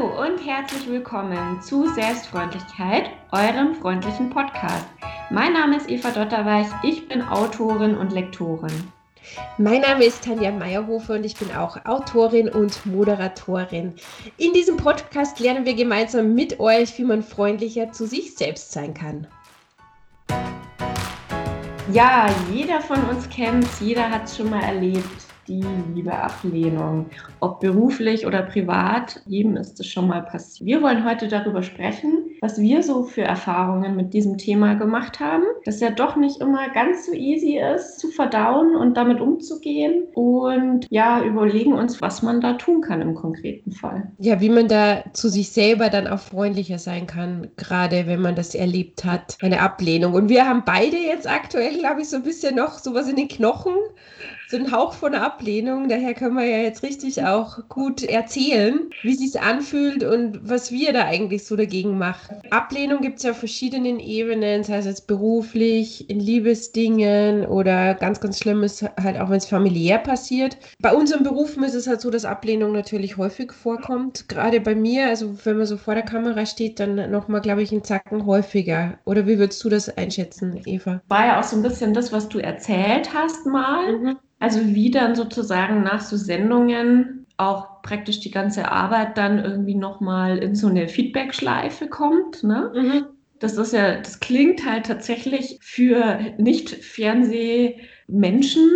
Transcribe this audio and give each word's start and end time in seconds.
Hallo 0.00 0.24
und 0.24 0.38
herzlich 0.38 0.88
willkommen 0.88 1.60
zu 1.60 1.86
Selbstfreundlichkeit, 1.92 3.10
eurem 3.32 3.74
freundlichen 3.74 4.30
Podcast. 4.30 4.86
Mein 5.30 5.52
Name 5.52 5.76
ist 5.76 5.90
Eva 5.90 6.10
Dotterweich, 6.10 6.68
ich 6.82 7.06
bin 7.06 7.20
Autorin 7.20 7.96
und 7.96 8.12
Lektorin. 8.12 8.72
Mein 9.58 9.82
Name 9.82 10.04
ist 10.04 10.24
Tanja 10.24 10.52
Meyerhofer 10.52 11.14
und 11.14 11.24
ich 11.24 11.36
bin 11.36 11.54
auch 11.54 11.84
Autorin 11.84 12.48
und 12.48 12.86
Moderatorin. 12.86 13.94
In 14.38 14.54
diesem 14.54 14.78
Podcast 14.78 15.38
lernen 15.38 15.66
wir 15.66 15.74
gemeinsam 15.74 16.34
mit 16.34 16.58
euch, 16.60 16.96
wie 16.96 17.04
man 17.04 17.22
freundlicher 17.22 17.92
zu 17.92 18.06
sich 18.06 18.34
selbst 18.36 18.72
sein 18.72 18.94
kann. 18.94 19.26
Ja, 21.92 22.30
jeder 22.50 22.80
von 22.80 23.02
uns 23.04 23.28
kennt 23.28 23.66
jeder 23.80 24.08
hat 24.08 24.24
es 24.24 24.36
schon 24.38 24.48
mal 24.48 24.62
erlebt 24.62 25.29
die 25.50 25.64
liebe 25.94 26.12
Ablehnung. 26.12 27.06
Ob 27.40 27.60
beruflich 27.60 28.26
oder 28.26 28.42
privat, 28.42 29.20
jedem 29.26 29.56
ist 29.56 29.80
es 29.80 29.88
schon 29.88 30.06
mal 30.06 30.22
passiert. 30.22 30.66
Wir 30.66 30.82
wollen 30.82 31.04
heute 31.04 31.26
darüber 31.26 31.62
sprechen, 31.62 32.12
was 32.40 32.60
wir 32.60 32.82
so 32.82 33.02
für 33.02 33.22
Erfahrungen 33.22 33.96
mit 33.96 34.14
diesem 34.14 34.38
Thema 34.38 34.74
gemacht 34.74 35.18
haben. 35.18 35.42
Dass 35.64 35.80
ja 35.80 35.90
doch 35.90 36.16
nicht 36.16 36.40
immer 36.40 36.68
ganz 36.70 37.06
so 37.06 37.12
easy 37.12 37.58
ist, 37.58 37.98
zu 37.98 38.08
verdauen 38.08 38.76
und 38.76 38.96
damit 38.96 39.20
umzugehen. 39.20 40.04
Und 40.14 40.86
ja, 40.90 41.22
überlegen 41.22 41.72
uns, 41.72 42.00
was 42.00 42.22
man 42.22 42.40
da 42.40 42.54
tun 42.54 42.80
kann 42.80 43.00
im 43.00 43.14
konkreten 43.14 43.72
Fall. 43.72 44.12
Ja, 44.18 44.40
wie 44.40 44.50
man 44.50 44.68
da 44.68 45.02
zu 45.12 45.28
sich 45.28 45.50
selber 45.50 45.90
dann 45.90 46.06
auch 46.06 46.20
freundlicher 46.20 46.78
sein 46.78 47.06
kann, 47.06 47.48
gerade 47.56 48.06
wenn 48.06 48.20
man 48.20 48.36
das 48.36 48.54
erlebt 48.54 49.04
hat, 49.04 49.36
eine 49.42 49.60
Ablehnung. 49.60 50.14
Und 50.14 50.28
wir 50.28 50.46
haben 50.46 50.62
beide 50.64 50.96
jetzt 50.96 51.28
aktuell, 51.28 51.76
glaube 51.78 52.02
ich, 52.02 52.08
so 52.08 52.16
ein 52.16 52.22
bisschen 52.22 52.54
noch 52.54 52.78
sowas 52.78 53.08
in 53.08 53.16
den 53.16 53.28
Knochen 53.28 53.74
so 54.50 54.56
ein 54.56 54.72
Hauch 54.72 54.94
von 54.94 55.14
Ablehnung. 55.14 55.88
Daher 55.88 56.14
können 56.14 56.36
wir 56.36 56.44
ja 56.44 56.58
jetzt 56.58 56.82
richtig 56.82 57.22
auch 57.24 57.68
gut 57.68 58.02
erzählen, 58.02 58.90
wie 59.02 59.14
sich 59.14 59.40
anfühlt 59.40 60.02
und 60.02 60.40
was 60.42 60.72
wir 60.72 60.92
da 60.92 61.04
eigentlich 61.04 61.44
so 61.44 61.54
dagegen 61.54 61.98
machen. 61.98 62.36
Ablehnung 62.50 63.00
gibt 63.00 63.18
es 63.18 63.22
ja 63.22 63.30
auf 63.30 63.38
verschiedenen 63.38 64.00
Ebenen, 64.00 64.64
sei 64.64 64.78
es 64.78 64.86
jetzt 64.86 65.06
beruflich, 65.06 66.10
in 66.10 66.18
Liebesdingen 66.18 67.46
oder 67.46 67.94
ganz, 67.94 68.20
ganz 68.20 68.40
schlimm 68.40 68.64
ist 68.64 68.82
halt 69.00 69.20
auch, 69.20 69.30
wenn 69.30 69.36
es 69.36 69.46
familiär 69.46 69.98
passiert. 69.98 70.56
Bei 70.80 70.92
unseren 70.92 71.22
Berufen 71.22 71.62
ist 71.62 71.74
es 71.74 71.86
halt 71.86 72.00
so, 72.00 72.10
dass 72.10 72.24
Ablehnung 72.24 72.72
natürlich 72.72 73.16
häufig 73.16 73.52
vorkommt. 73.52 74.28
Gerade 74.28 74.60
bei 74.60 74.74
mir, 74.74 75.06
also 75.06 75.32
wenn 75.44 75.58
man 75.58 75.66
so 75.66 75.76
vor 75.76 75.94
der 75.94 76.02
Kamera 76.02 76.44
steht, 76.44 76.80
dann 76.80 77.10
nochmal, 77.10 77.40
glaube 77.40 77.62
ich, 77.62 77.70
einen 77.70 77.84
Zacken 77.84 78.26
häufiger. 78.26 78.98
Oder 79.04 79.28
wie 79.28 79.38
würdest 79.38 79.62
du 79.62 79.68
das 79.68 79.96
einschätzen, 79.96 80.60
Eva? 80.66 81.02
War 81.06 81.26
ja 81.26 81.40
auch 81.40 81.44
so 81.44 81.54
ein 81.54 81.62
bisschen 81.62 81.94
das, 81.94 82.12
was 82.12 82.28
du 82.28 82.40
erzählt 82.40 83.14
hast 83.14 83.46
mal. 83.46 83.92
Mhm. 83.96 84.16
Also 84.40 84.66
wie 84.66 84.90
dann 84.90 85.14
sozusagen 85.14 85.84
nach 85.84 86.00
so 86.00 86.16
Sendungen 86.16 87.26
auch 87.36 87.82
praktisch 87.82 88.20
die 88.20 88.30
ganze 88.30 88.70
Arbeit 88.70 89.16
dann 89.16 89.38
irgendwie 89.38 89.74
nochmal 89.74 90.36
in 90.38 90.54
so 90.54 90.68
eine 90.68 90.86
Feedback-Schleife 90.88 91.88
kommt. 91.88 92.42
Ne? 92.42 92.70
Mhm. 92.74 93.06
Das 93.38 93.56
ist 93.56 93.72
ja, 93.72 93.96
das 93.96 94.20
klingt 94.20 94.66
halt 94.66 94.84
tatsächlich 94.86 95.58
für 95.62 96.18
Nicht-Fernsehmenschen 96.36 98.68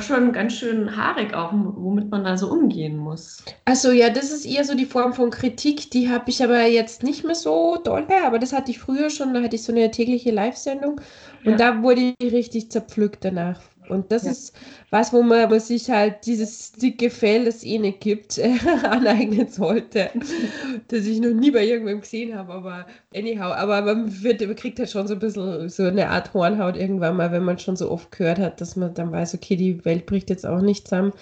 schon 0.00 0.32
ganz 0.32 0.54
schön 0.54 0.96
haarig 0.96 1.34
auch, 1.34 1.52
womit 1.52 2.10
man 2.10 2.24
da 2.24 2.36
so 2.36 2.50
umgehen 2.50 2.98
muss. 2.98 3.42
Also 3.64 3.92
ja, 3.92 4.10
das 4.10 4.30
ist 4.30 4.44
eher 4.44 4.64
so 4.64 4.74
die 4.74 4.84
Form 4.84 5.14
von 5.14 5.30
Kritik, 5.30 5.90
die 5.90 6.10
habe 6.10 6.28
ich 6.28 6.44
aber 6.44 6.66
jetzt 6.66 7.02
nicht 7.02 7.24
mehr 7.24 7.34
so 7.34 7.78
doll, 7.82 8.06
aber 8.24 8.38
das 8.38 8.52
hatte 8.52 8.70
ich 8.70 8.78
früher 8.78 9.08
schon, 9.08 9.32
da 9.32 9.42
hatte 9.42 9.56
ich 9.56 9.62
so 9.62 9.72
eine 9.72 9.90
tägliche 9.90 10.30
Live-Sendung 10.30 11.00
und 11.44 11.52
ja. 11.52 11.56
da 11.56 11.82
wurde 11.82 12.12
ich 12.18 12.32
richtig 12.32 12.70
zerpflückt 12.70 13.24
danach 13.24 13.62
und 13.90 14.12
das 14.12 14.24
ja. 14.24 14.30
ist 14.30 14.54
was, 14.90 15.12
wo 15.12 15.22
man, 15.22 15.48
man, 15.48 15.60
sich 15.60 15.88
halt 15.90 16.26
dieses 16.26 16.72
dicke 16.72 17.10
Fell, 17.10 17.44
das 17.44 17.62
eh 17.62 17.78
nicht 17.78 18.00
gibt, 18.00 18.38
äh, 18.38 18.54
aneignen 18.84 19.48
sollte. 19.48 20.10
das 20.88 21.06
ich 21.06 21.20
noch 21.20 21.30
nie 21.30 21.50
bei 21.50 21.64
irgendwem 21.64 22.00
gesehen 22.00 22.36
habe, 22.36 22.52
aber 22.52 22.86
anyhow. 23.14 23.52
Aber 23.52 23.82
man, 23.82 24.22
wird, 24.22 24.40
man 24.40 24.56
kriegt 24.56 24.78
halt 24.78 24.90
schon 24.90 25.06
so 25.06 25.14
ein 25.14 25.20
bisschen 25.20 25.68
so 25.68 25.84
eine 25.84 26.08
Art 26.08 26.34
Hornhaut 26.34 26.76
irgendwann 26.76 27.16
mal, 27.16 27.30
wenn 27.30 27.44
man 27.44 27.58
schon 27.58 27.76
so 27.76 27.90
oft 27.90 28.10
gehört 28.10 28.38
hat, 28.38 28.60
dass 28.60 28.76
man 28.76 28.94
dann 28.94 29.12
weiß, 29.12 29.34
okay, 29.34 29.56
die 29.56 29.84
Welt 29.84 30.06
bricht 30.06 30.30
jetzt 30.30 30.46
auch 30.46 30.60
nicht 30.60 30.88
zusammen. 30.88 31.12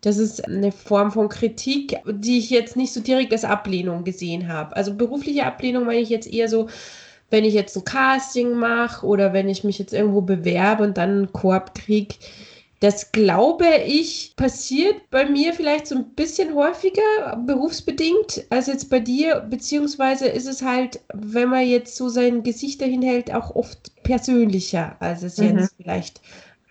Das 0.00 0.16
ist 0.16 0.46
eine 0.46 0.72
Form 0.72 1.10
von 1.10 1.28
Kritik, 1.28 1.96
die 2.06 2.38
ich 2.38 2.50
jetzt 2.50 2.76
nicht 2.76 2.92
so 2.92 3.00
direkt 3.00 3.32
als 3.32 3.44
Ablehnung 3.44 4.04
gesehen 4.04 4.48
habe. 4.48 4.76
Also 4.76 4.94
berufliche 4.94 5.44
Ablehnung 5.44 5.84
meine 5.84 6.00
ich 6.00 6.08
jetzt 6.08 6.32
eher 6.32 6.48
so, 6.48 6.68
wenn 7.30 7.44
ich 7.44 7.54
jetzt 7.54 7.76
ein 7.76 7.84
Casting 7.84 8.52
mache 8.54 9.06
oder 9.06 9.32
wenn 9.32 9.48
ich 9.48 9.64
mich 9.64 9.78
jetzt 9.78 9.92
irgendwo 9.92 10.20
bewerbe 10.20 10.84
und 10.84 10.96
dann 10.96 11.10
einen 11.10 11.32
Korb 11.32 11.74
kriege, 11.74 12.14
das 12.80 13.10
glaube 13.10 13.66
ich 13.86 14.34
passiert 14.36 15.10
bei 15.10 15.28
mir 15.28 15.52
vielleicht 15.52 15.88
so 15.88 15.96
ein 15.96 16.10
bisschen 16.10 16.54
häufiger 16.54 17.36
berufsbedingt 17.44 18.44
als 18.50 18.68
jetzt 18.68 18.88
bei 18.88 19.00
dir, 19.00 19.40
beziehungsweise 19.40 20.28
ist 20.28 20.46
es 20.46 20.62
halt, 20.62 21.00
wenn 21.12 21.48
man 21.48 21.66
jetzt 21.66 21.96
so 21.96 22.08
sein 22.08 22.44
Gesicht 22.44 22.80
dahin 22.80 23.02
hält, 23.02 23.34
auch 23.34 23.54
oft 23.56 23.92
persönlicher, 24.04 24.96
als 25.00 25.22
es 25.22 25.38
mhm. 25.38 25.58
jetzt 25.58 25.74
vielleicht 25.76 26.20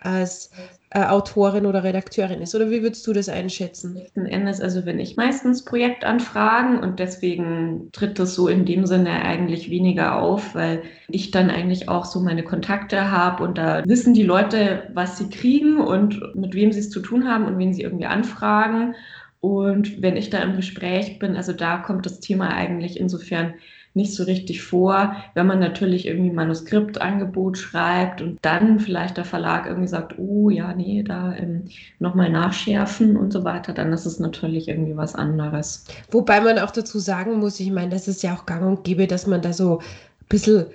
als 0.00 0.50
äh, 0.90 1.04
Autorin 1.04 1.66
oder 1.66 1.84
Redakteurin 1.84 2.40
ist. 2.40 2.54
Oder 2.54 2.70
wie 2.70 2.82
würdest 2.82 3.06
du 3.06 3.12
das 3.12 3.28
einschätzen? 3.28 3.94
Letzten 3.94 4.26
Endes, 4.26 4.60
also 4.60 4.86
wenn 4.86 4.98
ich 4.98 5.16
meistens 5.16 5.64
Projektanfragen 5.64 6.78
und 6.78 6.98
deswegen 6.98 7.90
tritt 7.92 8.18
das 8.18 8.34
so 8.34 8.48
in 8.48 8.64
dem 8.64 8.86
Sinne 8.86 9.22
eigentlich 9.22 9.70
weniger 9.70 10.20
auf, 10.20 10.54
weil 10.54 10.82
ich 11.08 11.30
dann 11.30 11.50
eigentlich 11.50 11.88
auch 11.88 12.04
so 12.04 12.20
meine 12.20 12.42
Kontakte 12.42 13.10
habe 13.10 13.44
und 13.44 13.58
da 13.58 13.84
wissen 13.86 14.14
die 14.14 14.22
Leute, 14.22 14.88
was 14.94 15.18
sie 15.18 15.28
kriegen 15.28 15.78
und 15.78 16.34
mit 16.34 16.54
wem 16.54 16.72
sie 16.72 16.80
es 16.80 16.90
zu 16.90 17.00
tun 17.00 17.28
haben 17.28 17.44
und 17.44 17.58
wen 17.58 17.74
sie 17.74 17.82
irgendwie 17.82 18.06
anfragen. 18.06 18.94
Und 19.40 20.02
wenn 20.02 20.16
ich 20.16 20.30
da 20.30 20.38
im 20.38 20.56
Gespräch 20.56 21.18
bin, 21.18 21.36
also 21.36 21.52
da 21.52 21.78
kommt 21.78 22.06
das 22.06 22.20
Thema 22.20 22.54
eigentlich 22.54 22.98
insofern 22.98 23.54
nicht 23.94 24.14
so 24.14 24.24
richtig 24.24 24.62
vor. 24.62 25.16
Wenn 25.34 25.46
man 25.46 25.58
natürlich 25.58 26.06
irgendwie 26.06 26.30
Manuskriptangebot 26.30 27.58
schreibt 27.58 28.22
und 28.22 28.38
dann 28.42 28.80
vielleicht 28.80 29.16
der 29.16 29.24
Verlag 29.24 29.66
irgendwie 29.66 29.88
sagt, 29.88 30.18
oh 30.18 30.50
ja, 30.50 30.74
nee, 30.74 31.02
da 31.02 31.34
ähm, 31.34 31.64
nochmal 31.98 32.30
nachschärfen 32.30 33.16
und 33.16 33.32
so 33.32 33.44
weiter, 33.44 33.72
dann 33.72 33.92
ist 33.92 34.06
es 34.06 34.18
natürlich 34.18 34.68
irgendwie 34.68 34.96
was 34.96 35.14
anderes. 35.14 35.84
Wobei 36.10 36.40
man 36.40 36.58
auch 36.58 36.70
dazu 36.70 36.98
sagen 36.98 37.38
muss, 37.38 37.60
ich 37.60 37.70
meine, 37.70 37.90
das 37.90 38.08
ist 38.08 38.22
ja 38.22 38.34
auch 38.34 38.46
gang 38.46 38.64
und 38.64 38.84
gäbe, 38.84 39.06
dass 39.06 39.26
man 39.26 39.42
da 39.42 39.52
so 39.52 39.78
ein 39.78 39.84
bisschen 40.28 40.66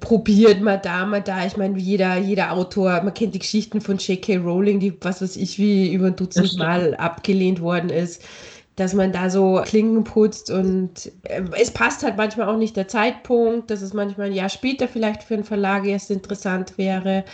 probiert, 0.00 0.60
mal 0.60 0.78
da, 0.78 1.06
mal 1.06 1.22
da. 1.22 1.46
Ich 1.46 1.56
meine, 1.56 1.76
wie 1.76 1.80
jeder, 1.80 2.16
jeder 2.18 2.52
Autor, 2.52 3.02
man 3.02 3.14
kennt 3.14 3.34
die 3.34 3.40
Geschichten 3.40 3.80
von 3.80 3.98
J.K. 3.98 4.38
Rowling, 4.38 4.80
die, 4.80 4.96
was 5.00 5.22
weiß 5.22 5.36
ich, 5.36 5.58
wie 5.58 5.92
über 5.92 6.06
ein 6.06 6.16
Dutzend 6.16 6.56
Mal 6.56 6.94
abgelehnt 6.94 7.60
worden 7.60 7.90
ist 7.90 8.22
dass 8.76 8.94
man 8.94 9.12
da 9.12 9.28
so 9.28 9.60
Klingen 9.64 10.04
putzt 10.04 10.50
und 10.50 11.12
äh, 11.24 11.42
es 11.60 11.70
passt 11.70 12.02
halt 12.02 12.16
manchmal 12.16 12.48
auch 12.48 12.56
nicht 12.56 12.76
der 12.76 12.88
Zeitpunkt, 12.88 13.70
dass 13.70 13.82
es 13.82 13.92
manchmal 13.92 14.28
ein 14.28 14.32
Jahr 14.32 14.48
später 14.48 14.88
vielleicht 14.88 15.22
für 15.22 15.34
einen 15.34 15.44
Verlag 15.44 15.84
erst 15.84 16.10
interessant 16.10 16.78
wäre. 16.78 17.24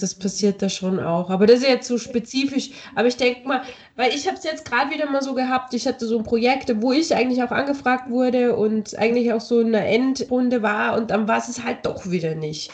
Das 0.00 0.14
passiert 0.14 0.60
da 0.60 0.68
schon 0.68 0.98
auch. 0.98 1.30
Aber 1.30 1.46
das 1.46 1.60
ist 1.60 1.68
jetzt 1.68 1.86
so 1.86 1.98
spezifisch. 1.98 2.70
Aber 2.96 3.06
ich 3.06 3.16
denke 3.16 3.46
mal, 3.46 3.62
weil 3.96 4.12
ich 4.12 4.26
habe 4.26 4.36
es 4.36 4.44
jetzt 4.44 4.68
gerade 4.68 4.90
wieder 4.90 5.08
mal 5.08 5.22
so 5.22 5.34
gehabt, 5.34 5.72
ich 5.74 5.86
hatte 5.86 6.06
so 6.06 6.18
ein 6.18 6.24
Projekt, 6.24 6.72
wo 6.82 6.92
ich 6.92 7.14
eigentlich 7.14 7.42
auch 7.42 7.52
angefragt 7.52 8.10
wurde 8.10 8.56
und 8.56 8.98
eigentlich 8.98 9.32
auch 9.32 9.40
so 9.40 9.60
eine 9.60 9.86
Endrunde 9.86 10.62
war 10.62 10.96
und 10.96 11.10
dann 11.10 11.28
war 11.28 11.38
es 11.38 11.62
halt 11.64 11.86
doch 11.86 12.10
wieder 12.10 12.34
nicht. 12.34 12.72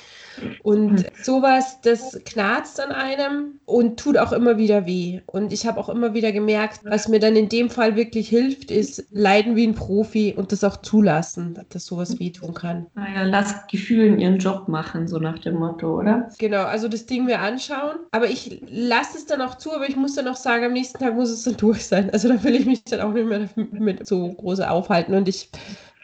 Und 0.62 0.98
hm. 0.98 1.06
sowas, 1.22 1.80
das 1.82 2.18
knarzt 2.24 2.80
an 2.80 2.92
einem 2.92 3.60
und 3.64 3.98
tut 3.98 4.16
auch 4.16 4.32
immer 4.32 4.58
wieder 4.58 4.86
weh. 4.86 5.20
Und 5.26 5.52
ich 5.52 5.66
habe 5.66 5.78
auch 5.78 5.88
immer 5.88 6.14
wieder 6.14 6.32
gemerkt, 6.32 6.80
was 6.84 7.08
mir 7.08 7.20
dann 7.20 7.36
in 7.36 7.48
dem 7.48 7.70
Fall 7.70 7.96
wirklich 7.96 8.28
hilft, 8.28 8.70
ist 8.70 9.04
leiden 9.10 9.56
wie 9.56 9.66
ein 9.66 9.74
Profi 9.74 10.34
und 10.36 10.52
das 10.52 10.64
auch 10.64 10.78
zulassen, 10.78 11.58
dass 11.70 11.86
sowas 11.86 12.18
wehtun 12.18 12.54
kann. 12.54 12.86
Naja, 12.94 13.22
lass 13.22 13.66
Gefühlen 13.68 14.18
ihren 14.18 14.38
Job 14.38 14.68
machen, 14.68 15.08
so 15.08 15.18
nach 15.18 15.38
dem 15.38 15.56
Motto, 15.56 15.98
oder? 15.98 16.28
Genau, 16.38 16.62
also 16.62 16.88
das 16.88 17.06
Ding 17.06 17.24
mir 17.24 17.40
anschauen. 17.40 17.98
Aber 18.12 18.28
ich 18.28 18.62
lasse 18.68 19.18
es 19.18 19.26
dann 19.26 19.40
auch 19.40 19.56
zu, 19.56 19.72
aber 19.72 19.88
ich 19.88 19.96
muss 19.96 20.14
dann 20.14 20.28
auch 20.28 20.36
sagen, 20.36 20.64
am 20.64 20.72
nächsten 20.72 20.98
Tag 20.98 21.14
muss 21.14 21.30
es 21.30 21.42
dann 21.44 21.56
durch 21.58 21.86
sein. 21.86 22.10
Also 22.10 22.28
da 22.28 22.42
will 22.42 22.54
ich 22.54 22.66
mich 22.66 22.84
dann 22.84 23.00
auch 23.00 23.12
nicht 23.12 23.26
mehr 23.26 23.48
mit 23.56 24.06
so 24.06 24.28
groß 24.32 24.60
aufhalten. 24.60 25.14
Und 25.14 25.28
ich 25.28 25.50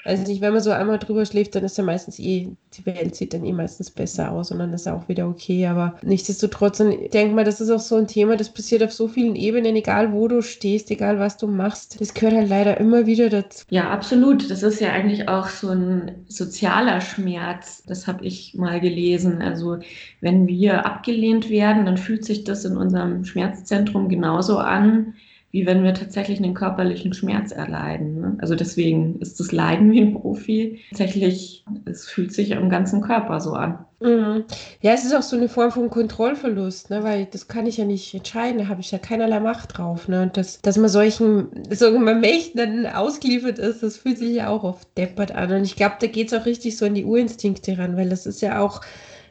also 0.07 0.23
nicht, 0.23 0.41
wenn 0.41 0.53
man 0.53 0.63
so 0.63 0.71
einmal 0.71 0.99
drüber 0.99 1.27
schläft, 1.27 1.55
dann 1.55 1.65
ist 1.65 1.77
ja 1.79 1.85
meistens 1.85 2.19
eh, 2.19 2.49
die 2.75 2.87
Welt 2.87 3.15
sieht 3.15 3.35
dann 3.35 3.45
eh 3.45 3.53
meistens 3.53 3.91
besser 3.91 4.31
aus 4.31 4.51
und 4.51 4.59
dann 4.59 4.73
ist 4.73 4.87
auch 4.89 5.09
wieder 5.09 5.29
okay. 5.29 5.67
Aber 5.67 5.97
nichtsdestotrotz, 6.03 6.81
ich 6.81 7.11
denke 7.11 7.35
mal, 7.35 7.45
das 7.45 7.61
ist 7.61 7.71
auch 7.71 7.81
so 7.81 7.97
ein 7.97 8.07
Thema, 8.07 8.37
das 8.37 8.51
passiert 8.51 8.83
auf 8.83 8.93
so 8.93 9.09
vielen 9.09 9.35
Ebenen, 9.35 9.77
egal 9.77 10.13
wo 10.13 10.29
du 10.29 10.43
stehst, 10.43 10.91
egal 10.91 11.19
was 11.19 11.37
du 11.37 11.47
machst. 11.47 12.01
Das 12.01 12.15
gehört 12.15 12.35
halt 12.35 12.49
leider 12.49 12.79
immer 12.79 13.07
wieder 13.07 13.29
dazu. 13.29 13.65
Ja, 13.71 13.91
absolut. 13.91 14.51
Das 14.51 14.63
ist 14.63 14.81
ja 14.81 14.93
eigentlich 14.93 15.29
auch 15.29 15.49
so 15.49 15.71
ein 15.71 16.25
sozialer 16.29 17.01
Schmerz. 17.01 17.83
Das 17.87 18.07
habe 18.07 18.25
ich 18.25 18.55
mal 18.55 18.81
gelesen. 18.81 19.43
Also 19.43 19.79
wenn 20.21 20.47
wir 20.47 20.87
abgelehnt 20.87 21.51
werden, 21.51 21.87
dann 21.87 21.97
fühlt 21.97 22.25
sich 22.25 22.45
das 22.45 22.65
in 22.65 22.77
unserem 22.77 23.25
Schmerzzentrum 23.25 24.09
genauso 24.09 24.59
an, 24.59 25.15
wie 25.53 25.65
wenn 25.65 25.85
wir 25.85 25.95
tatsächlich 25.95 26.39
einen 26.39 26.55
körperlichen 26.55 27.15
Schmerz 27.15 27.53
erleiden. 27.53 28.21
Ne? 28.21 28.37
Also 28.41 28.55
deswegen 28.55 29.21
ist 29.21 29.41
das 29.41 29.53
Leiden 29.53 29.93
wie 29.93 30.01
ein 30.01 30.21
Profi 30.21 30.81
tatsächlich, 30.91 31.65
es 31.85 32.07
fühlt 32.07 32.33
sich 32.33 32.51
im 32.51 32.69
ganzen 32.69 33.01
Körper 33.01 33.41
so 33.41 33.53
an. 33.53 33.79
Mhm. 34.01 34.45
Ja, 34.83 34.93
es 34.93 35.05
ist 35.05 35.15
auch 35.15 35.23
so 35.23 35.37
eine 35.37 35.49
Form 35.49 35.71
von 35.71 35.89
Kontrollverlust, 35.89 36.91
ne? 36.91 37.03
weil 37.03 37.27
das 37.27 37.49
kann 37.49 37.67
ich 37.67 37.79
ja 37.79 37.87
nicht 37.87 38.13
entscheiden, 38.13 38.59
da 38.59 38.69
habe 38.69 38.83
ich 38.83 38.91
ja 38.91 38.99
keinerlei 38.99 39.41
Macht 39.41 39.79
drauf. 39.79 40.09
Ne? 40.09 40.23
Und 40.23 40.37
das, 40.37 40.61
dass 40.61 40.77
man 40.77 40.91
solchen, 40.91 41.49
so 41.71 41.97
man 41.99 42.21
Mächten 42.21 42.59
dann 42.59 42.87
ausgeliefert 42.87 43.59
ist, 43.59 43.83
das 43.83 43.97
fühlt 43.97 44.19
sich 44.19 44.35
ja 44.35 44.49
auch 44.49 44.65
oft 44.65 44.89
deppert 44.99 45.33
an. 45.33 45.53
Und 45.53 45.65
ich 45.65 45.77
glaube, 45.77 45.97
da 46.01 46.07
geht 46.07 46.31
es 46.31 46.39
auch 46.39 46.45
richtig 46.45 46.77
so 46.77 46.85
an 46.85 46.95
die 46.95 47.05
Urinstinkte 47.05 47.79
ran, 47.79 47.97
weil 47.97 48.11
das 48.11 48.27
ist 48.27 48.43
ja 48.43 48.61
auch 48.61 48.83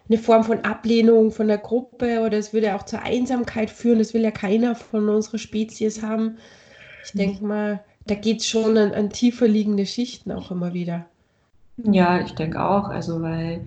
eine 0.07 0.17
Form 0.17 0.43
von 0.43 0.59
Ablehnung 0.59 1.31
von 1.31 1.47
der 1.47 1.57
Gruppe 1.57 2.21
oder 2.21 2.37
es 2.37 2.53
würde 2.53 2.75
auch 2.75 2.83
zur 2.83 3.01
Einsamkeit 3.01 3.69
führen. 3.69 3.99
Das 3.99 4.13
will 4.13 4.21
ja 4.21 4.31
keiner 4.31 4.75
von 4.75 5.09
unserer 5.09 5.39
Spezies 5.39 6.01
haben. 6.03 6.37
Ich 7.03 7.13
mhm. 7.13 7.19
denke 7.19 7.45
mal, 7.45 7.79
da 8.05 8.15
geht 8.15 8.41
es 8.41 8.47
schon 8.47 8.77
an, 8.77 8.93
an 8.93 9.09
tiefer 9.09 9.47
liegende 9.47 9.85
Schichten 9.85 10.31
auch 10.31 10.51
immer 10.51 10.73
wieder. 10.73 11.05
Ja, 11.77 12.21
ich 12.21 12.33
denke 12.33 12.63
auch. 12.63 12.89
Also, 12.89 13.21
weil 13.21 13.61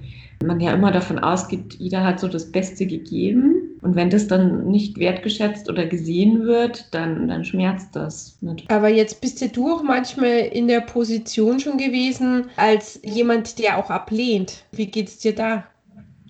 man 0.45 0.61
ja 0.61 0.73
immer 0.73 0.93
davon 0.93 1.19
ausgeht, 1.19 1.75
jeder 1.79 2.05
hat 2.05 2.21
so 2.21 2.29
das 2.29 2.51
Beste 2.51 2.87
gegeben. 2.87 3.57
Und 3.83 3.95
wenn 3.95 4.11
das 4.11 4.27
dann 4.27 4.67
nicht 4.69 4.99
wertgeschätzt 4.99 5.69
oder 5.69 5.87
gesehen 5.87 6.45
wird, 6.45 6.93
dann, 6.93 7.29
dann 7.29 7.45
schmerzt 7.45 7.95
das. 7.95 8.37
Nicht. 8.41 8.71
Aber 8.71 8.89
jetzt 8.89 9.21
bist 9.21 9.41
ja 9.41 9.49
du 9.49 9.73
auch 9.73 9.83
manchmal 9.83 10.39
in 10.53 10.69
der 10.69 10.81
Position 10.81 11.61
schon 11.61 11.79
gewesen, 11.79 12.47
als 12.57 13.01
jemand, 13.05 13.59
der 13.59 13.79
auch 13.79 13.91
ablehnt. 13.91 14.65
Wie 14.73 14.87
geht 14.87 15.09
es 15.09 15.19
dir 15.19 15.35
da? 15.35 15.65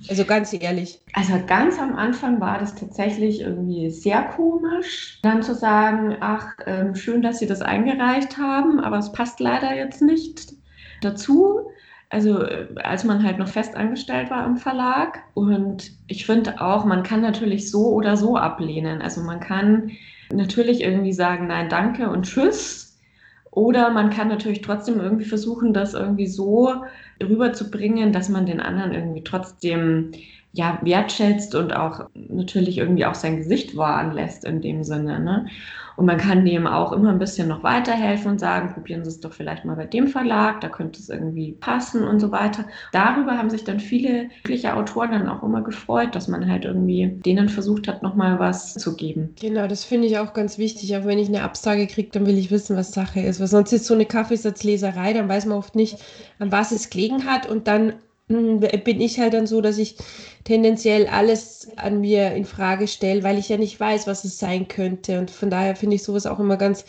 Also 0.08 0.24
ganz 0.24 0.52
ehrlich. 0.52 1.00
Also 1.12 1.34
ganz 1.46 1.78
am 1.78 1.96
Anfang 1.96 2.40
war 2.40 2.58
das 2.58 2.74
tatsächlich 2.74 3.40
irgendwie 3.40 3.90
sehr 3.90 4.22
komisch, 4.22 5.18
dann 5.22 5.42
zu 5.42 5.54
sagen, 5.54 6.16
ach, 6.20 6.54
ähm, 6.66 6.94
schön, 6.94 7.22
dass 7.22 7.38
Sie 7.38 7.46
das 7.46 7.62
eingereicht 7.62 8.38
haben, 8.38 8.80
aber 8.80 8.98
es 8.98 9.12
passt 9.12 9.40
leider 9.40 9.74
jetzt 9.74 10.02
nicht 10.02 10.52
dazu. 11.02 11.70
Also 12.10 12.42
äh, 12.42 12.68
als 12.76 13.04
man 13.04 13.22
halt 13.22 13.38
noch 13.38 13.48
fest 13.48 13.74
angestellt 13.76 14.30
war 14.30 14.46
im 14.46 14.56
Verlag. 14.56 15.20
Und 15.34 15.90
ich 16.06 16.26
finde 16.26 16.60
auch, 16.60 16.84
man 16.84 17.02
kann 17.02 17.20
natürlich 17.20 17.70
so 17.70 17.88
oder 17.88 18.16
so 18.16 18.36
ablehnen. 18.36 19.02
Also 19.02 19.20
man 19.20 19.40
kann 19.40 19.90
natürlich 20.32 20.82
irgendwie 20.82 21.12
sagen, 21.12 21.48
nein, 21.48 21.68
danke 21.68 22.08
und 22.08 22.24
tschüss. 22.24 22.87
Oder 23.58 23.90
man 23.90 24.10
kann 24.10 24.28
natürlich 24.28 24.60
trotzdem 24.60 25.00
irgendwie 25.00 25.24
versuchen, 25.24 25.72
das 25.72 25.92
irgendwie 25.92 26.28
so 26.28 26.84
rüberzubringen, 27.20 28.12
dass 28.12 28.28
man 28.28 28.46
den 28.46 28.60
anderen 28.60 28.92
irgendwie 28.94 29.24
trotzdem 29.24 30.12
ja, 30.52 30.78
wertschätzt 30.82 31.56
und 31.56 31.74
auch 31.74 32.08
natürlich 32.14 32.78
irgendwie 32.78 33.04
auch 33.04 33.16
sein 33.16 33.38
Gesicht 33.38 33.76
wahren 33.76 34.12
lässt 34.12 34.44
in 34.44 34.60
dem 34.60 34.84
Sinne. 34.84 35.18
Ne? 35.18 35.46
Und 35.98 36.06
man 36.06 36.16
kann 36.16 36.44
dem 36.44 36.68
auch 36.68 36.92
immer 36.92 37.10
ein 37.10 37.18
bisschen 37.18 37.48
noch 37.48 37.64
weiterhelfen 37.64 38.30
und 38.30 38.38
sagen, 38.38 38.72
probieren 38.72 39.02
Sie 39.02 39.10
es 39.10 39.18
doch 39.18 39.32
vielleicht 39.32 39.64
mal 39.64 39.74
bei 39.74 39.84
dem 39.84 40.06
Verlag, 40.06 40.60
da 40.60 40.68
könnte 40.68 41.00
es 41.00 41.08
irgendwie 41.08 41.56
passen 41.58 42.06
und 42.06 42.20
so 42.20 42.30
weiter. 42.30 42.66
Darüber 42.92 43.36
haben 43.36 43.50
sich 43.50 43.64
dann 43.64 43.80
viele 43.80 44.28
wirkliche 44.36 44.76
Autoren 44.76 45.10
dann 45.10 45.28
auch 45.28 45.42
immer 45.42 45.60
gefreut, 45.60 46.14
dass 46.14 46.28
man 46.28 46.48
halt 46.48 46.64
irgendwie 46.64 47.08
denen 47.26 47.48
versucht 47.48 47.88
hat, 47.88 48.04
nochmal 48.04 48.38
was 48.38 48.74
zu 48.74 48.94
geben. 48.94 49.34
Genau, 49.40 49.66
das 49.66 49.82
finde 49.82 50.06
ich 50.06 50.18
auch 50.18 50.34
ganz 50.34 50.56
wichtig. 50.56 50.96
Auch 50.96 51.04
wenn 51.04 51.18
ich 51.18 51.26
eine 51.26 51.42
Absage 51.42 51.88
kriege, 51.88 52.10
dann 52.12 52.26
will 52.26 52.38
ich 52.38 52.52
wissen, 52.52 52.76
was 52.76 52.92
Sache 52.92 53.18
ist. 53.18 53.40
Weil 53.40 53.48
sonst 53.48 53.72
ist 53.72 53.86
so 53.86 53.94
eine 53.94 54.06
Kaffeesatzleserei, 54.06 55.14
dann 55.14 55.28
weiß 55.28 55.46
man 55.46 55.58
oft 55.58 55.74
nicht, 55.74 55.98
an 56.38 56.52
was 56.52 56.70
es 56.70 56.90
gelegen 56.90 57.24
hat 57.24 57.50
und 57.50 57.66
dann 57.66 57.94
bin 58.28 59.00
ich 59.00 59.18
halt 59.18 59.34
dann 59.34 59.46
so, 59.46 59.60
dass 59.60 59.78
ich 59.78 59.96
tendenziell 60.44 61.06
alles 61.06 61.68
an 61.76 62.00
mir 62.00 62.32
in 62.32 62.44
Frage 62.44 62.86
stelle, 62.86 63.22
weil 63.22 63.38
ich 63.38 63.48
ja 63.48 63.56
nicht 63.56 63.78
weiß, 63.78 64.06
was 64.06 64.24
es 64.24 64.38
sein 64.38 64.68
könnte. 64.68 65.18
Und 65.18 65.30
von 65.30 65.50
daher 65.50 65.76
finde 65.76 65.96
ich 65.96 66.02
sowas 66.02 66.26
auch 66.26 66.38
immer 66.38 66.56
ganz 66.56 66.84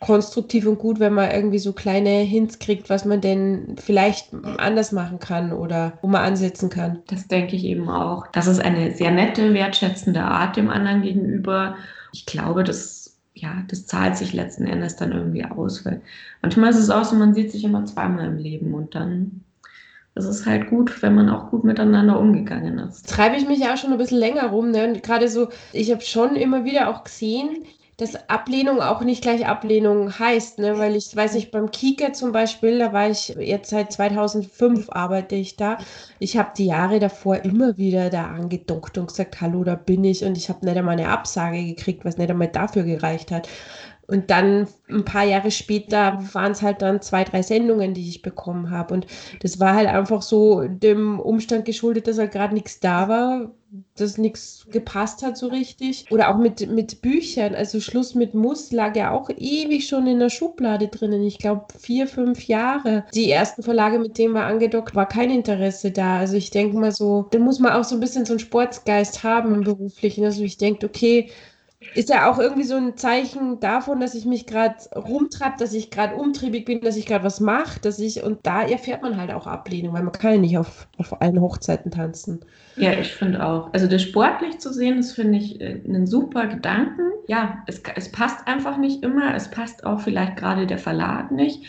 konstruktiv 0.00 0.66
und 0.66 0.78
gut, 0.78 1.00
wenn 1.00 1.12
man 1.12 1.30
irgendwie 1.30 1.58
so 1.58 1.72
kleine 1.72 2.20
Hints 2.20 2.58
kriegt, 2.58 2.88
was 2.88 3.04
man 3.04 3.20
denn 3.20 3.76
vielleicht 3.82 4.32
anders 4.58 4.92
machen 4.92 5.18
kann 5.18 5.52
oder 5.52 5.98
wo 6.02 6.06
man 6.06 6.22
ansetzen 6.22 6.70
kann. 6.70 7.00
Das 7.08 7.26
denke 7.26 7.56
ich 7.56 7.64
eben 7.64 7.88
auch. 7.88 8.26
Das 8.28 8.46
ist 8.46 8.60
eine 8.60 8.94
sehr 8.94 9.10
nette, 9.10 9.52
wertschätzende 9.54 10.22
Art 10.22 10.56
dem 10.56 10.70
anderen 10.70 11.02
gegenüber. 11.02 11.76
Ich 12.12 12.26
glaube, 12.26 12.64
das 12.64 12.98
ja, 13.40 13.62
das 13.68 13.86
zahlt 13.86 14.16
sich 14.16 14.32
letzten 14.32 14.66
Endes 14.66 14.96
dann 14.96 15.12
irgendwie 15.12 15.44
aus, 15.44 15.84
weil 15.84 16.00
manchmal 16.42 16.70
ist 16.70 16.78
es 16.78 16.90
auch 16.90 17.04
so, 17.04 17.14
man 17.14 17.34
sieht 17.34 17.52
sich 17.52 17.62
immer 17.62 17.84
zweimal 17.84 18.26
im 18.26 18.38
Leben 18.38 18.74
und 18.74 18.96
dann 18.96 19.44
es 20.18 20.26
ist 20.26 20.46
halt 20.46 20.68
gut, 20.68 21.02
wenn 21.02 21.14
man 21.14 21.30
auch 21.30 21.50
gut 21.50 21.64
miteinander 21.64 22.18
umgegangen 22.18 22.78
ist. 22.78 23.08
Treibe 23.08 23.36
ich 23.36 23.46
mich 23.46 23.60
ja 23.60 23.72
auch 23.72 23.76
schon 23.76 23.92
ein 23.92 23.98
bisschen 23.98 24.18
länger 24.18 24.48
rum. 24.48 24.70
Ne? 24.70 24.88
Und 24.88 25.02
gerade 25.02 25.28
so, 25.28 25.48
ich 25.72 25.90
habe 25.90 26.00
schon 26.02 26.36
immer 26.36 26.64
wieder 26.64 26.88
auch 26.88 27.04
gesehen, 27.04 27.64
dass 27.98 28.28
Ablehnung 28.28 28.80
auch 28.80 29.00
nicht 29.02 29.22
gleich 29.22 29.46
Ablehnung 29.46 30.16
heißt, 30.16 30.60
ne? 30.60 30.78
weil 30.78 30.94
ich 30.94 31.14
weiß 31.14 31.34
nicht, 31.34 31.50
beim 31.50 31.70
Kika 31.72 32.12
zum 32.12 32.30
Beispiel, 32.30 32.78
da 32.78 32.92
war 32.92 33.10
ich 33.10 33.28
jetzt 33.40 33.70
seit 33.70 33.92
2005 33.92 34.90
arbeite 34.90 35.34
ich 35.34 35.56
da. 35.56 35.78
Ich 36.20 36.36
habe 36.36 36.50
die 36.56 36.66
Jahre 36.66 37.00
davor 37.00 37.38
immer 37.44 37.76
wieder 37.76 38.08
da 38.08 38.28
angedockt 38.28 38.98
und 38.98 39.08
gesagt, 39.08 39.40
hallo, 39.40 39.64
da 39.64 39.74
bin 39.74 40.04
ich 40.04 40.24
und 40.24 40.36
ich 40.36 40.48
habe 40.48 40.64
nicht 40.64 40.76
einmal 40.76 40.96
eine 40.96 41.08
Absage 41.08 41.64
gekriegt, 41.64 42.04
was 42.04 42.18
nicht 42.18 42.30
einmal 42.30 42.48
dafür 42.48 42.84
gereicht 42.84 43.32
hat. 43.32 43.48
Und 44.08 44.30
dann 44.30 44.66
ein 44.88 45.04
paar 45.04 45.24
Jahre 45.24 45.50
später 45.50 46.18
waren 46.32 46.52
es 46.52 46.62
halt 46.62 46.80
dann 46.80 47.02
zwei, 47.02 47.24
drei 47.24 47.42
Sendungen, 47.42 47.92
die 47.92 48.08
ich 48.08 48.22
bekommen 48.22 48.70
habe. 48.70 48.94
Und 48.94 49.06
das 49.40 49.60
war 49.60 49.74
halt 49.74 49.86
einfach 49.86 50.22
so 50.22 50.62
dem 50.66 51.20
Umstand 51.20 51.66
geschuldet, 51.66 52.06
dass 52.06 52.18
halt 52.18 52.32
gerade 52.32 52.54
nichts 52.54 52.80
da 52.80 53.06
war, 53.10 53.52
dass 53.96 54.16
nichts 54.16 54.66
gepasst 54.70 55.22
hat 55.22 55.36
so 55.36 55.48
richtig. 55.48 56.06
Oder 56.10 56.30
auch 56.30 56.38
mit, 56.38 56.70
mit 56.70 57.02
Büchern. 57.02 57.54
Also 57.54 57.80
Schluss 57.80 58.14
mit 58.14 58.32
Muss 58.32 58.72
lag 58.72 58.96
ja 58.96 59.10
auch 59.10 59.28
ewig 59.36 59.86
schon 59.86 60.06
in 60.06 60.20
der 60.20 60.30
Schublade 60.30 60.88
drinnen. 60.88 61.22
Ich 61.22 61.38
glaube 61.38 61.66
vier, 61.78 62.06
fünf 62.06 62.48
Jahre. 62.48 63.04
Die 63.12 63.30
ersten 63.30 63.62
Verlage, 63.62 63.98
mit 63.98 64.16
denen 64.16 64.32
wir 64.32 64.44
angedockt, 64.44 64.94
war 64.94 65.06
kein 65.06 65.30
Interesse 65.30 65.90
da. 65.90 66.16
Also 66.18 66.36
ich 66.36 66.50
denke 66.50 66.78
mal 66.78 66.92
so, 66.92 67.26
da 67.30 67.38
muss 67.38 67.58
man 67.58 67.72
auch 67.72 67.84
so 67.84 67.94
ein 67.94 68.00
bisschen 68.00 68.24
so 68.24 68.32
einen 68.32 68.40
Sportsgeist 68.40 69.22
haben 69.22 69.52
im 69.54 69.64
Beruflichen. 69.64 70.24
Also 70.24 70.42
ich 70.44 70.56
denke, 70.56 70.86
okay, 70.86 71.28
ist 71.94 72.08
ja 72.08 72.28
auch 72.30 72.38
irgendwie 72.38 72.64
so 72.64 72.74
ein 72.74 72.96
Zeichen 72.96 73.60
davon, 73.60 74.00
dass 74.00 74.14
ich 74.14 74.24
mich 74.24 74.46
gerade 74.46 74.76
rumtreibe, 74.96 75.56
dass 75.58 75.72
ich 75.72 75.90
gerade 75.90 76.16
umtriebig 76.16 76.64
bin, 76.64 76.80
dass 76.80 76.96
ich 76.96 77.06
gerade 77.06 77.24
was 77.24 77.38
mache, 77.38 77.80
dass 77.80 78.00
ich, 78.00 78.22
und 78.24 78.44
da 78.46 78.62
erfährt 78.62 79.02
man 79.02 79.16
halt 79.16 79.30
auch 79.30 79.46
Ablehnung, 79.46 79.94
weil 79.94 80.02
man 80.02 80.12
kann 80.12 80.32
ja 80.32 80.38
nicht 80.38 80.58
auf, 80.58 80.88
auf 80.96 81.20
allen 81.22 81.40
Hochzeiten 81.40 81.92
tanzen. 81.92 82.40
Ja, 82.74 82.92
ich 82.94 83.12
finde 83.12 83.44
auch. 83.44 83.72
Also 83.72 83.86
das 83.86 84.02
sportlich 84.02 84.58
zu 84.58 84.72
sehen, 84.72 84.96
das 84.96 85.12
finde 85.12 85.38
ich 85.38 85.60
äh, 85.60 85.80
einen 85.84 86.06
super 86.06 86.46
Gedanken. 86.48 87.02
Ja, 87.28 87.62
es, 87.66 87.80
es 87.94 88.10
passt 88.10 88.46
einfach 88.48 88.76
nicht 88.76 89.04
immer, 89.04 89.34
es 89.34 89.50
passt 89.50 89.84
auch 89.84 90.00
vielleicht 90.00 90.36
gerade 90.36 90.66
der 90.66 90.78
Verlag 90.78 91.30
nicht. 91.30 91.64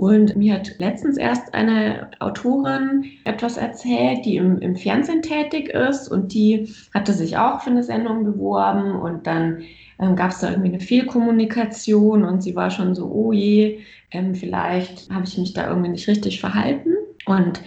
Und 0.00 0.34
mir 0.34 0.54
hat 0.54 0.78
letztens 0.78 1.18
erst 1.18 1.52
eine 1.52 2.10
Autorin 2.20 3.04
etwas 3.24 3.58
erzählt, 3.58 4.24
die 4.24 4.36
im, 4.36 4.58
im 4.60 4.74
Fernsehen 4.74 5.20
tätig 5.20 5.68
ist 5.68 6.08
und 6.08 6.32
die 6.32 6.72
hatte 6.94 7.12
sich 7.12 7.36
auch 7.36 7.60
für 7.60 7.68
eine 7.68 7.82
Sendung 7.82 8.24
beworben 8.24 8.98
und 8.98 9.26
dann 9.26 9.60
ähm, 9.98 10.16
gab 10.16 10.30
es 10.30 10.38
da 10.38 10.48
irgendwie 10.48 10.70
eine 10.70 10.80
Fehlkommunikation 10.80 12.24
und 12.24 12.42
sie 12.42 12.56
war 12.56 12.70
schon 12.70 12.94
so, 12.94 13.12
oh 13.12 13.32
je, 13.34 13.80
ähm, 14.10 14.34
vielleicht 14.34 15.10
habe 15.10 15.24
ich 15.26 15.36
mich 15.36 15.52
da 15.52 15.68
irgendwie 15.68 15.90
nicht 15.90 16.08
richtig 16.08 16.40
verhalten. 16.40 16.94
Und 17.26 17.60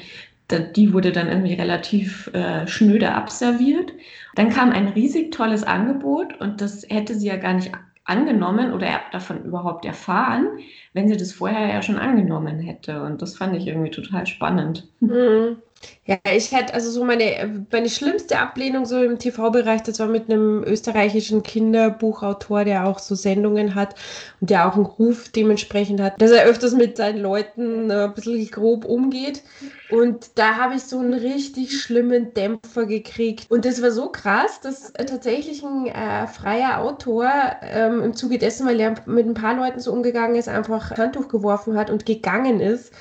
die 0.76 0.92
wurde 0.92 1.12
dann 1.12 1.28
irgendwie 1.28 1.54
relativ 1.54 2.32
äh, 2.34 2.66
schnöde 2.66 3.14
abserviert. 3.14 3.94
Dann 4.34 4.50
kam 4.50 4.72
ein 4.72 4.88
riesig 4.88 5.32
tolles 5.32 5.64
Angebot 5.64 6.42
und 6.42 6.62
das 6.62 6.84
hätte 6.90 7.14
sie 7.14 7.28
ja 7.28 7.38
gar 7.38 7.54
nicht 7.54 7.72
angenommen 8.06 8.74
oder 8.74 8.88
davon 9.12 9.44
überhaupt 9.46 9.86
erfahren, 9.86 10.60
wenn 10.94 11.08
sie 11.08 11.18
das 11.18 11.32
vorher 11.32 11.68
ja 11.68 11.82
schon 11.82 11.98
angenommen 11.98 12.60
hätte. 12.60 13.02
Und 13.04 13.22
das 13.22 13.38
fand 13.38 13.56
ich 13.56 13.68
irgendwie 13.68 13.92
total 13.92 14.28
spannend. 14.28 14.88
Mhm. 15.00 15.58
Ja, 16.06 16.18
ich 16.36 16.52
hätte 16.52 16.74
also 16.74 16.92
so 16.92 17.06
meine, 17.06 17.66
meine 17.72 17.90
schlimmste 17.90 18.38
Ablehnung 18.38 18.86
so 18.86 19.02
im 19.02 19.20
TV-Bereich, 19.20 19.84
das 19.84 20.00
war 20.00 20.08
mit 20.08 20.30
einem 20.30 20.62
österreichischen 20.66 21.44
Kinderbuchautor, 21.44 22.66
der 22.66 22.88
auch 22.88 23.00
so 23.00 23.16
Sendungen 23.16 23.74
hat 23.74 23.96
und 24.42 24.50
der 24.50 24.68
auch 24.68 24.76
einen 24.76 24.86
Ruf 24.86 25.30
dementsprechend 25.30 26.02
hat, 26.02 26.22
dass 26.22 26.32
er 26.32 26.44
öfters 26.44 26.74
mit 26.74 26.98
seinen 26.98 27.22
Leuten 27.22 27.90
äh, 27.90 28.06
ein 28.06 28.14
bisschen 28.14 28.46
grob 28.52 28.84
umgeht. 28.84 29.44
Und 29.90 30.32
da 30.36 30.58
habe 30.58 30.76
ich 30.76 30.84
so 30.84 31.00
einen 31.00 31.14
richtig 31.14 31.82
schlimmen 31.82 32.34
Dämpfer 32.34 32.86
gekriegt. 32.86 33.50
Und 33.50 33.64
das 33.64 33.82
war 33.82 33.92
so 33.92 34.10
krass, 34.10 34.60
dass 34.60 34.90
äh, 34.96 35.06
tatsächlich 35.06 35.64
ein 35.64 35.88
äh, 35.88 36.28
freier 36.28 36.82
Autor 36.82 37.32
ähm, 37.62 38.02
im 38.02 38.14
Zuge 38.14 38.40
dessen, 38.40 38.68
weil 38.68 38.80
er 38.82 38.96
mit 39.06 39.26
ein 39.26 39.36
paar 39.36 39.56
Leuten 39.56 39.80
so 39.80 39.94
umgegangen 39.94 40.36
ist, 40.36 40.50
einfach 40.50 40.92
Handtuch 40.98 41.30
geworfen 41.30 41.78
hat 41.78 41.90
und 41.90 42.06
gegangen 42.06 42.60
ist. 42.60 42.92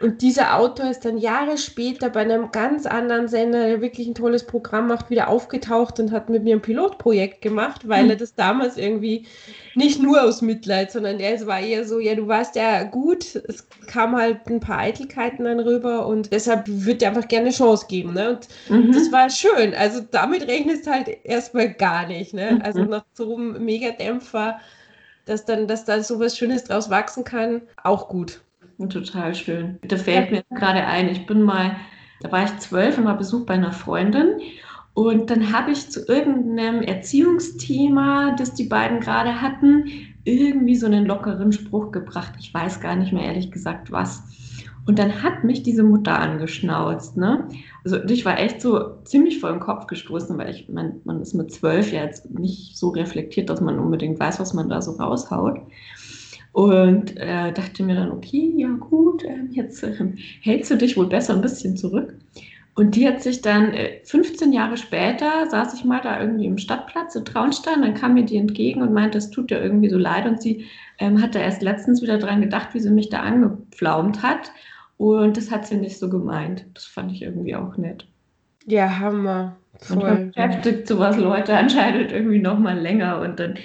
Und 0.00 0.22
dieser 0.22 0.58
Autor 0.58 0.90
ist 0.90 1.04
dann 1.04 1.18
Jahre 1.18 1.56
später 1.56 2.10
bei 2.10 2.20
einem 2.20 2.50
ganz 2.50 2.84
anderen 2.84 3.28
Sender, 3.28 3.66
der 3.66 3.80
wirklich 3.80 4.08
ein 4.08 4.14
tolles 4.14 4.44
Programm 4.44 4.88
macht, 4.88 5.08
wieder 5.08 5.28
aufgetaucht 5.28 6.00
und 6.00 6.10
hat 6.10 6.28
mit 6.28 6.42
mir 6.42 6.56
ein 6.56 6.62
Pilotprojekt 6.62 7.42
gemacht, 7.42 7.88
weil 7.88 8.10
er 8.10 8.16
das 8.16 8.34
damals 8.34 8.76
irgendwie 8.76 9.26
nicht 9.76 10.02
nur 10.02 10.22
aus 10.22 10.42
Mitleid, 10.42 10.90
sondern 10.90 11.20
es 11.20 11.46
war 11.46 11.60
eher 11.60 11.84
so, 11.84 12.00
ja, 12.00 12.16
du 12.16 12.26
warst 12.26 12.56
ja 12.56 12.82
gut, 12.82 13.36
es 13.36 13.68
kam 13.86 14.16
halt 14.16 14.46
ein 14.48 14.60
paar 14.60 14.78
Eitelkeiten 14.78 15.44
dann 15.44 15.60
rüber 15.60 16.06
und 16.06 16.32
deshalb 16.32 16.64
würde 16.66 17.04
er 17.04 17.12
einfach 17.12 17.28
gerne 17.28 17.46
eine 17.46 17.54
Chance 17.54 17.86
geben. 17.88 18.14
Ne? 18.14 18.30
Und 18.30 18.48
mhm. 18.68 18.92
das 18.92 19.12
war 19.12 19.30
schön. 19.30 19.74
Also 19.74 20.00
damit 20.10 20.48
rechnest 20.48 20.88
halt 20.90 21.08
erstmal 21.22 21.72
gar 21.72 22.08
nicht. 22.08 22.34
Ne? 22.34 22.60
Also 22.64 22.82
nach 22.82 23.04
so 23.14 23.36
einem 23.36 23.64
Megadämpfer 23.64 24.58
dass 25.26 25.44
dann, 25.44 25.66
dass 25.66 25.84
da 25.84 26.02
so 26.02 26.20
was 26.20 26.36
Schönes 26.36 26.64
draus 26.64 26.90
wachsen 26.90 27.24
kann, 27.24 27.62
auch 27.82 28.08
gut. 28.08 28.40
Total 28.88 29.34
schön. 29.34 29.78
Da 29.82 29.96
fällt 29.96 30.30
mir 30.30 30.42
gerade 30.50 30.84
ein, 30.84 31.08
ich 31.08 31.26
bin 31.26 31.42
mal, 31.42 31.76
da 32.20 32.32
war 32.32 32.44
ich 32.44 32.58
zwölf 32.58 32.98
und 32.98 33.04
war 33.04 33.16
Besuch 33.16 33.46
bei 33.46 33.54
einer 33.54 33.72
Freundin 33.72 34.40
und 34.94 35.28
dann 35.28 35.52
habe 35.52 35.72
ich 35.72 35.90
zu 35.90 36.06
irgendeinem 36.06 36.80
Erziehungsthema, 36.80 38.34
das 38.38 38.54
die 38.54 38.64
beiden 38.64 39.00
gerade 39.00 39.40
hatten, 39.40 39.84
irgendwie 40.24 40.76
so 40.76 40.86
einen 40.86 41.04
lockeren 41.04 41.52
Spruch 41.52 41.90
gebracht. 41.90 42.34
Ich 42.38 42.54
weiß 42.54 42.80
gar 42.80 42.94
nicht 42.94 43.12
mehr 43.12 43.24
ehrlich 43.24 43.50
gesagt 43.50 43.90
was. 43.90 44.22
Und 44.86 44.98
dann 44.98 45.22
hat 45.22 45.44
mich 45.44 45.62
diese 45.62 45.82
Mutter 45.82 46.18
angeschnauzt. 46.18 47.16
Ne? 47.16 47.48
Also 47.84 48.04
ich 48.04 48.24
war 48.24 48.38
echt 48.38 48.60
so 48.60 48.98
ziemlich 49.04 49.40
vor 49.40 49.50
den 49.50 49.60
Kopf 49.60 49.86
gestoßen, 49.86 50.36
weil 50.38 50.50
ich, 50.50 50.68
man, 50.68 51.00
man 51.04 51.20
ist 51.20 51.34
mit 51.34 51.52
zwölf 51.52 51.90
ja 51.90 52.04
jetzt 52.04 52.30
nicht 52.30 52.76
so 52.76 52.90
reflektiert, 52.90 53.48
dass 53.48 53.60
man 53.60 53.78
unbedingt 53.78 54.20
weiß, 54.20 54.40
was 54.40 54.52
man 54.54 54.68
da 54.68 54.82
so 54.82 54.92
raushaut. 54.92 55.58
Und 56.54 57.16
äh, 57.16 57.52
dachte 57.52 57.82
mir 57.82 57.96
dann, 57.96 58.12
okay, 58.12 58.54
ja 58.56 58.68
gut, 58.68 59.24
äh, 59.24 59.40
jetzt 59.50 59.82
äh, 59.82 59.92
hältst 60.40 60.70
du 60.70 60.76
dich 60.76 60.96
wohl 60.96 61.08
besser 61.08 61.34
ein 61.34 61.40
bisschen 61.40 61.76
zurück. 61.76 62.14
Und 62.76 62.94
die 62.94 63.08
hat 63.08 63.22
sich 63.22 63.42
dann 63.42 63.72
15 64.04 64.52
äh, 64.52 64.54
Jahre 64.54 64.76
später, 64.76 65.50
saß 65.50 65.74
ich 65.74 65.84
mal 65.84 66.00
da 66.00 66.20
irgendwie 66.20 66.46
im 66.46 66.58
Stadtplatz 66.58 67.16
in 67.16 67.24
Traunstein, 67.24 67.82
dann 67.82 67.94
kam 67.94 68.14
mir 68.14 68.24
die 68.24 68.36
entgegen 68.36 68.82
und 68.82 68.92
meinte, 68.92 69.18
es 69.18 69.30
tut 69.30 69.50
dir 69.50 69.60
irgendwie 69.60 69.90
so 69.90 69.98
leid. 69.98 70.26
Und 70.26 70.40
sie 70.40 70.66
ähm, 71.00 71.20
hat 71.20 71.34
da 71.34 71.40
erst 71.40 71.60
letztens 71.60 72.02
wieder 72.02 72.18
dran 72.18 72.40
gedacht, 72.40 72.68
wie 72.72 72.80
sie 72.80 72.90
mich 72.90 73.08
da 73.08 73.18
angepflaumt 73.22 74.22
hat. 74.22 74.52
Und 74.96 75.36
das 75.36 75.50
hat 75.50 75.66
sie 75.66 75.76
nicht 75.76 75.98
so 75.98 76.08
gemeint. 76.08 76.66
Das 76.74 76.84
fand 76.84 77.10
ich 77.10 77.22
irgendwie 77.22 77.56
auch 77.56 77.76
nett. 77.76 78.06
Ja, 78.64 79.00
Hammer. 79.00 79.56
Voll. 79.80 79.98
Und 79.98 80.34
beschäftigt 80.36 80.86
sowas 80.86 81.16
Leute 81.16 81.56
anscheinend 81.56 82.12
irgendwie 82.12 82.38
noch 82.38 82.60
mal 82.60 82.78
länger 82.78 83.20
und 83.22 83.40
dann 83.40 83.56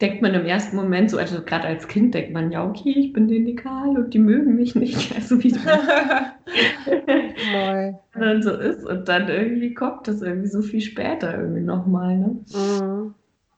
denkt 0.00 0.22
man 0.22 0.32
im 0.34 0.46
ersten 0.46 0.76
Moment 0.76 1.10
so, 1.10 1.18
also 1.18 1.42
gerade 1.42 1.66
als 1.66 1.88
Kind 1.88 2.14
denkt 2.14 2.32
man, 2.32 2.52
ja, 2.52 2.64
okay, 2.64 2.94
ich 2.96 3.12
bin 3.12 3.28
delikal 3.28 3.96
und 3.96 4.14
die 4.14 4.18
mögen 4.18 4.56
mich 4.56 4.74
nicht, 4.74 5.14
also 5.14 5.42
wie 5.42 5.52
das 5.52 5.64
dann 8.14 8.42
so 8.42 8.52
ist. 8.52 8.84
Und 8.84 9.08
dann 9.08 9.28
irgendwie 9.28 9.74
kommt 9.74 10.08
das 10.08 10.22
irgendwie 10.22 10.48
so 10.48 10.62
viel 10.62 10.80
später 10.80 11.38
irgendwie 11.38 11.62
nochmal. 11.62 12.18
Ne? 12.18 12.36
Mhm. 12.54 13.14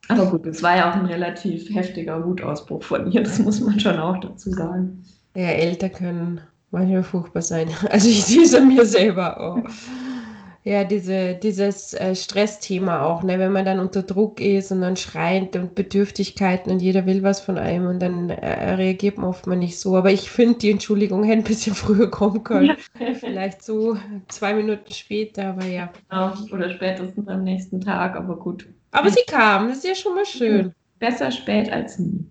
Aber 0.08 0.26
gut, 0.26 0.46
es 0.46 0.62
war 0.62 0.76
ja 0.76 0.90
auch 0.90 0.96
ein 0.96 1.06
relativ 1.06 1.72
heftiger 1.72 2.26
Wutausbruch 2.26 2.82
von 2.82 3.10
ihr, 3.12 3.22
das 3.22 3.38
muss 3.38 3.60
man 3.60 3.78
schon 3.78 3.98
auch 3.98 4.18
dazu 4.18 4.50
sagen. 4.50 5.04
Ja, 5.36 5.50
Eltern 5.50 5.92
können 5.92 6.40
manchmal 6.70 7.02
furchtbar 7.02 7.42
sein. 7.42 7.68
Also 7.90 8.08
ich 8.08 8.24
sehe 8.24 8.42
es 8.42 8.54
an 8.54 8.68
mir 8.68 8.84
selber 8.84 9.40
auch. 9.40 9.62
Ja, 10.62 10.84
diese, 10.84 11.36
dieses 11.36 11.94
äh, 11.94 12.14
Stressthema 12.14 13.02
auch, 13.02 13.22
ne? 13.22 13.38
wenn 13.38 13.50
man 13.50 13.64
dann 13.64 13.80
unter 13.80 14.02
Druck 14.02 14.42
ist 14.42 14.70
und 14.70 14.82
dann 14.82 14.96
schreient 14.96 15.56
und 15.56 15.74
Bedürftigkeiten 15.74 16.70
und 16.70 16.82
jeder 16.82 17.06
will 17.06 17.22
was 17.22 17.40
von 17.40 17.56
einem 17.56 17.86
und 17.86 18.00
dann 18.00 18.28
äh, 18.28 18.74
reagiert 18.74 19.16
man 19.16 19.30
oft 19.30 19.46
mal 19.46 19.56
nicht 19.56 19.78
so. 19.78 19.96
Aber 19.96 20.10
ich 20.12 20.30
finde, 20.30 20.58
die 20.58 20.70
Entschuldigung 20.70 21.24
hätte 21.24 21.38
ein 21.38 21.44
bisschen 21.44 21.74
früher 21.74 22.10
kommen 22.10 22.44
können. 22.44 22.76
Ja. 22.98 23.14
Vielleicht 23.14 23.62
so 23.62 23.96
zwei 24.28 24.52
Minuten 24.52 24.92
später, 24.92 25.46
aber 25.48 25.64
ja. 25.64 25.90
Genau, 26.10 26.34
oder 26.52 26.68
spätestens 26.68 27.26
am 27.26 27.42
nächsten 27.42 27.80
Tag, 27.80 28.14
aber 28.14 28.36
gut. 28.36 28.68
Aber 28.90 29.10
sie 29.10 29.24
kam, 29.26 29.68
das 29.68 29.78
ist 29.78 29.86
ja 29.86 29.94
schon 29.94 30.14
mal 30.14 30.26
schön. 30.26 30.74
Besser 30.98 31.30
spät 31.30 31.72
als 31.72 31.98
nie. 31.98 32.26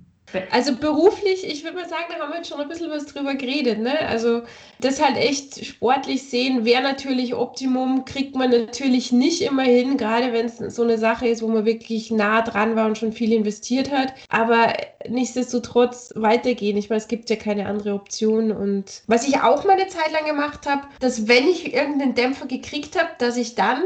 Also 0.51 0.75
beruflich, 0.75 1.45
ich 1.45 1.63
würde 1.63 1.77
mal 1.77 1.89
sagen, 1.89 2.05
da 2.09 2.19
haben 2.19 2.31
wir 2.31 2.37
jetzt 2.37 2.49
schon 2.49 2.59
ein 2.59 2.67
bisschen 2.67 2.89
was 2.89 3.05
drüber 3.05 3.35
geredet. 3.35 3.79
Ne? 3.79 3.97
Also 4.07 4.43
das 4.81 5.01
halt 5.01 5.17
echt 5.17 5.65
sportlich 5.65 6.29
sehen, 6.29 6.65
wäre 6.65 6.83
natürlich 6.83 7.35
Optimum, 7.35 8.05
kriegt 8.05 8.35
man 8.35 8.49
natürlich 8.51 9.11
nicht 9.11 9.41
immer 9.41 9.63
hin, 9.63 9.97
gerade 9.97 10.31
wenn 10.33 10.45
es 10.45 10.57
so 10.75 10.83
eine 10.83 10.97
Sache 10.97 11.27
ist, 11.27 11.41
wo 11.41 11.47
man 11.47 11.65
wirklich 11.65 12.11
nah 12.11 12.41
dran 12.41 12.75
war 12.75 12.87
und 12.87 12.97
schon 12.97 13.11
viel 13.11 13.33
investiert 13.33 13.91
hat. 13.91 14.13
Aber 14.29 14.73
nichtsdestotrotz 15.07 16.13
weitergehen. 16.15 16.77
Ich 16.77 16.89
meine, 16.89 17.01
es 17.01 17.07
gibt 17.07 17.29
ja 17.29 17.35
keine 17.35 17.65
andere 17.67 17.93
Option. 17.93 18.51
Und 18.51 19.03
was 19.07 19.27
ich 19.27 19.39
auch 19.39 19.63
mal 19.65 19.73
eine 19.73 19.87
Zeit 19.87 20.11
lang 20.11 20.25
gemacht 20.25 20.65
habe, 20.65 20.83
dass 20.99 21.27
wenn 21.27 21.47
ich 21.47 21.73
irgendeinen 21.73 22.15
Dämpfer 22.15 22.45
gekriegt 22.45 22.99
habe, 22.99 23.09
dass 23.17 23.37
ich 23.37 23.55
dann, 23.55 23.83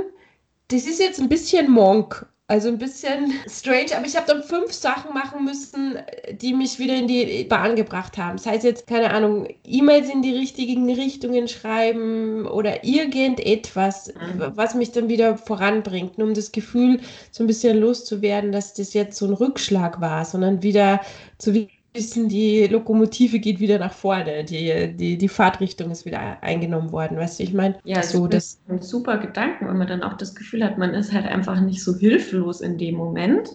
das 0.69 0.85
ist 0.85 0.99
jetzt 0.99 1.19
ein 1.19 1.29
bisschen 1.29 1.71
Monk, 1.71 2.25
also 2.53 2.67
ein 2.67 2.77
bisschen 2.77 3.33
strange, 3.49 3.97
aber 3.97 4.05
ich 4.05 4.15
habe 4.15 4.27
dann 4.27 4.43
fünf 4.43 4.73
Sachen 4.73 5.11
machen 5.11 5.43
müssen, 5.43 5.97
die 6.33 6.53
mich 6.53 6.77
wieder 6.77 6.95
in 6.95 7.07
die 7.07 7.45
Bahn 7.45 7.75
gebracht 7.75 8.15
haben. 8.19 8.37
Das 8.37 8.45
heißt 8.45 8.63
jetzt, 8.63 8.85
keine 8.85 9.09
Ahnung, 9.09 9.47
E-Mails 9.65 10.07
in 10.11 10.21
die 10.21 10.35
richtigen 10.35 10.87
Richtungen 10.93 11.47
schreiben 11.47 12.45
oder 12.45 12.83
irgendetwas, 12.83 14.13
mhm. 14.13 14.51
was 14.53 14.75
mich 14.75 14.91
dann 14.91 15.09
wieder 15.09 15.35
voranbringt, 15.35 16.19
nur 16.19 16.27
um 16.27 16.35
das 16.35 16.51
Gefühl 16.51 16.99
so 17.31 17.43
ein 17.43 17.47
bisschen 17.47 17.79
loszuwerden, 17.79 18.51
dass 18.51 18.75
das 18.75 18.93
jetzt 18.93 19.17
so 19.17 19.25
ein 19.25 19.33
Rückschlag 19.33 19.99
war, 19.99 20.23
sondern 20.23 20.61
wieder 20.61 21.01
zu 21.39 21.55
wissen, 21.93 22.27
die 22.27 22.67
Lokomotive 22.67 23.39
geht 23.39 23.59
wieder 23.59 23.77
nach 23.79 23.93
vorne, 23.93 24.43
die, 24.43 24.93
die, 24.95 25.17
die 25.17 25.27
Fahrtrichtung 25.27 25.91
ist 25.91 26.05
wieder 26.05 26.41
eingenommen 26.41 26.91
worden, 26.91 27.17
weißt 27.17 27.39
du, 27.39 27.43
ich 27.43 27.53
meine? 27.53 27.77
Ja, 27.83 28.01
so 28.03 28.27
das 28.27 28.45
ist 28.45 28.61
ein 28.69 28.81
super 28.81 29.17
Gedanken, 29.17 29.67
wenn 29.67 29.77
man 29.77 29.87
dann 29.87 30.03
auch 30.03 30.13
das 30.13 30.35
Gefühl 30.35 30.63
hat, 30.63 30.77
man 30.77 30.93
ist 30.93 31.13
halt 31.13 31.25
einfach 31.25 31.59
nicht 31.61 31.83
so 31.83 31.95
hilflos 31.95 32.61
in 32.61 32.77
dem 32.77 32.95
Moment. 32.95 33.49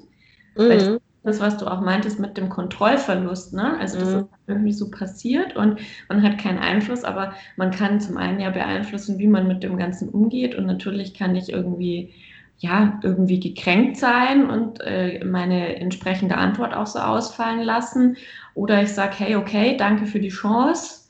Mhm. 0.57 0.99
Das, 1.25 1.41
was 1.41 1.59
du 1.59 1.67
auch 1.67 1.81
meintest 1.81 2.21
mit 2.21 2.39
dem 2.39 2.49
Kontrollverlust, 2.49 3.53
ne? 3.53 3.77
Also 3.79 3.99
das 3.99 4.09
mhm. 4.09 4.19
ist 4.21 4.27
irgendwie 4.47 4.73
so 4.73 4.91
passiert 4.91 5.57
und 5.57 5.79
man 6.09 6.23
hat 6.23 6.39
keinen 6.39 6.59
Einfluss, 6.59 7.05
aber 7.05 7.35
man 7.57 7.71
kann 7.71 8.01
zum 8.01 8.17
einen 8.17 8.41
ja 8.41 8.51
beeinflussen, 8.51 9.19
wie 9.19 9.27
man 9.27 9.47
mit 9.47 9.63
dem 9.63 9.77
Ganzen 9.77 10.09
umgeht 10.09 10.55
und 10.55 10.65
natürlich 10.65 11.13
kann 11.15 11.37
ich 11.37 11.53
irgendwie 11.53 12.15
ja, 12.59 12.99
irgendwie 13.03 13.39
gekränkt 13.39 13.97
sein 13.99 14.51
und 14.51 14.81
äh, 14.81 15.25
meine 15.25 15.77
entsprechende 15.77 16.37
Antwort 16.37 16.75
auch 16.75 16.87
so 16.87 16.99
ausfallen 16.99 17.63
lassen. 17.63 18.17
Oder 18.55 18.83
ich 18.83 18.93
sage, 18.93 19.15
hey, 19.19 19.37
okay, 19.37 19.77
danke 19.77 20.07
für 20.07 20.19
die 20.19 20.29
Chance 20.29 21.03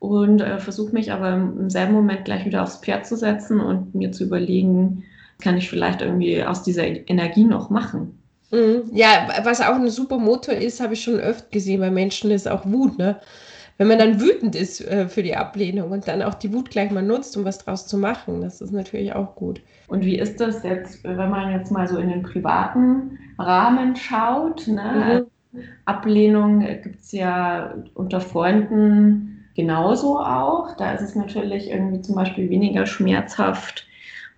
und 0.00 0.40
äh, 0.40 0.58
versuche 0.58 0.92
mich 0.92 1.12
aber 1.12 1.34
im, 1.34 1.70
selben 1.70 1.92
Moment 1.92 2.24
gleich 2.24 2.44
wieder 2.44 2.62
aufs 2.62 2.78
Pferd 2.78 3.06
zu 3.06 3.16
setzen 3.16 3.60
und 3.60 3.94
mir 3.94 4.10
zu 4.10 4.24
überlegen, 4.24 5.04
kann 5.40 5.56
ich 5.56 5.70
vielleicht 5.70 6.02
irgendwie 6.02 6.42
aus 6.42 6.62
dieser 6.62 6.86
Energie 6.86 7.44
noch 7.44 7.70
machen. 7.70 8.18
Mhm. 8.50 8.90
Ja, 8.92 9.28
was 9.44 9.60
auch 9.60 9.74
ein 9.74 9.88
super 9.88 10.18
Motor 10.18 10.54
ist, 10.54 10.80
habe 10.80 10.94
ich 10.94 11.02
schon 11.02 11.20
öfter 11.20 11.46
gesehen 11.50 11.80
bei 11.80 11.90
Menschen, 11.90 12.30
ist 12.30 12.48
auch 12.48 12.64
Wut. 12.64 12.98
Ne? 12.98 13.20
Wenn 13.78 13.88
man 13.88 13.98
dann 13.98 14.20
wütend 14.20 14.54
ist 14.54 14.80
äh, 14.80 15.08
für 15.08 15.22
die 15.22 15.36
Ablehnung 15.36 15.90
und 15.90 16.08
dann 16.08 16.22
auch 16.22 16.34
die 16.34 16.52
Wut 16.52 16.70
gleich 16.70 16.90
mal 16.90 17.02
nutzt, 17.02 17.36
um 17.36 17.44
was 17.44 17.58
draus 17.58 17.86
zu 17.86 17.98
machen, 17.98 18.40
das 18.40 18.60
ist 18.60 18.72
natürlich 18.72 19.12
auch 19.14 19.34
gut. 19.34 19.60
Und 19.88 20.04
wie 20.04 20.18
ist 20.18 20.40
das 20.40 20.62
jetzt, 20.62 21.04
wenn 21.04 21.30
man 21.30 21.52
jetzt 21.52 21.70
mal 21.70 21.86
so 21.86 21.98
in 21.98 22.08
den 22.08 22.22
privaten 22.22 23.18
Rahmen 23.38 23.94
schaut? 23.96 24.66
Ne? 24.66 25.26
Mhm. 25.52 25.60
Ablehnung 25.84 26.60
gibt 26.82 27.00
es 27.00 27.12
ja 27.12 27.74
unter 27.94 28.20
Freunden 28.20 29.44
genauso 29.54 30.18
auch. 30.20 30.76
Da 30.76 30.92
ist 30.92 31.02
es 31.02 31.14
natürlich 31.14 31.70
irgendwie 31.70 32.02
zum 32.02 32.14
Beispiel 32.14 32.48
weniger 32.50 32.86
schmerzhaft, 32.86 33.86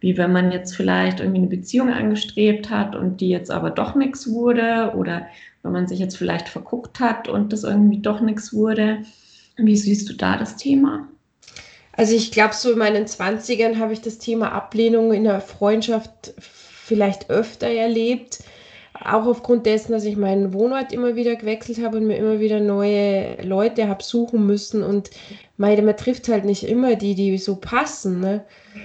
wie 0.00 0.16
wenn 0.16 0.32
man 0.32 0.52
jetzt 0.52 0.76
vielleicht 0.76 1.20
irgendwie 1.20 1.40
eine 1.40 1.48
Beziehung 1.48 1.90
angestrebt 1.90 2.70
hat 2.70 2.94
und 2.94 3.20
die 3.20 3.30
jetzt 3.30 3.50
aber 3.50 3.70
doch 3.70 3.94
nichts 3.94 4.30
wurde 4.30 4.92
oder 4.96 5.26
wenn 5.62 5.72
man 5.72 5.86
sich 5.86 5.98
jetzt 5.98 6.16
vielleicht 6.16 6.48
verguckt 6.48 7.00
hat 7.00 7.28
und 7.28 7.52
das 7.52 7.64
irgendwie 7.64 8.00
doch 8.00 8.20
nichts 8.20 8.52
wurde. 8.52 8.98
Wie 9.58 9.76
siehst 9.76 10.08
du 10.08 10.14
da 10.14 10.36
das 10.36 10.56
Thema? 10.56 11.08
Also 11.92 12.14
ich 12.14 12.30
glaube, 12.30 12.54
so 12.54 12.72
in 12.72 12.78
meinen 12.78 13.06
20ern 13.06 13.78
habe 13.78 13.92
ich 13.92 14.00
das 14.00 14.18
Thema 14.18 14.52
Ablehnung 14.52 15.12
in 15.12 15.24
der 15.24 15.40
Freundschaft 15.40 16.32
vielleicht 16.38 17.28
öfter 17.28 17.66
erlebt. 17.66 18.38
Auch 19.04 19.26
aufgrund 19.26 19.66
dessen, 19.66 19.92
dass 19.92 20.04
ich 20.04 20.16
meinen 20.16 20.52
Wohnort 20.52 20.92
immer 20.92 21.14
wieder 21.14 21.36
gewechselt 21.36 21.82
habe 21.82 21.98
und 21.98 22.06
mir 22.06 22.16
immer 22.16 22.40
wieder 22.40 22.60
neue 22.60 23.40
Leute 23.42 23.88
habe 23.88 24.02
suchen 24.02 24.46
müssen. 24.46 24.82
Und 24.82 25.10
meine, 25.56 25.82
man 25.82 25.96
trifft 25.96 26.28
halt 26.28 26.44
nicht 26.44 26.64
immer 26.64 26.96
die, 26.96 27.14
die 27.14 27.38
so 27.38 27.56
passen. 27.56 28.20
Ne? 28.20 28.44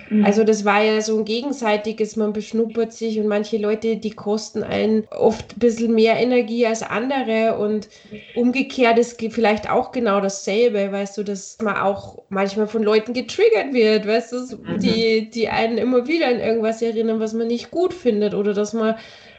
Mhm. 0.10 0.26
Also 0.26 0.44
das 0.44 0.66
war 0.66 0.84
ja 0.84 1.02
so 1.02 1.18
ein 1.18 1.26
gegenseitiges, 1.26 2.16
man 2.16 2.34
beschnuppert 2.34 2.94
sich 2.94 3.20
und 3.20 3.28
manche 3.28 3.58
Leute, 3.58 3.98
die 3.98 4.12
kosten 4.12 4.64
einen 4.64 5.08
oft 5.12 5.56
ein 5.56 5.60
bisschen 5.60 5.94
mehr 5.94 6.20
Energie 6.20 6.66
als 6.66 6.84
andere 6.84 7.58
und 7.58 7.90
umgekehrt 8.36 8.98
ist 8.98 9.22
vielleicht 9.32 9.70
auch 9.70 9.92
genau 9.92 10.20
dasselbe, 10.20 10.92
weißt 10.92 11.18
du, 11.18 11.24
dass 11.24 11.58
man 11.62 11.78
auch 11.78 12.24
manchmal 12.30 12.68
von 12.68 12.84
Leuten 12.84 13.14
getriggert 13.14 13.74
wird, 13.74 14.08
weißt 14.08 14.34
du, 14.34 14.38
mhm. 14.58 14.80
die, 14.80 15.30
die 15.30 15.50
einen 15.50 15.78
immer 15.78 16.08
wieder 16.08 16.28
an 16.28 16.40
irgendwas 16.40 16.82
erinnern, 16.82 17.20
was 17.20 17.34
man 17.34 17.48
nicht 17.48 17.72
gut 17.72 17.94
findet 17.94 18.34
oder 18.34 18.54
dass 18.54 18.74
man 18.74 18.96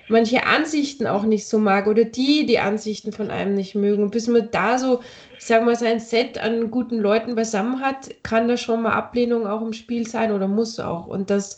manche 0.08 0.46
Ansichten 0.46 1.06
auch 1.06 1.24
nicht 1.24 1.46
so 1.46 1.58
mag 1.58 1.86
oder 1.86 2.04
die 2.04 2.46
die 2.46 2.58
Ansichten 2.58 3.12
von 3.12 3.30
einem 3.30 3.54
nicht 3.54 3.74
mögen. 3.74 4.02
Und 4.02 4.10
bis 4.10 4.26
man 4.28 4.50
da 4.50 4.78
so, 4.78 5.00
ich 5.38 5.44
sag 5.46 5.64
mal, 5.64 5.76
sein 5.76 6.00
Set 6.00 6.38
an 6.38 6.70
guten 6.70 6.98
Leuten 6.98 7.34
beisammen 7.34 7.80
hat, 7.80 8.10
kann 8.22 8.48
da 8.48 8.56
schon 8.56 8.82
mal 8.82 8.92
Ablehnung 8.92 9.46
auch 9.46 9.62
im 9.62 9.72
Spiel 9.72 10.06
sein 10.06 10.32
oder 10.32 10.48
muss 10.48 10.78
auch. 10.80 11.06
Und 11.06 11.30
das, 11.30 11.56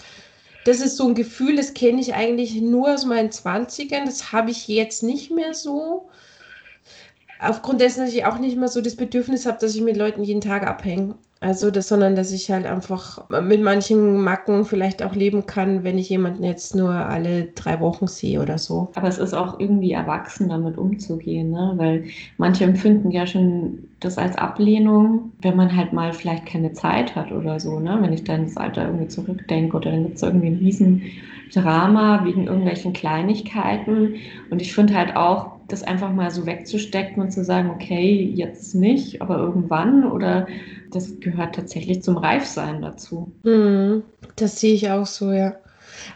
das 0.65 0.81
ist 0.81 0.97
so 0.97 1.09
ein 1.09 1.15
Gefühl, 1.15 1.57
das 1.57 1.75
kenne 1.75 2.01
ich 2.01 2.15
eigentlich 2.15 2.55
nur 2.61 2.95
aus 2.95 3.05
meinen 3.05 3.31
Zwanzigern. 3.31 4.07
Das 4.07 4.33
habe 4.33 4.51
ich 4.51 4.69
jetzt 4.69 5.03
nicht 5.03 5.31
mehr 5.31 5.55
so. 5.55 6.09
Aufgrund 7.41 7.81
dessen, 7.81 8.05
dass 8.05 8.15
ich 8.15 8.25
auch 8.25 8.39
nicht 8.39 8.57
mehr 8.57 8.69
so 8.69 8.81
das 8.81 8.97
Bedürfnis 8.97 9.47
habe, 9.47 9.59
dass 9.61 9.75
ich 9.75 9.83
mit 9.83 9.97
Leuten 9.97 10.23
jeden 10.23 10.41
Tag 10.41 10.67
abhänge. 10.67 11.15
Also 11.41 11.71
das, 11.71 11.89
sondern 11.89 12.17
dass 12.17 12.33
ich 12.33 12.51
halt 12.51 12.65
einfach 12.65 13.29
mit 13.29 13.63
manchen 13.63 14.23
Macken 14.23 14.65
vielleicht 14.65 15.03
auch 15.03 15.15
leben 15.15 15.45
kann, 15.45 15.85
wenn 15.85 15.99
ich 15.99 16.09
jemanden 16.09 16.43
jetzt 16.43 16.75
nur 16.75 16.91
alle 16.91 17.49
drei 17.55 17.79
Wochen 17.81 18.07
sehe 18.07 18.41
oder 18.41 18.57
so. 18.57 18.89
Aber 18.95 19.09
es 19.09 19.19
ist 19.19 19.35
auch 19.35 19.61
irgendwie 19.61 19.93
erwachsen, 19.93 20.49
damit 20.49 20.79
umzugehen, 20.79 21.51
ne? 21.51 21.75
weil 21.77 22.05
manche 22.39 22.65
empfinden 22.65 23.11
ja 23.11 23.27
schon 23.27 23.87
das 24.01 24.17
als 24.17 24.37
Ablehnung, 24.37 25.33
wenn 25.43 25.57
man 25.57 25.77
halt 25.77 25.93
mal 25.93 26.15
vielleicht 26.15 26.47
keine 26.47 26.73
Zeit 26.73 27.15
hat 27.15 27.31
oder 27.33 27.61
so. 27.61 27.81
Ne? 27.81 27.99
Wenn 28.01 28.15
ich 28.15 28.25
dann 28.25 28.45
das 28.45 28.57
Alter 28.57 28.87
irgendwie 28.87 29.09
zurückdenke 29.09 29.77
oder 29.77 29.91
dann 29.91 30.05
gibt 30.05 30.17
es 30.17 30.23
irgendwie 30.23 30.49
ein 30.49 30.59
Riesendrama 30.59 32.25
wegen 32.25 32.47
irgendwelchen 32.47 32.95
Kleinigkeiten. 32.95 34.15
Und 34.49 34.63
ich 34.63 34.75
finde 34.75 34.95
halt 34.95 35.17
auch, 35.17 35.56
das 35.69 35.83
einfach 35.83 36.13
mal 36.13 36.31
so 36.31 36.47
wegzustecken 36.47 37.23
und 37.23 37.31
zu 37.33 37.45
sagen, 37.45 37.71
okay, 37.71 38.33
jetzt 38.35 38.75
nicht, 38.75 39.21
aber 39.21 39.39
irgendwann 39.39 40.05
oder 40.05 40.47
das 40.93 41.19
gehört 41.21 41.55
tatsächlich 41.55 42.03
zum 42.03 42.17
Reifsein 42.17 42.83
dazu. 42.83 43.33
Mhm, 43.43 44.05
das 44.37 44.61
sehe 44.61 44.75
ich 44.75 44.91
auch 44.91 45.07
so, 45.07 45.33
ja. 45.33 45.57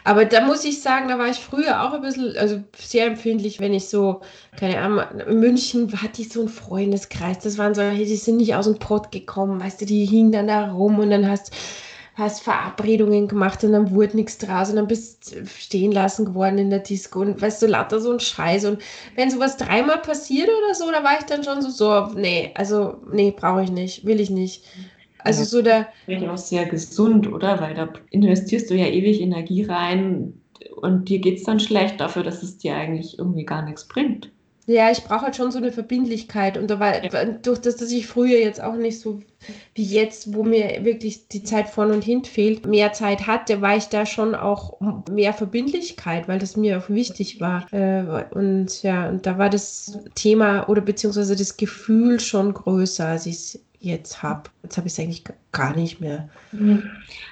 Aber 0.03 0.25
da 0.25 0.45
muss 0.45 0.63
ich 0.63 0.81
sagen, 0.81 1.07
da 1.09 1.17
war 1.17 1.29
ich 1.29 1.37
früher 1.37 1.83
auch 1.83 1.93
ein 1.93 2.01
bisschen, 2.01 2.37
also 2.37 2.61
sehr 2.77 3.07
empfindlich, 3.07 3.59
wenn 3.59 3.73
ich 3.73 3.89
so, 3.89 4.21
keine 4.57 4.79
Ahnung, 4.79 5.03
in 5.27 5.39
München 5.39 5.91
hatte 6.01 6.21
ich 6.21 6.29
so 6.29 6.41
einen 6.41 6.49
Freundeskreis, 6.49 7.39
das 7.39 7.57
waren 7.57 7.73
so, 7.73 7.81
die 7.81 8.05
sind 8.15 8.37
nicht 8.37 8.55
aus 8.55 8.65
dem 8.65 8.79
Pott 8.79 9.11
gekommen, 9.11 9.59
weißt 9.59 9.81
du, 9.81 9.85
die 9.85 10.05
hingen 10.05 10.31
dann 10.31 10.47
da 10.47 10.71
rum 10.71 10.99
und 10.99 11.09
dann 11.09 11.29
hast 11.29 11.51
hast 12.15 12.43
Verabredungen 12.43 13.27
gemacht 13.27 13.63
und 13.63 13.71
dann 13.71 13.91
wurde 13.91 14.17
nichts 14.17 14.37
draus 14.37 14.69
und 14.69 14.75
dann 14.75 14.87
bist 14.87 15.35
stehen 15.47 15.91
lassen 15.91 16.25
geworden 16.25 16.57
in 16.57 16.69
der 16.69 16.79
Disco 16.79 17.21
und 17.21 17.41
weißt 17.41 17.61
du, 17.61 17.67
lauter 17.67 17.99
so 17.99 18.11
ein 18.11 18.19
Scheiß. 18.19 18.65
Und 18.65 18.81
wenn 19.15 19.31
sowas 19.31 19.57
dreimal 19.57 19.99
passiert 19.99 20.49
oder 20.49 20.73
so, 20.73 20.91
da 20.91 21.03
war 21.03 21.17
ich 21.19 21.25
dann 21.25 21.43
schon 21.43 21.61
so, 21.61 21.69
so, 21.69 22.13
nee, 22.15 22.51
also, 22.55 22.97
nee, 23.11 23.31
brauche 23.31 23.63
ich 23.63 23.71
nicht, 23.71 24.05
will 24.05 24.19
ich 24.19 24.29
nicht. 24.29 24.65
Also 25.23 25.41
ja, 25.41 25.45
so 25.45 25.61
der. 25.61 25.87
Das 26.07 26.29
auch 26.29 26.37
sehr 26.37 26.65
gesund, 26.65 27.31
oder? 27.31 27.59
Weil 27.61 27.75
da 27.75 27.89
investierst 28.09 28.69
du 28.69 28.75
ja 28.75 28.87
ewig 28.87 29.21
Energie 29.21 29.63
rein 29.63 30.33
und 30.81 31.09
dir 31.09 31.19
geht 31.19 31.37
es 31.37 31.43
dann 31.43 31.59
schlecht 31.59 31.99
dafür, 31.99 32.23
dass 32.23 32.43
es 32.43 32.57
dir 32.57 32.75
eigentlich 32.75 33.17
irgendwie 33.19 33.45
gar 33.45 33.63
nichts 33.63 33.87
bringt. 33.87 34.31
Ja, 34.67 34.91
ich 34.91 35.03
brauche 35.03 35.23
halt 35.23 35.35
schon 35.35 35.51
so 35.51 35.57
eine 35.57 35.71
Verbindlichkeit. 35.71 36.57
Und 36.57 36.69
da 36.69 36.79
war, 36.79 37.03
ja. 37.03 37.25
durch 37.25 37.59
das, 37.59 37.77
dass 37.77 37.91
ich 37.91 38.07
früher 38.07 38.39
jetzt 38.39 38.61
auch 38.61 38.75
nicht 38.75 38.99
so 38.99 39.21
wie 39.73 39.83
jetzt, 39.83 40.35
wo 40.35 40.43
mir 40.43 40.85
wirklich 40.85 41.27
die 41.27 41.43
Zeit 41.43 41.67
vorn 41.67 41.91
und 41.91 42.03
hin 42.03 42.23
fehlt, 42.23 42.65
mehr 42.67 42.93
Zeit 42.93 43.25
hatte, 43.25 43.61
war 43.61 43.75
ich 43.75 43.85
da 43.85 44.05
schon 44.05 44.35
auch 44.35 44.79
mehr 45.09 45.33
Verbindlichkeit, 45.33 46.27
weil 46.27 46.37
das 46.37 46.55
mir 46.57 46.77
auch 46.77 46.89
wichtig 46.89 47.41
war. 47.41 47.65
Äh, 47.73 48.25
und 48.35 48.83
ja, 48.83 49.09
und 49.09 49.25
da 49.25 49.37
war 49.37 49.49
das 49.49 49.97
Thema 50.13 50.69
oder 50.69 50.81
beziehungsweise 50.81 51.35
das 51.35 51.57
Gefühl 51.57 52.19
schon 52.19 52.53
größer, 52.53 53.07
als 53.07 53.25
ich 53.25 53.35
es 53.35 53.59
jetzt 53.81 54.21
habe. 54.23 54.49
Jetzt 54.63 54.77
habe 54.77 54.87
ich 54.87 54.93
es 54.93 54.99
eigentlich 54.99 55.23
gar 55.51 55.75
nicht 55.75 55.99
mehr. 55.99 56.29
Mhm. 56.51 56.83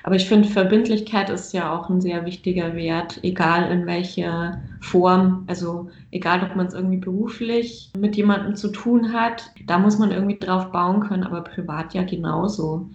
Aber 0.04 0.16
ich 0.16 0.28
finde, 0.28 0.50
Verbindlichkeit 0.50 1.30
ist 1.30 1.54
ja 1.54 1.72
auch 1.72 1.90
ein 1.90 2.02
sehr 2.02 2.26
wichtiger 2.26 2.76
Wert, 2.76 3.20
egal 3.24 3.72
in 3.72 3.86
welcher 3.86 4.62
Form. 4.82 5.46
Also 5.48 5.90
egal, 6.12 6.44
ob 6.44 6.56
man 6.56 6.68
es 6.68 6.74
irgendwie 6.74 6.98
beruflich 6.98 7.92
mit 7.98 8.18
jemandem 8.18 8.56
zu 8.56 8.70
tun 8.70 9.14
hat, 9.14 9.52
da 9.68 9.78
muss 9.78 10.00
man 10.00 10.12
irgendwie 10.12 10.40
drauf 10.40 10.72
bauen 10.72 11.02
können, 11.02 11.24
aber 11.24 11.42
privat 11.42 11.94
ja 11.94 12.04
genauso. 12.04 12.90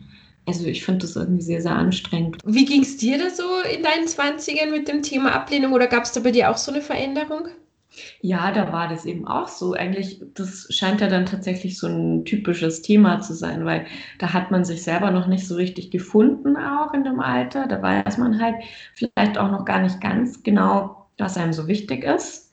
Also 0.46 0.66
ich 0.66 0.84
finde 0.84 1.06
das 1.06 1.16
irgendwie 1.16 1.42
sehr, 1.42 1.62
sehr 1.62 1.74
anstrengend. 1.74 2.38
Wie 2.44 2.66
ging 2.66 2.82
es 2.82 2.98
dir 2.98 3.18
da 3.18 3.30
so 3.30 3.44
in 3.74 3.82
deinen 3.82 4.06
20ern 4.06 4.70
mit 4.70 4.88
dem 4.88 5.02
Thema 5.02 5.32
Ablehnung 5.32 5.72
oder 5.72 5.86
gab 5.86 6.04
es 6.04 6.12
da 6.12 6.20
bei 6.20 6.32
dir 6.32 6.50
auch 6.50 6.58
so 6.58 6.70
eine 6.70 6.82
Veränderung? 6.82 7.48
Ja, 8.20 8.50
da 8.52 8.72
war 8.72 8.88
das 8.88 9.04
eben 9.04 9.26
auch 9.26 9.48
so. 9.48 9.72
Eigentlich, 9.74 10.20
das 10.34 10.66
scheint 10.70 11.00
ja 11.00 11.08
dann 11.08 11.26
tatsächlich 11.26 11.78
so 11.78 11.86
ein 11.86 12.24
typisches 12.24 12.82
Thema 12.82 13.20
zu 13.20 13.34
sein, 13.34 13.64
weil 13.64 13.86
da 14.18 14.32
hat 14.32 14.50
man 14.50 14.64
sich 14.64 14.82
selber 14.82 15.10
noch 15.10 15.26
nicht 15.26 15.46
so 15.46 15.54
richtig 15.56 15.90
gefunden, 15.90 16.56
auch 16.56 16.92
in 16.94 17.04
dem 17.04 17.20
Alter. 17.20 17.66
Da 17.68 17.80
weiß 17.82 18.18
man 18.18 18.40
halt 18.40 18.56
vielleicht 18.94 19.38
auch 19.38 19.50
noch 19.50 19.64
gar 19.64 19.80
nicht 19.80 20.00
ganz 20.00 20.42
genau, 20.42 21.06
was 21.18 21.36
einem 21.36 21.52
so 21.52 21.68
wichtig 21.68 22.04
ist. 22.04 22.50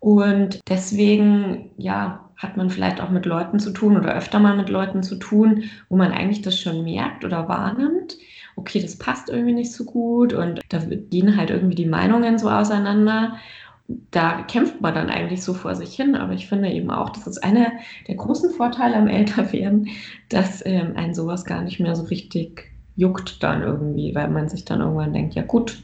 Und 0.00 0.60
deswegen, 0.68 1.70
ja, 1.78 2.30
hat 2.36 2.56
man 2.56 2.68
vielleicht 2.70 3.00
auch 3.00 3.10
mit 3.10 3.26
Leuten 3.26 3.58
zu 3.58 3.70
tun 3.72 3.96
oder 3.96 4.14
öfter 4.14 4.38
mal 4.38 4.56
mit 4.56 4.68
Leuten 4.68 5.02
zu 5.02 5.16
tun, 5.16 5.64
wo 5.88 5.96
man 5.96 6.12
eigentlich 6.12 6.42
das 6.42 6.58
schon 6.58 6.84
merkt 6.84 7.24
oder 7.24 7.48
wahrnimmt. 7.48 8.18
Okay, 8.56 8.80
das 8.82 8.98
passt 8.98 9.30
irgendwie 9.30 9.54
nicht 9.54 9.72
so 9.72 9.84
gut 9.84 10.32
und 10.32 10.60
da 10.68 10.78
gehen 10.78 11.36
halt 11.36 11.50
irgendwie 11.50 11.74
die 11.74 11.86
Meinungen 11.86 12.38
so 12.38 12.50
auseinander 12.50 13.38
da 13.86 14.42
kämpft 14.42 14.80
man 14.80 14.94
dann 14.94 15.10
eigentlich 15.10 15.42
so 15.42 15.52
vor 15.52 15.74
sich 15.74 15.94
hin. 15.94 16.14
Aber 16.14 16.32
ich 16.32 16.48
finde 16.48 16.70
eben 16.70 16.90
auch, 16.90 17.10
das 17.10 17.26
ist 17.26 17.44
einer 17.44 17.72
der 18.08 18.14
großen 18.14 18.50
Vorteile 18.50 18.96
am 18.96 19.08
Älterwerden, 19.08 19.88
dass 20.28 20.64
ähm, 20.64 20.92
ein 20.96 21.14
sowas 21.14 21.44
gar 21.44 21.62
nicht 21.62 21.80
mehr 21.80 21.94
so 21.94 22.04
richtig 22.04 22.70
juckt 22.96 23.42
dann 23.42 23.62
irgendwie, 23.62 24.14
weil 24.14 24.28
man 24.28 24.48
sich 24.48 24.64
dann 24.64 24.80
irgendwann 24.80 25.12
denkt, 25.12 25.34
ja 25.34 25.42
gut, 25.42 25.82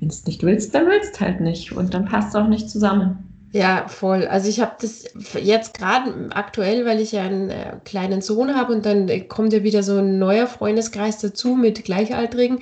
wenn 0.00 0.08
es 0.08 0.26
nicht 0.26 0.42
willst, 0.42 0.74
dann 0.74 0.86
willst 0.86 1.20
halt 1.20 1.40
nicht. 1.40 1.72
Und 1.72 1.94
dann 1.94 2.06
passt 2.06 2.30
es 2.30 2.34
auch 2.34 2.48
nicht 2.48 2.68
zusammen. 2.68 3.28
Ja, 3.52 3.86
voll. 3.86 4.26
Also 4.26 4.48
ich 4.48 4.60
habe 4.60 4.72
das 4.80 5.04
jetzt 5.38 5.74
gerade 5.78 6.30
aktuell, 6.30 6.86
weil 6.86 7.00
ich 7.00 7.12
ja 7.12 7.22
einen 7.22 7.50
äh, 7.50 7.76
kleinen 7.84 8.22
Sohn 8.22 8.56
habe 8.56 8.72
und 8.72 8.86
dann 8.86 9.28
kommt 9.28 9.52
ja 9.52 9.62
wieder 9.62 9.82
so 9.82 9.98
ein 9.98 10.18
neuer 10.18 10.46
Freundeskreis 10.46 11.18
dazu 11.18 11.54
mit 11.54 11.84
Gleichaltrigen. 11.84 12.60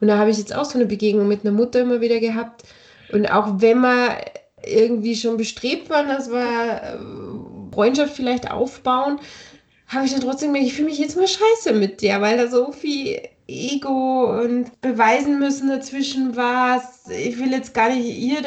Und 0.00 0.06
da 0.06 0.16
habe 0.16 0.30
ich 0.30 0.38
jetzt 0.38 0.54
auch 0.54 0.64
so 0.64 0.78
eine 0.78 0.86
Begegnung 0.86 1.26
mit 1.26 1.44
einer 1.44 1.50
Mutter 1.50 1.80
immer 1.80 2.00
wieder 2.00 2.20
gehabt 2.20 2.62
und 3.12 3.26
auch 3.30 3.60
wenn 3.60 3.78
man 3.78 4.16
irgendwie 4.64 5.16
schon 5.16 5.36
bestrebt 5.36 5.88
war, 5.90 6.04
dass 6.04 6.30
wir 6.30 6.82
äh, 6.82 7.74
Freundschaft 7.74 8.14
vielleicht 8.14 8.50
aufbauen, 8.50 9.18
habe 9.86 10.04
ich 10.04 10.12
dann 10.12 10.20
trotzdem 10.20 10.52
gedacht, 10.52 10.68
ich 10.68 10.74
fühle 10.74 10.88
mich 10.88 10.98
jetzt 10.98 11.16
mal 11.16 11.26
scheiße 11.26 11.72
mit 11.72 12.02
der, 12.02 12.20
weil 12.20 12.36
da 12.36 12.48
so 12.48 12.72
viel 12.72 13.20
Ego 13.46 14.38
und 14.42 14.78
beweisen 14.82 15.38
müssen 15.38 15.68
dazwischen 15.68 16.36
war. 16.36 16.82
Ich 17.08 17.38
will 17.38 17.50
jetzt 17.50 17.72
gar 17.72 17.88
nicht 17.88 18.04
ihr, 18.04 18.42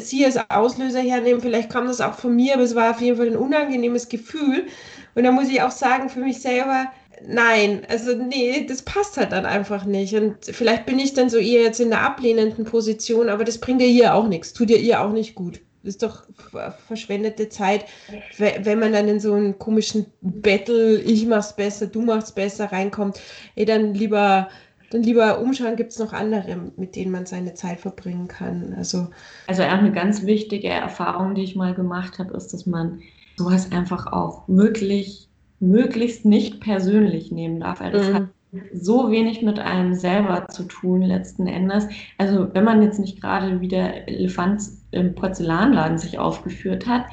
sie 0.00 0.24
als 0.24 0.38
Auslöser 0.50 1.00
hernehmen, 1.00 1.40
vielleicht 1.40 1.70
kam 1.70 1.86
das 1.86 2.00
auch 2.00 2.14
von 2.14 2.34
mir, 2.34 2.54
aber 2.54 2.64
es 2.64 2.74
war 2.74 2.90
auf 2.90 3.00
jeden 3.00 3.16
Fall 3.16 3.28
ein 3.28 3.36
unangenehmes 3.36 4.08
Gefühl. 4.08 4.66
Und 5.14 5.22
da 5.22 5.30
muss 5.30 5.48
ich 5.48 5.62
auch 5.62 5.70
sagen, 5.70 6.08
für 6.08 6.20
mich 6.20 6.40
selber, 6.40 6.86
nein, 7.26 7.82
also 7.88 8.14
nee, 8.14 8.66
das 8.66 8.82
passt 8.82 9.16
halt 9.16 9.32
dann 9.32 9.46
einfach 9.46 9.84
nicht. 9.84 10.14
Und 10.14 10.44
vielleicht 10.44 10.86
bin 10.86 10.98
ich 10.98 11.14
dann 11.14 11.30
so 11.30 11.38
eher 11.38 11.62
jetzt 11.62 11.80
in 11.80 11.90
der 11.90 12.02
ablehnenden 12.02 12.64
Position, 12.64 13.28
aber 13.28 13.44
das 13.44 13.58
bringt 13.58 13.80
ja 13.80 13.86
ihr 13.86 14.14
auch 14.14 14.28
nichts, 14.28 14.52
tut 14.52 14.70
ja 14.70 14.76
ihr 14.76 15.00
auch 15.00 15.12
nicht 15.12 15.34
gut. 15.34 15.60
Das 15.82 15.94
ist 15.94 16.02
doch 16.02 16.24
verschwendete 16.86 17.48
Zeit, 17.48 17.86
wenn 18.36 18.78
man 18.78 18.92
dann 18.92 19.08
in 19.08 19.18
so 19.18 19.32
einen 19.32 19.58
komischen 19.58 20.06
Battle, 20.20 20.98
ich 21.00 21.26
mach's 21.26 21.56
besser, 21.56 21.86
du 21.86 22.02
machst 22.02 22.34
besser 22.34 22.70
reinkommt. 22.70 23.18
Ey, 23.54 23.64
dann 23.64 23.94
lieber, 23.94 24.50
dann 24.90 25.02
lieber 25.02 25.40
umschauen, 25.40 25.76
gibt 25.76 25.92
es 25.92 25.98
noch 25.98 26.12
andere, 26.12 26.70
mit 26.76 26.96
denen 26.96 27.10
man 27.10 27.24
seine 27.24 27.54
Zeit 27.54 27.80
verbringen 27.80 28.28
kann. 28.28 28.74
Also, 28.76 29.08
also 29.46 29.62
eine 29.62 29.90
ganz 29.90 30.26
wichtige 30.26 30.68
Erfahrung, 30.68 31.34
die 31.34 31.44
ich 31.44 31.56
mal 31.56 31.74
gemacht 31.74 32.18
habe, 32.18 32.36
ist, 32.36 32.52
dass 32.52 32.66
man 32.66 33.00
sowas 33.38 33.72
einfach 33.72 34.12
auch 34.12 34.42
wirklich 34.48 35.29
möglichst 35.60 36.24
nicht 36.24 36.60
persönlich 36.60 37.30
nehmen 37.30 37.60
darf, 37.60 37.80
weil 37.80 37.92
das 37.92 38.08
mhm. 38.08 38.14
hat 38.14 38.28
so 38.72 39.10
wenig 39.10 39.42
mit 39.42 39.60
einem 39.60 39.94
selber 39.94 40.48
zu 40.48 40.64
tun 40.64 41.02
letzten 41.02 41.46
Endes. 41.46 41.86
Also 42.18 42.52
wenn 42.52 42.64
man 42.64 42.82
jetzt 42.82 42.98
nicht 42.98 43.20
gerade 43.20 43.60
wie 43.60 43.68
der 43.68 44.08
Elefant 44.08 44.62
im 44.90 45.14
Porzellanladen 45.14 45.98
sich 45.98 46.18
aufgeführt 46.18 46.86
hat, 46.86 47.04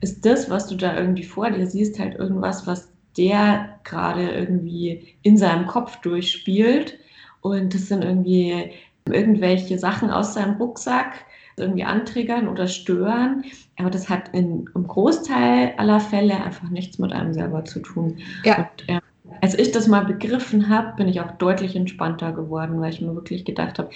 ist 0.00 0.24
das, 0.24 0.48
was 0.48 0.68
du 0.68 0.76
da 0.76 0.96
irgendwie 0.96 1.24
vor 1.24 1.50
dir 1.50 1.66
siehst, 1.66 1.98
halt 1.98 2.14
irgendwas, 2.14 2.66
was 2.66 2.90
der 3.18 3.80
gerade 3.84 4.30
irgendwie 4.30 5.16
in 5.22 5.36
seinem 5.36 5.66
Kopf 5.66 6.00
durchspielt. 6.00 6.98
Und 7.42 7.74
das 7.74 7.88
sind 7.88 8.02
irgendwie 8.02 8.70
irgendwelche 9.06 9.78
Sachen 9.78 10.10
aus 10.10 10.34
seinem 10.34 10.56
Rucksack, 10.56 11.24
irgendwie 11.60 11.84
antriggern 11.84 12.48
oder 12.48 12.66
stören. 12.66 13.44
Aber 13.78 13.90
das 13.90 14.08
hat 14.08 14.30
in, 14.32 14.68
im 14.74 14.86
Großteil 14.86 15.74
aller 15.76 16.00
Fälle 16.00 16.42
einfach 16.42 16.68
nichts 16.70 16.98
mit 16.98 17.12
einem 17.12 17.32
selber 17.32 17.64
zu 17.64 17.80
tun. 17.80 18.18
Ja. 18.44 18.58
Und, 18.58 18.88
äh, 18.88 19.00
als 19.42 19.58
ich 19.58 19.72
das 19.72 19.86
mal 19.86 20.04
begriffen 20.04 20.68
habe, 20.68 20.96
bin 20.96 21.08
ich 21.08 21.20
auch 21.20 21.30
deutlich 21.32 21.76
entspannter 21.76 22.32
geworden, 22.32 22.80
weil 22.80 22.92
ich 22.92 23.00
mir 23.00 23.14
wirklich 23.14 23.44
gedacht 23.44 23.78
habe, 23.78 23.90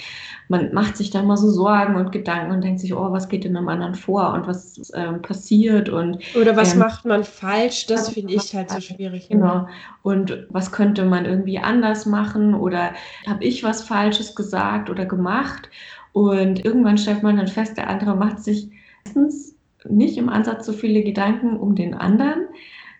man 0.49 0.73
macht 0.73 0.97
sich 0.97 1.11
da 1.11 1.23
mal 1.23 1.37
so 1.37 1.51
Sorgen 1.51 1.97
und 1.97 2.13
Gedanken 2.13 2.53
und 2.53 2.65
denkt 2.65 2.81
sich, 2.81 2.95
oh, 2.95 3.13
was 3.13 3.29
geht 3.29 3.45
in 3.45 3.57
einem 3.57 3.69
anderen 3.69 3.95
vor 3.95 4.33
und 4.33 4.47
was 4.47 4.93
ähm, 4.95 5.23
passiert 5.23 5.89
und 5.89 6.19
oder 6.37 6.57
was 6.57 6.75
ähm, 6.75 6.81
macht 6.81 7.05
man 7.05 7.25
falsch? 7.25 7.87
Das 7.87 8.11
finde 8.11 8.35
ich 8.35 8.55
halt 8.55 8.71
so 8.71 8.81
schwierig. 8.81 9.29
Genau. 9.29 9.67
Und 10.03 10.47
was 10.51 10.73
könnte 10.73 11.05
man 11.05 11.25
irgendwie 11.25 11.59
anders 11.59 12.07
machen 12.07 12.55
oder 12.55 12.93
habe 13.27 13.45
ich 13.45 13.63
was 13.65 13.83
Falsches 13.83 14.35
gesagt 14.35 14.89
oder 14.89 15.05
gemacht? 15.05 15.69
Und 16.15 16.65
irgendwann 16.65 16.97
stellt 16.97 17.25
man 17.25 17.37
dann 17.37 17.49
fest, 17.49 17.77
der 17.77 17.91
andere 17.91 18.15
macht 18.15 18.39
sich 18.39 18.71
meistens 19.05 19.57
nicht 19.87 20.17
im 20.17 20.29
Ansatz 20.29 20.65
so 20.65 20.73
viele 20.73 21.03
Gedanken 21.03 21.57
um 21.57 21.75
den 21.75 21.93
anderen, 21.93 22.47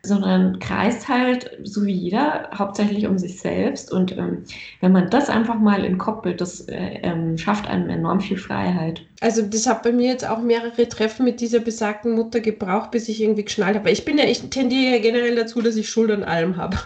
sondern 0.05 0.59
kreist 0.59 1.09
halt, 1.09 1.51
so 1.63 1.85
wie 1.85 1.93
jeder, 1.93 2.51
hauptsächlich 2.55 3.07
um 3.07 3.19
sich 3.19 3.41
selbst. 3.41 3.91
Und 3.91 4.17
ähm, 4.17 4.45
wenn 4.81 4.93
man 4.93 5.11
das 5.11 5.29
einfach 5.29 5.59
mal 5.59 5.85
entkoppelt, 5.85 6.41
das 6.41 6.61
äh, 6.69 7.01
ähm, 7.03 7.39
schafft 7.39 7.67
einem 7.69 7.89
enorm 7.89 8.21
viel 8.21 8.37
Freiheit. 8.37 9.03
Also 9.21 9.41
das 9.41 9.67
hat 9.67 9.83
bei 9.83 9.93
mir 9.93 10.09
jetzt 10.09 10.29
auch 10.29 10.41
mehrere 10.43 10.87
Treffen 10.87 11.25
mit 11.25 11.41
dieser 11.41 11.61
besagten 11.61 12.13
Mutter 12.13 12.41
gebraucht, 12.41 12.91
bis 12.91 13.09
ich 13.09 13.23
irgendwie 13.23 13.45
geschnallt 13.45 13.77
habe. 13.77 13.91
Ich 13.91 14.05
bin 14.05 14.19
ja, 14.19 14.25
ich 14.25 14.43
tendiere 14.51 14.97
ja 14.97 14.99
generell 14.99 15.35
dazu, 15.35 15.63
dass 15.63 15.77
ich 15.77 15.89
Schuld 15.89 16.11
an 16.11 16.25
allem 16.25 16.59
habe. 16.59 16.77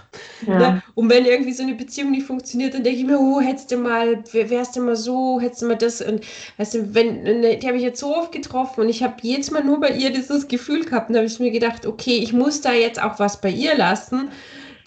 Ja. 0.46 0.58
Ne? 0.58 0.82
Und 0.94 1.10
wenn 1.10 1.24
irgendwie 1.24 1.52
so 1.52 1.64
eine 1.64 1.74
Beziehung 1.74 2.12
nicht 2.12 2.26
funktioniert, 2.26 2.74
dann 2.74 2.84
denke 2.84 3.00
ich 3.00 3.06
mir, 3.06 3.18
oh, 3.18 3.40
hättest 3.40 3.72
du 3.72 3.78
mal, 3.78 4.22
wärst 4.32 4.76
du 4.76 4.82
mal 4.82 4.94
so, 4.94 5.40
hättest 5.40 5.62
du 5.62 5.66
mal 5.66 5.76
das. 5.76 6.00
Und 6.00 6.24
weißt 6.58 6.74
du, 6.74 6.94
wenn, 6.94 7.22
ne, 7.22 7.56
die 7.56 7.66
habe 7.66 7.76
ich 7.76 7.82
jetzt 7.82 7.98
so 7.98 8.14
oft 8.14 8.30
getroffen 8.30 8.82
und 8.82 8.88
ich 8.88 9.02
habe 9.02 9.14
jedes 9.22 9.50
Mal 9.50 9.64
nur 9.64 9.80
bei 9.80 9.90
ihr 9.90 10.12
dieses 10.12 10.46
Gefühl 10.46 10.84
gehabt. 10.84 11.08
Und 11.08 11.14
da 11.14 11.20
habe 11.20 11.26
ich 11.26 11.40
mir 11.40 11.50
gedacht, 11.50 11.86
okay, 11.86 12.18
ich 12.18 12.32
muss 12.32 12.60
da 12.60 12.72
jetzt 12.72 13.02
auch 13.02 13.07
was 13.18 13.40
bei 13.40 13.50
ihr 13.50 13.76
lassen. 13.76 14.28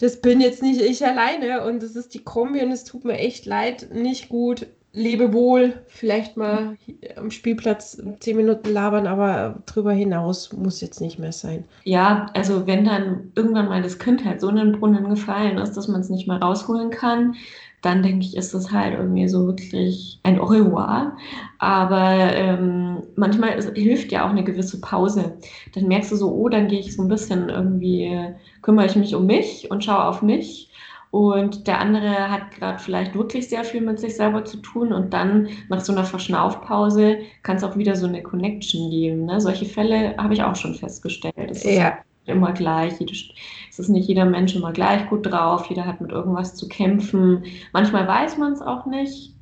Das 0.00 0.20
bin 0.20 0.40
jetzt 0.40 0.62
nicht 0.62 0.80
ich 0.80 1.06
alleine 1.06 1.64
und 1.64 1.82
das 1.82 1.96
ist 1.96 2.14
die 2.14 2.24
Kombi 2.24 2.62
und 2.62 2.72
es 2.72 2.84
tut 2.84 3.04
mir 3.04 3.18
echt 3.18 3.46
leid, 3.46 3.88
nicht 3.92 4.28
gut 4.28 4.66
lebe 4.92 5.32
wohl, 5.32 5.82
vielleicht 5.86 6.36
mal 6.36 6.76
am 7.16 7.30
Spielplatz 7.30 8.02
zehn 8.20 8.36
Minuten 8.36 8.70
labern, 8.72 9.06
aber 9.06 9.62
drüber 9.66 9.92
hinaus 9.92 10.52
muss 10.52 10.80
jetzt 10.80 11.00
nicht 11.00 11.18
mehr 11.18 11.32
sein. 11.32 11.64
Ja, 11.84 12.26
also 12.34 12.66
wenn 12.66 12.84
dann 12.84 13.32
irgendwann 13.34 13.68
mal 13.68 13.82
das 13.82 13.98
Kind 13.98 14.24
halt 14.24 14.40
so 14.40 14.48
in 14.48 14.56
den 14.56 14.72
Brunnen 14.72 15.08
gefallen 15.08 15.58
ist, 15.58 15.76
dass 15.76 15.88
man 15.88 16.02
es 16.02 16.10
nicht 16.10 16.28
mehr 16.28 16.38
rausholen 16.38 16.90
kann, 16.90 17.34
dann 17.82 18.02
denke 18.02 18.24
ich, 18.24 18.36
ist 18.36 18.54
das 18.54 18.70
halt 18.72 18.94
irgendwie 18.94 19.28
so 19.28 19.46
wirklich 19.46 20.18
ein 20.22 20.40
Au 20.40 20.44
revoir. 20.44 21.16
Aber 21.58 22.34
ähm, 22.34 23.02
manchmal 23.16 23.58
ist, 23.58 23.76
hilft 23.76 24.12
ja 24.12 24.24
auch 24.24 24.30
eine 24.30 24.44
gewisse 24.44 24.80
Pause. 24.80 25.36
Dann 25.74 25.88
merkst 25.88 26.12
du 26.12 26.16
so, 26.16 26.32
oh, 26.32 26.48
dann 26.48 26.68
gehe 26.68 26.80
ich 26.80 26.96
so 26.96 27.02
ein 27.02 27.08
bisschen 27.08 27.48
irgendwie, 27.48 28.34
kümmere 28.62 28.86
ich 28.86 28.96
mich 28.96 29.14
um 29.14 29.26
mich 29.26 29.70
und 29.70 29.84
schaue 29.84 30.04
auf 30.04 30.22
mich 30.22 30.70
und 31.12 31.66
der 31.66 31.78
andere 31.78 32.30
hat 32.30 32.52
gerade 32.52 32.78
vielleicht 32.78 33.14
wirklich 33.14 33.46
sehr 33.46 33.64
viel 33.64 33.82
mit 33.82 34.00
sich 34.00 34.16
selber 34.16 34.46
zu 34.46 34.56
tun 34.56 34.94
und 34.94 35.12
dann 35.12 35.46
nach 35.68 35.80
so 35.80 35.92
einer 35.92 36.04
Verschnaufpause 36.04 37.18
kann 37.42 37.56
es 37.56 37.64
auch 37.64 37.76
wieder 37.76 37.96
so 37.96 38.06
eine 38.06 38.22
Connection 38.22 38.90
geben. 38.90 39.26
Ne? 39.26 39.38
Solche 39.38 39.66
Fälle 39.66 40.16
habe 40.16 40.32
ich 40.32 40.42
auch 40.42 40.56
schon 40.56 40.74
festgestellt. 40.74 41.62
Ja. 41.64 41.98
Immer 42.26 42.52
gleich. 42.52 42.94
Es 43.00 43.78
ist 43.78 43.88
nicht 43.88 44.08
jeder 44.08 44.24
Mensch 44.24 44.54
immer 44.54 44.72
gleich 44.72 45.08
gut 45.08 45.26
drauf. 45.26 45.66
Jeder 45.68 45.86
hat 45.86 46.00
mit 46.00 46.12
irgendwas 46.12 46.54
zu 46.54 46.68
kämpfen. 46.68 47.44
Manchmal 47.72 48.06
weiß 48.06 48.38
man 48.38 48.52
es 48.52 48.62
auch 48.62 48.86
nicht. 48.86 49.34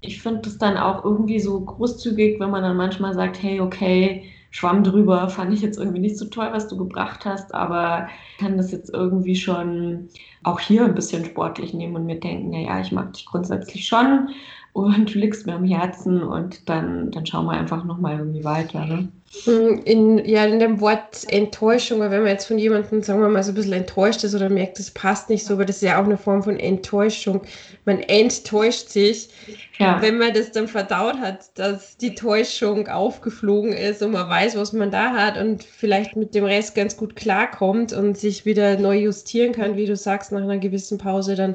Ich 0.00 0.22
finde 0.22 0.42
das 0.42 0.58
dann 0.58 0.76
auch 0.76 1.04
irgendwie 1.04 1.40
so 1.40 1.60
großzügig, 1.60 2.38
wenn 2.38 2.50
man 2.50 2.62
dann 2.62 2.76
manchmal 2.76 3.14
sagt, 3.14 3.42
hey, 3.42 3.60
okay, 3.60 4.24
Schwamm 4.50 4.84
drüber, 4.84 5.28
fand 5.28 5.52
ich 5.52 5.60
jetzt 5.60 5.78
irgendwie 5.78 5.98
nicht 5.98 6.16
so 6.16 6.26
toll, 6.26 6.48
was 6.50 6.68
du 6.68 6.76
gebracht 6.78 7.26
hast, 7.26 7.54
aber 7.54 8.08
kann 8.38 8.56
das 8.56 8.72
jetzt 8.72 8.92
irgendwie 8.94 9.36
schon 9.36 10.08
auch 10.44 10.60
hier 10.60 10.84
ein 10.84 10.94
bisschen 10.94 11.24
sportlich 11.26 11.74
nehmen 11.74 11.96
und 11.96 12.06
mir 12.06 12.18
denken, 12.18 12.50
naja, 12.50 12.80
ich 12.80 12.92
mag 12.92 13.12
dich 13.12 13.26
grundsätzlich 13.26 13.86
schon 13.86 14.30
und 14.76 15.14
du 15.14 15.18
liegst 15.18 15.46
mir 15.46 15.54
am 15.54 15.64
Herzen 15.64 16.22
und 16.22 16.68
dann, 16.68 17.10
dann 17.10 17.24
schauen 17.24 17.46
wir 17.46 17.52
einfach 17.52 17.82
nochmal 17.84 18.18
irgendwie 18.18 18.44
weiter. 18.44 18.84
Ne? 18.84 19.08
Mm, 19.46 19.80
in, 19.86 20.24
ja, 20.26 20.44
in 20.44 20.58
dem 20.58 20.82
Wort 20.82 21.24
Enttäuschung, 21.28 22.00
wenn 22.00 22.10
man 22.10 22.26
jetzt 22.26 22.44
von 22.44 22.58
jemandem, 22.58 23.02
sagen 23.02 23.22
wir 23.22 23.30
mal, 23.30 23.42
so 23.42 23.52
ein 23.52 23.54
bisschen 23.54 23.72
enttäuscht 23.72 24.22
ist 24.22 24.34
oder 24.34 24.50
merkt, 24.50 24.78
das 24.78 24.90
passt 24.90 25.30
nicht 25.30 25.46
so, 25.46 25.54
aber 25.54 25.64
das 25.64 25.76
ist 25.76 25.82
ja 25.82 25.98
auch 25.98 26.04
eine 26.04 26.18
Form 26.18 26.42
von 26.42 26.60
Enttäuschung. 26.60 27.40
Man 27.86 28.00
enttäuscht 28.00 28.90
sich, 28.90 29.30
ja. 29.78 30.02
wenn 30.02 30.18
man 30.18 30.34
das 30.34 30.52
dann 30.52 30.68
verdaut 30.68 31.20
hat, 31.20 31.58
dass 31.58 31.96
die 31.96 32.14
Täuschung 32.14 32.86
aufgeflogen 32.86 33.72
ist 33.72 34.02
und 34.02 34.10
man 34.10 34.28
weiß, 34.28 34.58
was 34.58 34.74
man 34.74 34.90
da 34.90 35.14
hat 35.14 35.38
und 35.38 35.64
vielleicht 35.64 36.16
mit 36.16 36.34
dem 36.34 36.44
Rest 36.44 36.74
ganz 36.74 36.98
gut 36.98 37.16
klarkommt 37.16 37.94
und 37.94 38.18
sich 38.18 38.44
wieder 38.44 38.78
neu 38.78 38.98
justieren 38.98 39.52
kann, 39.52 39.78
wie 39.78 39.86
du 39.86 39.96
sagst, 39.96 40.32
nach 40.32 40.42
einer 40.42 40.58
gewissen 40.58 40.98
Pause, 40.98 41.34
dann 41.34 41.54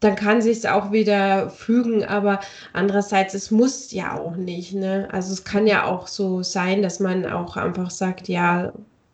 dann 0.00 0.14
kann 0.14 0.40
sich 0.40 0.58
es 0.58 0.66
auch 0.66 0.92
wieder 0.92 1.50
fügen, 1.50 2.04
aber 2.04 2.40
andererseits, 2.72 3.34
es 3.34 3.50
muss 3.50 3.90
ja 3.92 4.18
auch 4.18 4.36
nicht. 4.36 4.74
Ne? 4.74 5.08
Also 5.10 5.32
es 5.32 5.44
kann 5.44 5.66
ja 5.66 5.84
auch 5.84 6.06
so 6.06 6.42
sein, 6.42 6.82
dass 6.82 7.00
man 7.00 7.26
auch 7.26 7.56
einfach 7.56 7.90
sagt, 7.90 8.28
ja, 8.28 8.72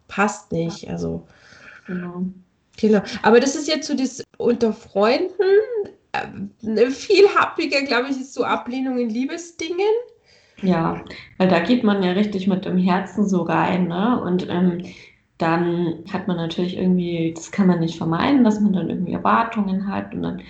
passt 0.09 0.53
nicht. 0.53 0.89
Also 0.91 1.27
genau. 1.87 2.25
Genau. 2.77 3.03
Aber 3.23 3.41
das 3.41 3.55
ist 3.55 3.69
jetzt 3.69 3.87
so 3.87 3.95
das 3.97 4.23
unter 4.37 4.73
Freunden. 4.73 5.31
Äh, 6.13 6.91
viel 6.91 7.29
happiger, 7.35 7.83
glaube 7.83 8.09
ich, 8.11 8.21
ist 8.21 8.35
so 8.35 8.45
Ablehnung 8.45 8.99
in 8.99 9.09
Liebesdingen. 9.09 9.81
Ja, 10.63 11.03
weil 11.39 11.49
da 11.49 11.61
geht 11.61 11.83
man 11.83 12.03
ja 12.03 12.13
richtig 12.13 12.47
mit 12.47 12.65
dem 12.65 12.79
Herzen 12.79 13.29
so 13.29 13.43
rein, 13.43 13.89
ne? 13.89 14.21
Und 14.23 14.49
ähm, 14.49 14.85
dann 15.39 16.05
hat 16.13 16.29
man 16.29 16.37
natürlich 16.37 16.77
irgendwie, 16.77 17.33
das 17.35 17.51
kann 17.51 17.67
man 17.67 17.81
nicht 17.81 17.99
vermeiden, 17.99 18.45
dass 18.45 18.61
man 18.61 18.73
dann 18.73 18.91
irgendwie 18.91 19.13
Erwartungen 19.13 19.89
hat 19.89 20.15
und 20.15 20.23
dann 20.23 20.43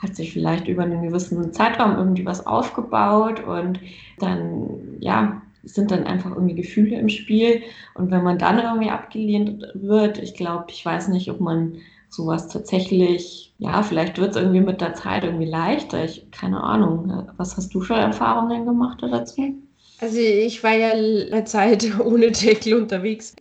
hat 0.00 0.16
sich 0.16 0.32
vielleicht 0.32 0.66
über 0.66 0.82
einen 0.82 1.02
gewissen 1.02 1.52
Zeitraum 1.52 1.96
irgendwie 1.96 2.26
was 2.26 2.44
aufgebaut 2.44 3.44
und 3.44 3.78
dann, 4.18 4.98
ja, 4.98 5.40
sind 5.62 5.92
dann 5.92 6.04
einfach 6.04 6.32
irgendwie 6.32 6.56
Gefühle 6.56 6.98
im 6.98 7.08
Spiel. 7.08 7.62
Und 7.94 8.10
wenn 8.10 8.24
man 8.24 8.38
dann 8.38 8.58
irgendwie 8.58 8.90
abgelehnt 8.90 9.64
wird, 9.74 10.18
ich 10.18 10.34
glaube, 10.34 10.66
ich 10.70 10.84
weiß 10.84 11.06
nicht, 11.08 11.30
ob 11.30 11.40
man 11.40 11.76
sowas 12.08 12.48
tatsächlich, 12.48 13.54
ja, 13.58 13.82
vielleicht 13.82 14.18
wird 14.18 14.32
es 14.32 14.36
irgendwie 14.36 14.60
mit 14.60 14.80
der 14.80 14.94
Zeit 14.94 15.22
irgendwie 15.22 15.46
leichter. 15.46 16.04
Ich, 16.04 16.28
keine 16.32 16.62
Ahnung. 16.62 17.28
Was 17.36 17.56
hast 17.56 17.72
du 17.72 17.80
für 17.80 17.94
Erfahrungen 17.94 18.66
gemacht 18.66 18.98
dazu? 19.02 19.54
Also 20.00 20.18
ich 20.18 20.64
war 20.64 20.74
ja 20.74 20.90
eine 20.90 21.44
Zeit 21.44 21.92
ohne 22.04 22.32
Deckel 22.32 22.74
unterwegs 22.74 23.36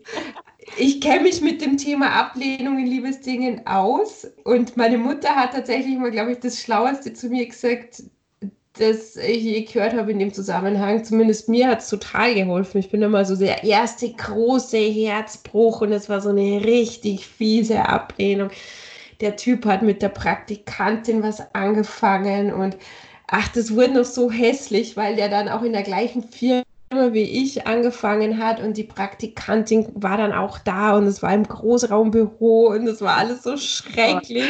ich 0.77 1.01
kenne 1.01 1.23
mich 1.23 1.41
mit 1.41 1.61
dem 1.61 1.77
Thema 1.77 2.11
Ablehnung 2.11 2.77
in 2.79 2.87
Liebesdingen 2.87 3.65
aus 3.65 4.27
und 4.43 4.77
meine 4.77 4.97
Mutter 4.97 5.35
hat 5.35 5.53
tatsächlich 5.53 5.97
mal, 5.97 6.11
glaube 6.11 6.33
ich, 6.33 6.39
das 6.39 6.61
Schlaueste 6.61 7.13
zu 7.13 7.29
mir 7.29 7.47
gesagt, 7.47 8.03
das 8.77 9.17
ich 9.17 9.43
je 9.43 9.61
gehört 9.63 9.93
habe 9.93 10.11
in 10.11 10.19
dem 10.19 10.33
Zusammenhang. 10.33 11.03
Zumindest 11.03 11.49
mir 11.49 11.67
hat 11.67 11.79
es 11.81 11.89
total 11.89 12.33
geholfen. 12.35 12.77
Ich 12.77 12.89
bin 12.89 13.01
immer 13.01 13.25
so 13.25 13.35
der 13.35 13.63
erste 13.63 14.11
große 14.11 14.77
Herzbruch 14.77 15.81
und 15.81 15.91
es 15.91 16.09
war 16.09 16.21
so 16.21 16.29
eine 16.29 16.63
richtig 16.63 17.27
fiese 17.27 17.85
Ablehnung. 17.85 18.49
Der 19.19 19.35
Typ 19.35 19.65
hat 19.65 19.81
mit 19.81 20.01
der 20.01 20.09
Praktikantin 20.09 21.21
was 21.21 21.43
angefangen 21.53 22.53
und 22.53 22.77
ach, 23.27 23.47
das 23.49 23.75
wurde 23.75 23.93
noch 23.93 24.05
so 24.05 24.31
hässlich, 24.31 24.95
weil 24.95 25.15
der 25.15 25.29
dann 25.29 25.49
auch 25.49 25.63
in 25.63 25.73
der 25.73 25.83
gleichen 25.83 26.23
Firma 26.23 26.63
wie 26.91 27.21
ich 27.21 27.67
angefangen 27.67 28.37
hat 28.37 28.59
und 28.59 28.75
die 28.75 28.83
Praktikantin 28.83 29.87
war 29.95 30.17
dann 30.17 30.33
auch 30.33 30.59
da 30.59 30.97
und 30.97 31.05
es 31.05 31.23
war 31.23 31.33
im 31.33 31.43
Großraumbüro 31.43 32.67
und 32.67 32.87
es 32.87 33.01
war 33.01 33.17
alles 33.17 33.43
so 33.43 33.55
schrecklich. 33.55 34.49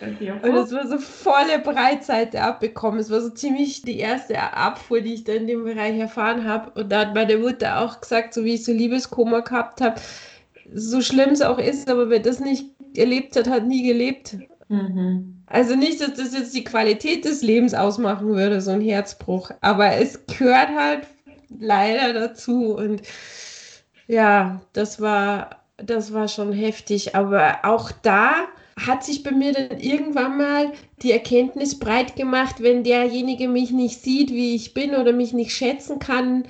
Und 0.00 0.54
es 0.54 0.72
war 0.72 0.86
so 0.86 0.98
volle 0.98 1.58
Breitseite 1.60 2.42
abbekommen. 2.42 3.00
Es 3.00 3.10
war 3.10 3.20
so 3.20 3.30
ziemlich 3.30 3.82
die 3.82 3.98
erste 3.98 4.38
Abfuhr, 4.38 5.00
die 5.00 5.14
ich 5.14 5.24
da 5.24 5.32
in 5.32 5.46
dem 5.46 5.64
Bereich 5.64 5.98
erfahren 5.98 6.46
habe. 6.46 6.78
Und 6.78 6.92
da 6.92 7.00
hat 7.00 7.14
meine 7.14 7.38
Mutter 7.38 7.80
auch 7.80 8.00
gesagt, 8.00 8.34
so 8.34 8.44
wie 8.44 8.54
ich 8.54 8.64
so 8.64 8.72
Liebeskoma 8.72 9.40
gehabt 9.40 9.80
habe, 9.80 10.00
so 10.74 11.00
schlimm 11.00 11.30
es 11.30 11.42
auch 11.42 11.58
ist, 11.58 11.88
aber 11.88 12.10
wer 12.10 12.20
das 12.20 12.40
nicht 12.40 12.66
erlebt 12.96 13.34
hat, 13.36 13.48
hat 13.48 13.66
nie 13.66 13.82
gelebt. 13.82 14.36
Mhm. 14.68 15.42
Also 15.46 15.74
nicht, 15.74 16.00
dass 16.00 16.14
das 16.14 16.34
jetzt 16.34 16.54
die 16.54 16.64
Qualität 16.64 17.24
des 17.24 17.42
Lebens 17.42 17.74
ausmachen 17.74 18.28
würde, 18.28 18.60
so 18.60 18.70
ein 18.70 18.80
Herzbruch, 18.80 19.50
aber 19.60 19.96
es 19.96 20.24
gehört 20.26 20.70
halt 20.74 21.06
leider 21.60 22.12
dazu. 22.12 22.74
Und 22.76 23.02
ja, 24.06 24.60
das 24.72 25.00
war, 25.00 25.62
das 25.76 26.12
war 26.12 26.28
schon 26.28 26.52
heftig. 26.52 27.14
Aber 27.14 27.60
auch 27.64 27.90
da 28.02 28.32
hat 28.78 29.04
sich 29.04 29.22
bei 29.22 29.32
mir 29.32 29.52
dann 29.52 29.78
irgendwann 29.80 30.38
mal 30.38 30.72
die 31.02 31.12
Erkenntnis 31.12 31.78
breit 31.78 32.16
gemacht, 32.16 32.62
wenn 32.62 32.84
derjenige 32.84 33.48
mich 33.48 33.70
nicht 33.70 34.00
sieht, 34.02 34.30
wie 34.30 34.54
ich 34.54 34.74
bin 34.74 34.94
oder 34.94 35.12
mich 35.12 35.32
nicht 35.32 35.54
schätzen 35.54 35.98
kann 35.98 36.44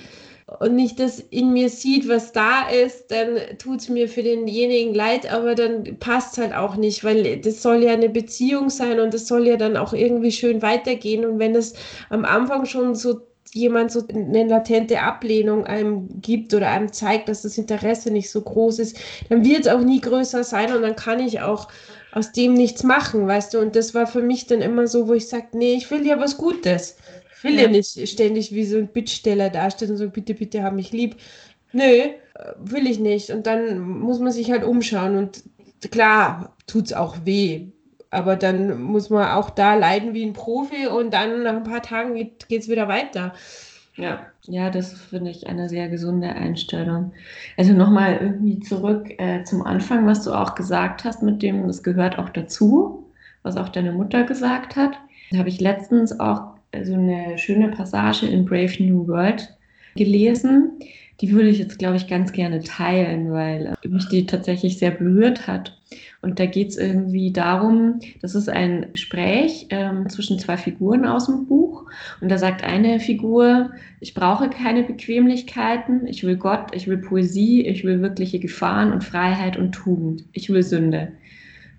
und 0.61 0.75
nicht 0.75 1.01
das 1.01 1.19
in 1.19 1.53
mir 1.53 1.69
sieht, 1.69 2.09
was 2.09 2.33
da 2.33 2.69
ist, 2.69 3.11
dann 3.11 3.39
tut 3.59 3.81
es 3.81 3.89
mir 3.89 4.09
für 4.09 4.23
denjenigen 4.23 4.95
leid, 4.95 5.33
aber 5.33 5.55
dann 5.55 5.97
passt 5.99 6.39
halt 6.39 6.53
auch 6.53 6.77
nicht, 6.77 7.05
weil 7.05 7.39
das 7.41 7.63
soll 7.63 7.83
ja 7.83 7.93
eine 7.93 8.09
Beziehung 8.09 8.71
sein 8.71 9.01
und 9.01 9.15
das 9.15 9.27
soll 9.27 9.47
ja 9.47 9.57
dann 9.57 9.77
auch 9.77 9.93
irgendwie 9.93 10.33
schön 10.33 10.63
weitergehen. 10.63 11.25
Und 11.25 11.39
wenn 11.39 11.55
es 11.55 11.75
am 12.11 12.25
Anfang 12.25 12.67
schon 12.67 12.95
so 12.95 13.21
jemand 13.53 13.93
so 13.93 14.07
eine 14.09 14.45
latente 14.45 15.01
Ablehnung 15.01 15.67
einem 15.67 16.09
gibt 16.21 16.55
oder 16.55 16.71
einem 16.71 16.93
zeigt, 16.93 17.29
dass 17.29 17.43
das 17.43 17.59
Interesse 17.59 18.11
nicht 18.11 18.31
so 18.31 18.41
groß 18.41 18.79
ist, 18.79 18.97
dann 19.29 19.45
wird 19.45 19.67
es 19.67 19.69
auch 19.69 19.81
nie 19.81 20.01
größer 20.01 20.45
sein 20.45 20.73
und 20.75 20.83
dann 20.83 20.97
kann 20.97 21.21
ich 21.21 21.41
auch 21.41 21.69
aus 22.13 22.33
dem 22.33 22.55
nichts 22.55 22.83
machen, 22.83 23.27
weißt 23.27 23.55
du? 23.55 23.59
Und 23.59 23.75
das 23.75 23.95
war 23.95 24.07
für 24.07 24.23
mich 24.23 24.47
dann 24.47 24.61
immer 24.61 24.87
so, 24.87 25.09
wo 25.09 25.15
ich 25.15 25.29
sage, 25.29 25.49
nee, 25.53 25.75
ich 25.75 25.91
will 25.91 26.07
ja 26.07 26.19
was 26.21 26.37
Gutes. 26.37 26.97
Ich 27.37 27.45
will 27.45 27.55
ja, 27.55 27.63
ja 27.63 27.69
nicht 27.69 28.09
ständig 28.09 28.55
wie 28.55 28.65
so 28.65 28.77
ein 28.79 28.89
Bittsteller 28.89 29.51
dastehen 29.51 29.91
und 29.91 29.97
so, 29.97 30.09
bitte, 30.09 30.35
bitte, 30.35 30.63
hab 30.63 30.75
mich 30.75 30.93
lieb. 30.93 31.17
Nö, 31.73 32.11
will 32.59 32.87
ich 32.87 33.01
nicht. 33.01 33.31
Und 33.31 33.47
dann 33.47 33.81
muss 33.81 34.21
man 34.21 34.31
sich 34.31 34.51
halt 34.51 34.63
umschauen. 34.65 35.17
Und 35.17 35.43
klar, 35.91 36.55
tut 36.67 36.87
es 36.87 36.93
auch 36.93 37.17
weh. 37.25 37.72
Aber 38.13 38.37
dann 38.37 38.81
muss 38.83 39.09
man 39.09 39.33
auch 39.33 39.49
da 39.49 39.75
leiden 39.75 40.13
wie 40.13 40.25
ein 40.25 40.35
Profi 40.35 40.87
und 40.87 41.15
dann 41.15 41.43
nach 41.45 41.57
ein 41.57 41.65
paar 41.65 41.81
Tagen 41.81 42.15
geht 42.15 42.47
es 42.51 42.69
wieder 42.69 42.87
weiter. 42.87 43.33
Ja, 43.97 44.27
ja, 44.43 44.69
das 44.71 44.93
finde 44.93 45.31
ich 45.31 45.47
eine 45.47 45.69
sehr 45.71 45.89
gesunde 45.89 46.29
Einstellung. 46.29 47.13
Also 47.57 47.73
nochmal 47.73 48.19
irgendwie 48.21 48.61
zurück 48.61 49.11
äh, 49.19 49.45
zum 49.45 49.63
Anfang, 49.63 50.07
was 50.07 50.25
du 50.25 50.33
auch 50.33 50.55
gesagt 50.55 51.05
hast, 51.05 51.23
mit 51.23 51.43
dem, 51.43 51.67
das 51.67 51.83
gehört 51.83 52.19
auch 52.19 52.29
dazu, 52.29 53.11
was 53.43 53.57
auch 53.57 53.71
deine 53.71 53.93
Mutter 53.93 54.25
gesagt 54.25 54.77
hat. 54.77 54.93
Da 55.31 55.39
habe 55.39 55.49
ich 55.49 55.61
letztens 55.61 56.21
auch 56.21 56.53
so 56.85 56.93
eine 56.93 57.39
schöne 57.39 57.69
Passage 57.69 58.27
in 58.27 58.45
Brave 58.45 58.83
New 58.83 59.07
World 59.09 59.57
gelesen. 59.97 60.73
Die 61.23 61.33
würde 61.33 61.49
ich 61.49 61.59
jetzt, 61.59 61.79
glaube 61.79 61.97
ich, 61.97 62.09
ganz 62.09 62.33
gerne 62.33 62.63
teilen, 62.63 63.33
weil 63.33 63.75
äh, 63.83 63.89
mich 63.89 64.09
die 64.09 64.27
tatsächlich 64.27 64.77
sehr 64.77 64.91
berührt 64.91 65.47
hat. 65.47 65.79
Und 66.21 66.39
da 66.39 66.47
geht 66.47 66.71
es 66.71 66.77
irgendwie 66.77 67.33
darum, 67.33 68.01
das 68.21 68.35
ist 68.35 68.49
ein 68.49 68.87
Gespräch 68.93 69.67
ähm, 69.71 70.09
zwischen 70.09 70.39
zwei 70.39 70.57
Figuren 70.57 71.05
aus 71.05 71.27
dem 71.27 71.47
Buch. 71.47 71.91
Und 72.21 72.31
da 72.31 72.39
sagt 72.39 72.65
eine 72.65 73.01
Figur, 73.01 73.71
ich 74.01 74.15
brauche 74.15 74.51
keine 74.51 74.83
Bequemlichkeiten, 74.83 76.07
ich 76.07 76.25
will 76.25 76.37
Gott, 76.37 76.75
ich 76.75 76.87
will 76.87 76.99
Poesie, 76.99 77.67
ich 77.67 77.85
will 77.85 78.03
wirkliche 78.03 78.39
Gefahren 78.39 78.93
und 78.93 79.05
Freiheit 79.05 79.57
und 79.57 79.73
Tugend, 79.73 80.25
ich 80.33 80.49
will 80.51 80.63
Sünde. 80.63 81.13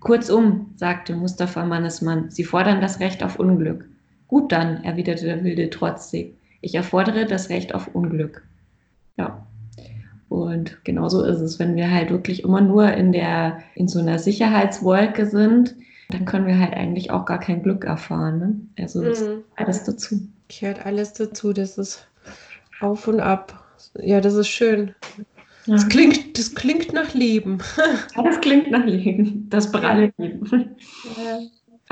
Kurzum, 0.00 0.72
sagte 0.76 1.16
Mustafa 1.16 1.64
Mannesmann, 1.64 2.30
Sie 2.30 2.44
fordern 2.44 2.80
das 2.80 3.00
Recht 3.00 3.22
auf 3.22 3.38
Unglück. 3.38 3.88
Gut 4.28 4.52
dann, 4.52 4.84
erwiderte 4.84 5.24
der 5.24 5.44
Wilde 5.44 5.70
trotzig, 5.70 6.34
ich 6.60 6.74
erfordere 6.74 7.26
das 7.26 7.48
Recht 7.48 7.74
auf 7.74 7.94
Unglück. 7.94 8.42
Ja. 9.16 9.46
Und 10.34 10.78
genauso 10.82 11.22
ist 11.22 11.40
es, 11.40 11.60
wenn 11.60 11.76
wir 11.76 11.92
halt 11.92 12.10
wirklich 12.10 12.42
immer 12.42 12.60
nur 12.60 12.92
in 12.92 13.12
der, 13.12 13.60
in 13.76 13.86
so 13.86 14.00
einer 14.00 14.18
Sicherheitswolke 14.18 15.26
sind, 15.26 15.76
dann 16.10 16.24
können 16.24 16.48
wir 16.48 16.58
halt 16.58 16.74
eigentlich 16.74 17.12
auch 17.12 17.24
gar 17.24 17.38
kein 17.38 17.62
Glück 17.62 17.84
erfahren. 17.84 18.38
Ne? 18.38 18.82
Also 18.82 19.02
mhm. 19.02 19.44
alles 19.54 19.84
dazu. 19.84 20.26
Gehört 20.48 20.84
alles 20.84 21.12
dazu, 21.12 21.52
das 21.52 21.78
ist 21.78 22.08
auf 22.80 23.06
und 23.06 23.20
ab. 23.20 23.64
Ja, 24.00 24.20
das 24.20 24.34
ist 24.34 24.48
schön. 24.48 24.94
Ja. 25.66 25.74
Das, 25.76 25.88
klingt, 25.88 26.36
das 26.36 26.52
klingt 26.54 26.92
nach 26.92 27.14
Leben. 27.14 27.58
Ja, 28.16 28.22
das 28.22 28.40
klingt 28.40 28.70
nach 28.72 28.84
Leben. 28.84 29.46
Das 29.50 29.70
pralle 29.70 30.12
Leben. 30.18 30.74
Ja. 31.16 31.38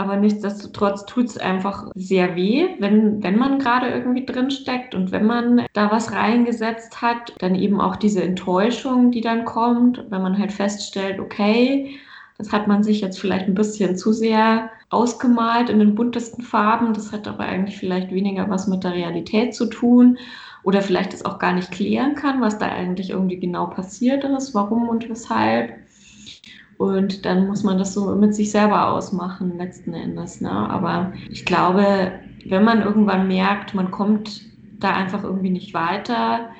Aber 0.02 0.16
nichtsdestotrotz 0.16 1.06
tut 1.06 1.26
es 1.26 1.38
einfach 1.38 1.92
sehr 1.94 2.34
weh, 2.34 2.66
wenn, 2.80 3.22
wenn 3.22 3.38
man 3.38 3.60
gerade 3.60 3.86
irgendwie 3.86 4.26
drin 4.26 4.50
steckt 4.50 4.96
und 4.96 5.12
wenn 5.12 5.24
man 5.24 5.64
da 5.74 5.92
was 5.92 6.10
reingesetzt 6.10 7.00
hat, 7.00 7.32
dann 7.38 7.54
eben 7.54 7.80
auch 7.80 7.94
diese 7.94 8.20
Enttäuschung, 8.20 9.12
die 9.12 9.20
dann 9.20 9.44
kommt, 9.44 10.04
wenn 10.10 10.20
man 10.20 10.36
halt 10.36 10.50
feststellt, 10.50 11.20
okay, 11.20 12.00
das 12.36 12.50
hat 12.50 12.66
man 12.66 12.82
sich 12.82 13.00
jetzt 13.00 13.20
vielleicht 13.20 13.46
ein 13.46 13.54
bisschen 13.54 13.96
zu 13.96 14.12
sehr 14.12 14.70
ausgemalt 14.90 15.70
in 15.70 15.78
den 15.78 15.94
buntesten 15.94 16.42
Farben. 16.42 16.94
Das 16.94 17.12
hat 17.12 17.28
aber 17.28 17.44
eigentlich 17.44 17.78
vielleicht 17.78 18.10
weniger 18.10 18.50
was 18.50 18.66
mit 18.66 18.82
der 18.82 18.94
Realität 18.94 19.54
zu 19.54 19.66
tun. 19.66 20.18
Oder 20.64 20.82
vielleicht 20.82 21.14
es 21.14 21.24
auch 21.24 21.38
gar 21.38 21.52
nicht 21.52 21.70
klären 21.70 22.16
kann, 22.16 22.40
was 22.40 22.58
da 22.58 22.66
eigentlich 22.66 23.10
irgendwie 23.10 23.38
genau 23.38 23.66
passiert 23.66 24.24
ist, 24.24 24.52
warum 24.52 24.88
und 24.88 25.08
weshalb. 25.08 25.74
Und 26.82 27.24
dann 27.24 27.46
muss 27.46 27.62
man 27.62 27.78
das 27.78 27.94
so 27.94 28.12
mit 28.16 28.34
sich 28.34 28.50
selber 28.50 28.92
ausmachen, 28.92 29.56
letzten 29.56 29.94
Endes. 29.94 30.40
Ne? 30.40 30.50
Aber 30.50 31.12
ich 31.30 31.44
glaube, 31.44 32.10
wenn 32.44 32.64
man 32.64 32.82
irgendwann 32.82 33.28
merkt, 33.28 33.72
man 33.72 33.92
kommt 33.92 34.40
da 34.80 34.90
einfach 34.90 35.22
irgendwie 35.22 35.50
nicht 35.50 35.74
weiter 35.74 36.50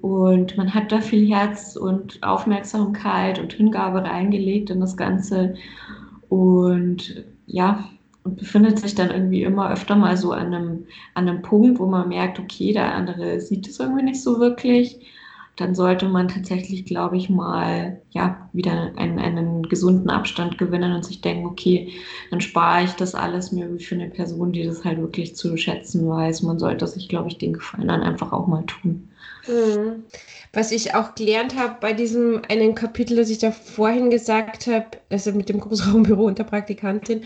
und 0.00 0.56
man 0.56 0.72
hat 0.72 0.92
da 0.92 1.00
viel 1.00 1.28
Herz 1.28 1.74
und 1.74 2.22
Aufmerksamkeit 2.22 3.40
und 3.40 3.54
Hingabe 3.54 4.04
reingelegt 4.04 4.70
in 4.70 4.78
das 4.78 4.96
Ganze 4.96 5.56
und 6.28 7.24
ja, 7.46 7.88
und 8.22 8.36
befindet 8.36 8.78
sich 8.78 8.94
dann 8.94 9.10
irgendwie 9.10 9.42
immer 9.42 9.72
öfter 9.72 9.96
mal 9.96 10.16
so 10.16 10.30
an 10.30 10.54
einem, 10.54 10.86
an 11.14 11.28
einem 11.28 11.42
Punkt, 11.42 11.80
wo 11.80 11.86
man 11.86 12.08
merkt, 12.08 12.38
okay, 12.38 12.72
der 12.72 12.94
andere 12.94 13.40
sieht 13.40 13.66
es 13.66 13.80
irgendwie 13.80 14.04
nicht 14.04 14.22
so 14.22 14.38
wirklich 14.38 15.00
dann 15.56 15.74
sollte 15.74 16.08
man 16.08 16.28
tatsächlich, 16.28 16.86
glaube 16.86 17.16
ich, 17.16 17.28
mal 17.28 18.00
ja, 18.10 18.48
wieder 18.52 18.92
einen, 18.96 19.18
einen 19.18 19.62
gesunden 19.64 20.08
Abstand 20.08 20.56
gewinnen 20.56 20.94
und 20.94 21.04
sich 21.04 21.20
denken, 21.20 21.46
okay, 21.46 21.92
dann 22.30 22.40
spare 22.40 22.84
ich 22.84 22.92
das 22.92 23.14
alles 23.14 23.52
mir 23.52 23.78
für 23.78 23.94
eine 23.94 24.08
Person, 24.08 24.52
die 24.52 24.64
das 24.64 24.84
halt 24.84 24.98
wirklich 24.98 25.36
zu 25.36 25.56
schätzen 25.56 26.08
weiß. 26.08 26.42
Man 26.42 26.58
sollte 26.58 26.86
sich, 26.86 27.08
glaube 27.08 27.28
ich, 27.28 27.38
den 27.38 27.52
Gefallen 27.52 27.88
dann 27.88 28.02
einfach 28.02 28.32
auch 28.32 28.46
mal 28.46 28.64
tun. 28.64 29.10
Mhm. 29.46 30.04
Was 30.54 30.72
ich 30.72 30.94
auch 30.94 31.14
gelernt 31.14 31.56
habe 31.58 31.76
bei 31.80 31.92
diesem 31.92 32.42
einen 32.48 32.74
Kapitel, 32.74 33.16
das 33.16 33.30
ich 33.30 33.38
da 33.38 33.50
vorhin 33.50 34.10
gesagt 34.10 34.66
habe, 34.66 34.86
also 35.10 35.32
mit 35.32 35.48
dem 35.48 35.60
Großraumbüro 35.60 36.24
und 36.26 36.38
der 36.38 36.44
Praktikantin, 36.44 37.22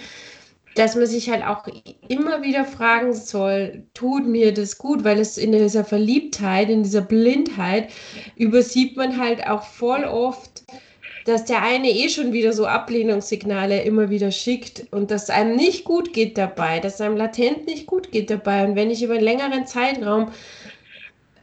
dass 0.77 0.95
man 0.95 1.07
sich 1.07 1.31
halt 1.31 1.43
auch 1.43 1.67
immer 2.09 2.43
wieder 2.43 2.65
fragen 2.65 3.15
soll, 3.15 3.85
tut 3.95 4.27
mir 4.27 4.53
das 4.53 4.79
gut, 4.79 5.05
weil 5.05 5.19
es 5.19 5.39
in 5.39 5.53
dieser 5.53 5.85
Verliebtheit, 5.85 6.69
in 6.69 6.83
dieser 6.83 7.01
Blindheit 7.01 7.89
übersieht 8.37 8.97
man 8.97 9.19
halt 9.19 9.47
auch 9.47 9.63
voll 9.63 10.05
oft, 10.05 10.65
dass 11.25 11.45
der 11.45 11.63
eine 11.63 11.91
eh 11.91 12.09
schon 12.09 12.33
wieder 12.33 12.53
so 12.53 12.67
Ablehnungssignale 12.67 13.83
immer 13.83 14.11
wieder 14.11 14.31
schickt 14.31 14.87
und 14.93 15.11
dass 15.11 15.31
einem 15.31 15.57
nicht 15.57 15.85
gut 15.85 16.13
geht 16.13 16.39
dabei, 16.39 16.79
dass 16.79 17.01
einem 17.01 17.17
latent 17.17 17.67
nicht 17.67 17.87
gut 17.87 18.13
geht 18.13 18.31
dabei. 18.31 18.65
Und 18.65 18.77
wenn 18.77 18.91
ich 18.93 19.03
über 19.03 19.15
einen 19.15 19.25
längeren 19.25 19.67
Zeitraum 19.67 20.31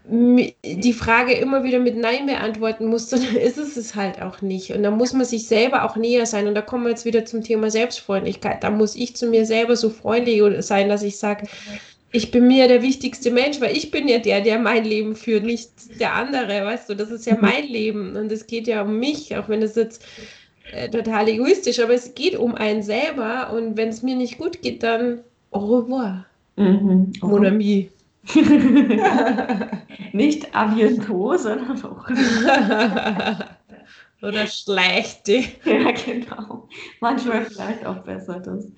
die 0.06 0.94
Frage 0.94 1.34
immer 1.34 1.64
wieder 1.64 1.80
mit 1.80 1.98
Nein 1.98 2.26
beantworten 2.26 2.88
muss, 2.88 3.08
dann 3.10 3.24
ist 3.36 3.58
es 3.58 3.78
es 3.78 3.96
halt 3.96 4.22
auch 4.22 4.42
nicht. 4.42 4.72
Und 4.72 4.84
da 4.84 4.92
muss 4.92 5.14
man 5.14 5.26
sich 5.26 5.48
selber 5.48 5.86
auch 5.86 5.96
näher 5.96 6.26
sein. 6.26 6.48
Und 6.48 6.56
da 6.56 6.62
kommen 6.62 6.84
wir 6.84 6.92
jetzt 6.92 7.06
wieder 7.06 7.26
zum 7.26 7.44
Thema 7.44 7.72
Selbstfreundlichkeit. 7.72 8.64
Da 8.64 8.70
muss 8.70 8.96
ich 8.96 9.16
zu 9.16 9.28
mir 9.28 9.46
selber 9.46 9.76
so 9.76 9.90
freundlich 9.90 10.42
sein, 10.60 10.90
dass 10.90 11.04
ich 11.04 11.18
sage, 11.18 11.48
ich 12.14 12.30
bin 12.30 12.48
mir 12.48 12.68
der 12.68 12.84
wichtigste 12.84 13.32
Mensch, 13.32 13.60
weil 13.60 13.76
ich 13.76 13.90
bin 13.90 14.08
ja 14.08 14.20
der, 14.20 14.42
der 14.42 14.60
mein 14.60 14.86
Leben 14.86 15.16
führt, 15.16 15.44
nicht 15.44 15.72
der 16.00 16.14
andere, 16.14 16.64
weißt 16.64 16.90
du, 16.90 16.96
das 16.96 17.10
ist 17.10 17.26
ja 17.26 17.36
mein 17.42 17.68
Leben 17.68 18.16
und 18.16 18.32
es 18.32 18.46
geht 18.46 18.68
ja 18.68 18.84
um 18.84 19.00
mich, 19.00 19.36
auch 19.36 19.50
wenn 19.50 19.64
es 19.64 19.76
jetzt 19.76 20.06
äh, 20.72 20.90
total 20.90 21.28
egoistisch, 21.28 21.80
aber 21.80 21.96
es 21.96 22.14
geht 22.14 22.38
um 22.38 22.54
einen 22.54 22.84
selber 22.84 23.52
und 23.52 23.78
wenn 23.78 23.90
es 23.90 24.04
mir 24.04 24.16
nicht 24.16 24.38
gut 24.38 24.62
geht, 24.62 24.84
dann 24.84 25.22
au 25.50 25.66
revoir, 25.66 26.26
mhm. 26.56 27.14
mon 27.22 27.46
ami. 27.48 27.90
Nicht 30.14 30.56
à 30.56 30.66
bientôt, 30.68 31.38
sondern 31.38 31.84
auch. 31.84 32.10
Oder 34.22 34.48
schlechte. 34.48 35.44
Ja, 35.66 35.92
genau. 35.92 36.70
Manchmal 37.02 37.46
vielleicht 37.46 37.86
auch 37.86 37.98
besser 38.00 38.40
das. 38.40 38.72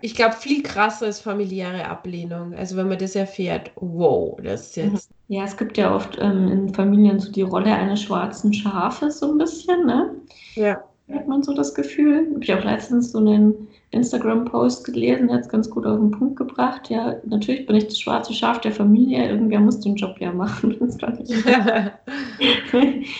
Ich 0.00 0.14
glaube, 0.14 0.36
viel 0.36 0.62
krasser 0.62 1.08
ist 1.08 1.20
familiäre 1.20 1.86
Ablehnung. 1.86 2.54
Also 2.54 2.76
wenn 2.76 2.88
man 2.88 2.98
das 2.98 3.14
erfährt, 3.16 3.72
wow, 3.76 4.38
das 4.42 4.68
ist 4.68 4.76
jetzt. 4.76 5.10
Ja, 5.26 5.44
es 5.44 5.56
gibt 5.56 5.76
ja 5.76 5.94
oft 5.94 6.16
ähm, 6.20 6.48
in 6.48 6.72
Familien 6.72 7.20
so 7.20 7.30
die 7.30 7.42
Rolle 7.42 7.74
eines 7.74 8.02
schwarzen 8.02 8.54
Schafes 8.54 9.18
so 9.18 9.32
ein 9.32 9.38
bisschen, 9.38 9.84
ne? 9.84 10.14
Ja. 10.54 10.82
Hat 11.12 11.26
man 11.26 11.42
so 11.42 11.54
das 11.54 11.74
Gefühl. 11.74 12.28
Habe 12.34 12.44
ich 12.44 12.52
auch 12.52 12.64
letztens 12.64 13.12
so 13.12 13.18
einen 13.18 13.68
Instagram-Post 13.90 14.84
gelesen, 14.84 15.32
hat 15.32 15.40
es 15.40 15.48
ganz 15.48 15.70
gut 15.70 15.86
auf 15.86 15.98
den 15.98 16.10
Punkt 16.10 16.36
gebracht. 16.36 16.90
Ja, 16.90 17.16
natürlich 17.24 17.64
bin 17.66 17.76
ich 17.76 17.86
das 17.86 17.98
schwarze 17.98 18.34
Schaf 18.34 18.60
der 18.60 18.72
Familie, 18.72 19.30
irgendwer 19.30 19.60
muss 19.60 19.80
den 19.80 19.96
Job 19.96 20.16
ja 20.20 20.30
machen. 20.30 20.76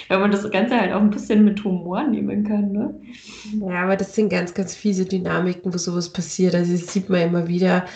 Wenn 0.09 0.21
man 0.21 0.31
das 0.31 0.51
Ganze 0.51 0.79
halt 0.79 0.93
auch 0.93 1.01
ein 1.01 1.09
bisschen 1.09 1.45
mit 1.45 1.65
Humor 1.65 2.03
nehmen 2.05 2.45
kann. 2.45 2.73
Ne? 2.73 2.95
Ja, 3.67 3.85
aber 3.85 3.97
das 3.97 4.15
sind 4.15 4.29
ganz, 4.29 4.53
ganz 4.53 4.75
fiese 4.75 5.07
Dynamiken, 5.07 5.73
wo 5.73 5.79
sowas 5.79 6.13
passiert. 6.13 6.55
Also 6.55 6.73
das 6.73 6.93
sieht 6.93 7.09
man 7.09 7.23
immer 7.23 7.49
wieder, 7.49 7.87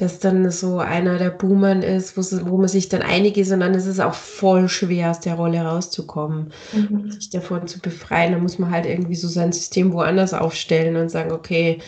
dass 0.00 0.18
dann 0.18 0.50
so 0.50 0.78
einer 0.78 1.18
der 1.18 1.30
Boomern 1.30 1.82
ist, 1.82 2.16
wo, 2.16 2.56
man 2.56 2.68
sich 2.68 2.88
dann 2.88 3.02
einig 3.02 3.36
ist 3.36 3.52
und 3.52 3.60
dann 3.60 3.74
ist 3.74 3.86
es 3.86 4.00
auch 4.00 4.14
voll 4.14 4.68
schwer, 4.68 5.10
aus 5.10 5.20
der 5.20 5.34
Rolle 5.34 5.60
rauszukommen, 5.60 6.52
mhm. 6.72 7.10
sich 7.10 7.30
davon 7.30 7.66
zu 7.66 7.80
befreien. 7.80 8.32
Da 8.32 8.38
muss 8.38 8.58
man 8.58 8.70
halt 8.70 8.86
irgendwie 8.86 9.14
so 9.14 9.28
sein 9.28 9.52
System 9.52 9.92
woanders 9.92 10.32
aufstellen 10.32 10.96
und 10.96 11.10
sagen, 11.10 11.32
okay, 11.32 11.80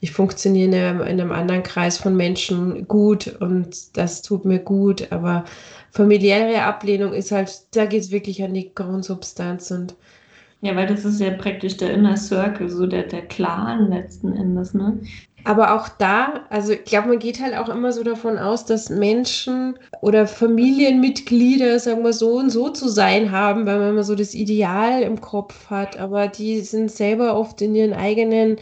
ich 0.00 0.12
funktioniere 0.12 0.68
in 0.68 0.74
einem, 0.74 1.00
in 1.00 1.20
einem 1.20 1.32
anderen 1.32 1.62
Kreis 1.62 1.96
von 1.96 2.14
Menschen 2.14 2.86
gut 2.86 3.34
und 3.40 3.96
das 3.96 4.20
tut 4.20 4.44
mir 4.44 4.58
gut, 4.58 5.10
aber 5.10 5.44
familiäre 5.90 6.62
Ablehnung 6.62 7.14
ist 7.14 7.32
halt, 7.32 7.50
da 7.74 7.86
geht 7.86 8.02
es 8.02 8.10
wirklich 8.10 8.42
an 8.42 8.52
die 8.52 8.74
Grundsubstanz 8.74 9.70
und 9.70 9.94
ja, 10.60 10.74
weil 10.76 10.86
das 10.86 11.04
ist 11.04 11.20
ja 11.20 11.30
praktisch 11.30 11.76
der 11.76 11.92
Inner 11.92 12.16
Circle, 12.16 12.70
so 12.70 12.86
der, 12.86 13.02
der 13.02 13.22
Clan 13.22 13.90
letzten 13.90 14.32
Endes, 14.32 14.72
ne? 14.72 14.98
Aber 15.44 15.74
auch 15.74 15.88
da, 15.88 16.46
also 16.48 16.72
ich 16.72 16.84
glaube, 16.84 17.08
man 17.08 17.18
geht 17.18 17.40
halt 17.40 17.54
auch 17.54 17.68
immer 17.68 17.92
so 17.92 18.02
davon 18.02 18.38
aus, 18.38 18.64
dass 18.64 18.88
Menschen 18.88 19.78
oder 20.00 20.26
Familienmitglieder, 20.26 21.78
sagen 21.78 22.02
wir 22.02 22.14
so 22.14 22.36
und 22.38 22.48
so 22.50 22.70
zu 22.70 22.88
sein 22.88 23.30
haben, 23.30 23.66
weil 23.66 23.78
man 23.78 23.90
immer 23.90 24.04
so 24.04 24.14
das 24.14 24.34
Ideal 24.34 25.02
im 25.02 25.20
Kopf 25.20 25.68
hat. 25.68 25.98
Aber 25.98 26.28
die 26.28 26.62
sind 26.62 26.90
selber 26.90 27.36
oft 27.36 27.60
in 27.60 27.74
ihren 27.74 27.92
eigenen 27.92 28.56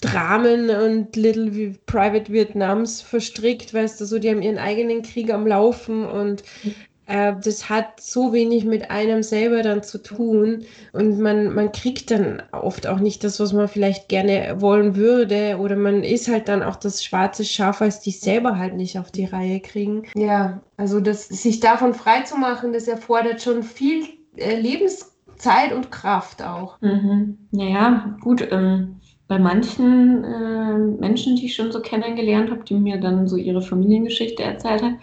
Dramen 0.00 0.68
und 0.68 1.16
Little 1.16 1.74
Private 1.86 2.30
Vietnams 2.30 3.00
verstrickt, 3.00 3.72
weißt 3.72 4.00
du, 4.00 4.04
so, 4.04 4.18
die 4.18 4.28
haben 4.28 4.42
ihren 4.42 4.58
eigenen 4.58 5.02
Krieg 5.02 5.32
am 5.32 5.46
Laufen 5.46 6.04
und 6.04 6.42
das 7.06 7.68
hat 7.68 8.00
so 8.00 8.32
wenig 8.32 8.64
mit 8.64 8.90
einem 8.90 9.22
selber 9.22 9.62
dann 9.62 9.82
zu 9.82 10.02
tun 10.02 10.64
und 10.92 11.18
man, 11.18 11.54
man 11.54 11.70
kriegt 11.72 12.10
dann 12.10 12.42
oft 12.52 12.86
auch 12.86 12.98
nicht 12.98 13.24
das, 13.24 13.40
was 13.40 13.52
man 13.52 13.68
vielleicht 13.68 14.08
gerne 14.08 14.56
wollen 14.58 14.96
würde 14.96 15.58
oder 15.60 15.76
man 15.76 16.02
ist 16.02 16.28
halt 16.28 16.48
dann 16.48 16.62
auch 16.62 16.76
das 16.76 17.04
schwarze 17.04 17.44
Schaf, 17.44 17.82
als 17.82 18.00
die 18.00 18.10
selber 18.10 18.58
halt 18.58 18.74
nicht 18.74 18.98
auf 18.98 19.10
die 19.10 19.26
Reihe 19.26 19.60
kriegen. 19.60 20.04
Ja, 20.14 20.62
also 20.76 21.00
das, 21.00 21.28
sich 21.28 21.60
davon 21.60 21.94
frei 21.94 22.22
zu 22.22 22.36
machen, 22.38 22.72
das 22.72 22.88
erfordert 22.88 23.42
schon 23.42 23.62
viel 23.62 24.04
äh, 24.36 24.58
Lebenszeit 24.58 25.72
und 25.74 25.90
Kraft 25.90 26.42
auch. 26.42 26.80
Mhm. 26.80 27.38
Naja, 27.50 28.16
gut. 28.22 28.48
Ähm 28.50 29.00
bei 29.26 29.38
manchen 29.38 30.22
äh, 30.22 30.78
Menschen, 31.00 31.36
die 31.36 31.46
ich 31.46 31.54
schon 31.54 31.72
so 31.72 31.80
kennengelernt 31.80 32.50
habe, 32.50 32.62
die 32.64 32.74
mir 32.74 33.00
dann 33.00 33.26
so 33.26 33.36
ihre 33.36 33.62
Familiengeschichte 33.62 34.42
erzählt 34.42 34.82
haben, 34.82 35.00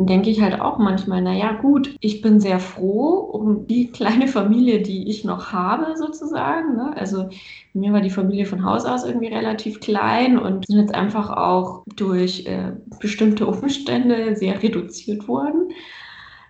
dann 0.00 0.06
denke 0.06 0.30
ich 0.30 0.40
halt 0.40 0.58
auch 0.58 0.78
manchmal, 0.78 1.20
naja 1.20 1.52
gut, 1.52 1.94
ich 2.00 2.22
bin 2.22 2.40
sehr 2.40 2.58
froh 2.58 3.18
um 3.18 3.66
die 3.66 3.88
kleine 3.92 4.28
Familie, 4.28 4.80
die 4.80 5.10
ich 5.10 5.24
noch 5.24 5.52
habe 5.52 5.94
sozusagen. 5.98 6.76
Ne? 6.76 6.94
Also 6.96 7.28
mir 7.74 7.92
war 7.92 8.00
die 8.00 8.08
Familie 8.08 8.46
von 8.46 8.64
Haus 8.64 8.86
aus 8.86 9.04
irgendwie 9.04 9.26
relativ 9.28 9.80
klein 9.80 10.38
und 10.38 10.66
sind 10.66 10.78
jetzt 10.78 10.94
einfach 10.94 11.28
auch 11.28 11.84
durch 11.96 12.46
äh, 12.46 12.72
bestimmte 12.98 13.46
Umstände 13.46 14.36
sehr 14.36 14.62
reduziert 14.62 15.28
worden. 15.28 15.70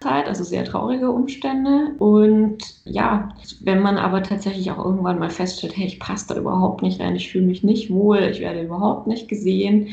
Also 0.05 0.45
sehr 0.45 0.65
traurige 0.65 1.11
Umstände. 1.11 1.97
Und 1.99 2.59
ja, 2.85 3.31
wenn 3.63 3.83
man 3.83 3.99
aber 3.99 4.23
tatsächlich 4.23 4.71
auch 4.71 4.83
irgendwann 4.83 5.19
mal 5.19 5.29
feststellt, 5.29 5.77
hey, 5.77 5.87
ich 5.87 5.99
passe 5.99 6.29
da 6.29 6.41
überhaupt 6.41 6.83
nicht 6.83 7.01
rein, 7.01 7.17
ich 7.17 7.33
fühle 7.33 7.47
mich 7.47 7.65
nicht 7.65 7.91
wohl, 7.91 8.21
ich 8.21 8.41
werde 8.41 8.63
überhaupt 8.63 9.09
nicht 9.09 9.29
gesehen, 9.29 9.89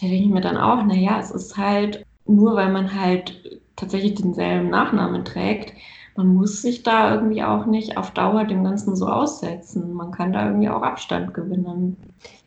da 0.00 0.06
denke 0.06 0.24
ich 0.24 0.30
mir 0.30 0.40
dann 0.40 0.56
auch, 0.56 0.84
naja, 0.84 1.18
es 1.18 1.30
ist 1.32 1.56
halt 1.56 2.05
nur 2.26 2.54
weil 2.56 2.72
man 2.72 3.00
halt 3.00 3.60
tatsächlich 3.76 4.14
denselben 4.14 4.70
Nachnamen 4.70 5.24
trägt, 5.24 5.72
man 6.16 6.34
muss 6.34 6.62
sich 6.62 6.82
da 6.82 7.14
irgendwie 7.14 7.42
auch 7.42 7.66
nicht 7.66 7.98
auf 7.98 8.10
Dauer 8.12 8.44
dem 8.44 8.64
Ganzen 8.64 8.96
so 8.96 9.06
aussetzen. 9.06 9.92
Man 9.92 10.12
kann 10.12 10.32
da 10.32 10.46
irgendwie 10.46 10.70
auch 10.70 10.82
Abstand 10.82 11.34
gewinnen. 11.34 11.96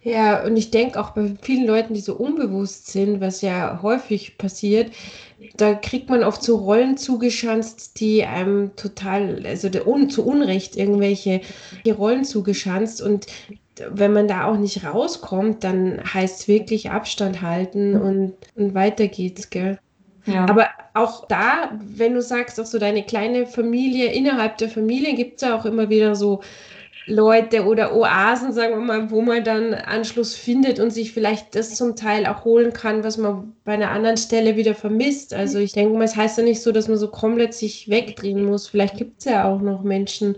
Ja, 0.02 0.44
und 0.44 0.58
ich 0.58 0.72
denke 0.72 1.00
auch 1.00 1.12
bei 1.12 1.36
vielen 1.42 1.68
Leuten, 1.68 1.94
die 1.94 2.00
so 2.00 2.16
unbewusst 2.16 2.88
sind, 2.88 3.22
was 3.22 3.42
ja 3.42 3.80
häufig 3.84 4.38
passiert, 4.38 4.92
da 5.56 5.74
kriegt 5.74 6.10
man 6.10 6.24
oft 6.24 6.42
so 6.42 6.58
Rollen 6.58 6.98
zugeschanzt, 6.98 8.00
die 8.00 8.24
einem 8.24 8.76
total, 8.76 9.46
also 9.46 9.70
zu 9.70 10.26
Unrecht 10.26 10.76
irgendwelche 10.76 11.42
Rollen 11.88 12.24
zugeschanzt 12.24 13.02
und 13.02 13.28
wenn 13.90 14.14
man 14.14 14.28
da 14.28 14.46
auch 14.46 14.58
nicht 14.58 14.86
rauskommt, 14.86 15.64
dann 15.64 16.02
heißt 16.14 16.42
es 16.42 16.48
wirklich 16.48 16.92
Abstand 16.92 17.42
halten 17.42 17.96
und, 17.96 18.34
und 18.56 18.74
weiter 18.74 19.08
geht's, 19.08 19.50
gell? 19.50 19.80
Ja. 20.26 20.46
Aber 20.48 20.68
auch 20.94 21.28
da, 21.28 21.72
wenn 21.82 22.14
du 22.14 22.22
sagst, 22.22 22.60
auch 22.60 22.66
so 22.66 22.78
deine 22.78 23.04
kleine 23.04 23.48
Familie, 23.48 24.12
innerhalb 24.12 24.58
der 24.58 24.70
Familie 24.70 25.16
gibt 25.16 25.42
es 25.42 25.48
ja 25.48 25.58
auch 25.58 25.66
immer 25.66 25.90
wieder 25.90 26.16
so 26.16 26.42
Leute 27.10 27.66
oder 27.66 27.96
Oasen, 27.96 28.54
sagen 28.54 28.76
wir 28.76 28.82
mal, 28.82 29.10
wo 29.10 29.22
man 29.22 29.44
dann 29.44 29.74
Anschluss 29.74 30.36
findet 30.36 30.80
und 30.80 30.92
sich 30.92 31.12
vielleicht 31.12 31.56
das 31.56 31.76
zum 31.76 31.96
Teil 31.96 32.26
auch 32.28 32.46
holen 32.46 32.72
kann, 32.72 33.04
was 33.04 33.18
man 33.18 33.54
bei 33.66 33.74
einer 33.74 33.90
anderen 33.90 34.18
Stelle 34.18 34.56
wieder 34.56 34.76
vermisst. 34.76 35.34
Also 35.34 35.58
ich 35.60 35.74
denke 35.74 35.98
mal, 35.98 36.04
es 36.04 36.16
heißt 36.16 36.38
ja 36.38 36.44
nicht 36.44 36.62
so, 36.62 36.72
dass 36.72 36.88
man 36.88 36.98
so 36.98 37.10
komplett 37.10 37.54
sich 37.54 37.90
wegdrehen 37.90 38.46
muss. 38.46 38.68
Vielleicht 38.68 38.98
gibt 38.98 39.20
es 39.20 39.26
ja 39.26 39.46
auch 39.46 39.60
noch 39.60 39.84
Menschen. 39.84 40.38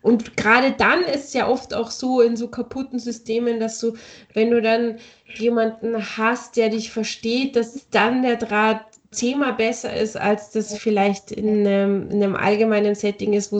Und 0.00 0.36
gerade 0.36 0.72
dann 0.72 1.02
ist 1.02 1.26
es 1.26 1.32
ja 1.34 1.48
oft 1.48 1.74
auch 1.74 1.90
so 1.90 2.20
in 2.22 2.36
so 2.36 2.48
kaputten 2.48 2.98
Systemen, 2.98 3.60
dass 3.60 3.78
du, 3.78 3.92
wenn 4.32 4.50
du 4.50 4.62
dann 4.62 4.96
jemanden 5.34 5.96
hast, 6.16 6.56
der 6.56 6.70
dich 6.70 6.90
versteht, 6.90 7.56
dass 7.56 7.88
dann 7.90 8.22
der 8.22 8.36
Draht 8.36 8.86
zehnmal 9.10 9.54
besser 9.54 9.94
ist, 9.94 10.16
als 10.16 10.50
das 10.50 10.76
vielleicht 10.78 11.30
in 11.30 11.66
einem, 11.66 12.10
in 12.10 12.22
einem 12.22 12.36
allgemeinen 12.36 12.94
Setting 12.94 13.32
ist, 13.32 13.52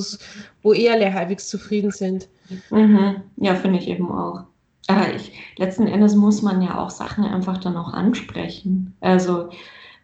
wo 0.62 0.72
eher 0.72 0.94
alle 0.94 1.12
halbwegs 1.12 1.48
zufrieden 1.48 1.90
sind. 1.90 2.28
Mhm. 2.70 3.22
Ja, 3.36 3.54
finde 3.54 3.78
ich 3.78 3.88
eben 3.88 4.10
auch. 4.10 4.44
Aber 4.88 5.14
ich, 5.14 5.32
letzten 5.56 5.86
Endes 5.86 6.14
muss 6.14 6.42
man 6.42 6.62
ja 6.62 6.78
auch 6.78 6.90
Sachen 6.90 7.24
einfach 7.24 7.58
dann 7.58 7.76
auch 7.76 7.92
ansprechen. 7.92 8.94
Also 9.00 9.48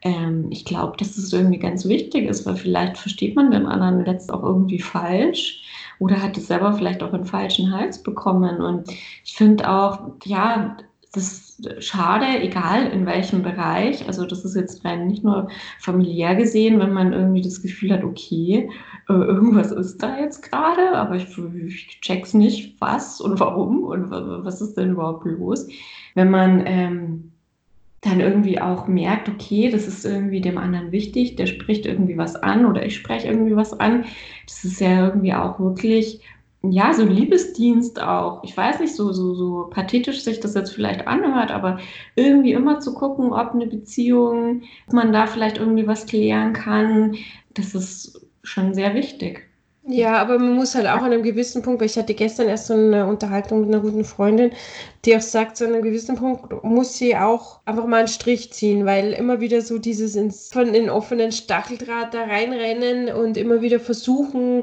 ähm, 0.03 0.47
ich 0.51 0.65
glaube, 0.65 0.97
dass 0.97 1.17
es 1.17 1.33
irgendwie 1.33 1.59
ganz 1.59 1.87
wichtig 1.87 2.29
ist, 2.29 2.45
weil 2.47 2.57
vielleicht 2.57 2.99
versteht 2.99 3.37
man 3.37 3.53
den 3.53 3.67
anderen 3.67 4.05
letzt 4.05 4.33
auch 4.33 4.43
irgendwie 4.43 4.81
falsch 4.81 5.63
oder 6.01 6.21
hat 6.21 6.37
es 6.37 6.49
selber 6.49 6.73
vielleicht 6.73 7.03
auch 7.03 7.13
einen 7.13 7.25
falschen 7.25 7.73
Hals 7.73 8.03
bekommen. 8.03 8.61
Und 8.61 8.91
ich 9.25 9.35
finde 9.35 9.71
auch, 9.71 10.01
ja, 10.25 10.77
das 11.13 11.52
schade, 11.79 12.27
egal 12.41 12.87
in 12.87 13.07
welchem 13.07 13.43
Bereich. 13.43 14.07
Also 14.07 14.27
das 14.27 14.45
ist 14.45 14.57
jetzt 14.57 14.85
rein 14.85 15.07
nicht 15.07 15.25
nur 15.25 15.49
familiär 15.79 16.35
gesehen, 16.35 16.79
wenn 16.81 16.93
man 16.93 17.13
irgendwie 17.13 17.43
das 17.43 17.63
Gefühl 17.63 17.93
hat, 17.93 18.05
okay, 18.05 18.71
äh, 19.09 19.13
irgendwas 19.13 19.73
ist 19.73 20.03
da 20.03 20.19
jetzt 20.19 20.43
gerade, 20.43 20.97
aber 20.97 21.17
ich, 21.17 21.27
ich, 21.67 22.01
check's 22.01 22.35
nicht, 22.35 22.81
was 22.81 23.21
und 23.21 23.41
warum 23.41 23.85
und 23.85 24.11
was 24.11 24.61
ist 24.61 24.75
denn 24.77 24.93
überhaupt 24.93 25.25
los. 25.25 25.69
Wenn 26.15 26.31
man 26.31 26.63
ähm, 26.67 27.33
dann 28.03 28.21
irgendwie 28.21 28.61
auch 28.61 28.89
merkt, 28.89 29.29
okay, 29.29 29.71
das 29.71 29.87
ist 29.87 30.05
irgendwie 30.05 30.41
dem 30.41 30.59
anderen 30.59 30.91
wichtig, 30.91 31.37
der 31.37 31.47
spricht 31.47 31.87
irgendwie 31.87 32.19
was 32.19 32.35
an 32.37 32.67
oder 32.67 32.85
ich 32.85 32.97
spreche 32.97 33.29
irgendwie 33.29 33.57
was 33.57 33.79
an. 33.79 34.05
Das 34.47 34.65
ist 34.65 34.81
ja 34.81 35.07
irgendwie 35.07 35.35
auch 35.35 35.61
wirklich 35.61 36.21
ja, 36.63 36.93
so 36.93 37.05
Liebesdienst 37.05 38.01
auch. 38.01 38.43
Ich 38.45 38.57
weiß 38.57 38.81
nicht, 38.81 38.95
so, 38.95 39.13
so, 39.13 39.35
so 39.35 39.69
pathetisch 39.71 40.23
sich 40.23 40.41
das 40.41 40.55
jetzt 40.55 40.73
vielleicht 40.73 41.07
anhört, 41.07 41.51
aber 41.51 41.79
irgendwie 42.15 42.53
immer 42.53 42.79
zu 42.81 42.95
gucken, 42.95 43.33
ob 43.33 43.53
eine 43.53 43.67
Beziehung, 43.67 44.63
ob 44.87 44.95
man 44.95 45.13
da 45.13 45.27
vielleicht 45.27 45.59
irgendwie 45.59 45.87
was 45.87 46.07
klären 46.07 46.53
kann, 46.53 47.17
das 47.55 47.75
ist 47.75 48.27
schon 48.45 48.75
sehr 48.75 48.95
wichtig. 48.95 49.49
Ja, 49.85 50.19
aber 50.19 50.39
man 50.39 50.55
muss 50.55 50.77
halt 50.77 50.87
auch 50.87 51.03
an 51.03 51.07
einem 51.13 51.25
gewissen 51.25 51.63
Punkt, 51.63 51.81
weil 51.81 51.89
ich 51.89 51.97
hatte 51.99 52.15
gestern 52.15 52.47
erst 52.49 52.69
so 52.69 52.75
eine 52.75 53.05
Unterhaltung 53.09 53.63
mit 53.63 53.69
einer 53.75 53.83
guten 53.83 54.05
Freundin, 54.05 54.53
die 55.05 55.17
auch 55.17 55.21
sagt, 55.21 55.61
an 55.61 55.73
einem 55.73 55.83
gewissen 55.83 56.15
Punkt 56.15 56.63
muss 56.63 56.97
sie 56.99 57.17
auch 57.17 57.59
einfach 57.65 57.87
mal 57.87 57.99
einen 57.99 58.09
Strich 58.09 58.53
ziehen, 58.53 58.87
weil 58.87 59.13
immer 59.13 59.41
wieder 59.41 59.61
so 59.61 59.79
dieses 59.79 60.15
ins, 60.15 60.53
von 60.53 60.73
den 60.73 60.89
offenen 60.89 61.33
Stacheldraht 61.33 62.15
da 62.15 62.23
reinrennen 62.23 63.13
und 63.13 63.37
immer 63.37 63.61
wieder 63.61 63.81
versuchen, 63.81 64.63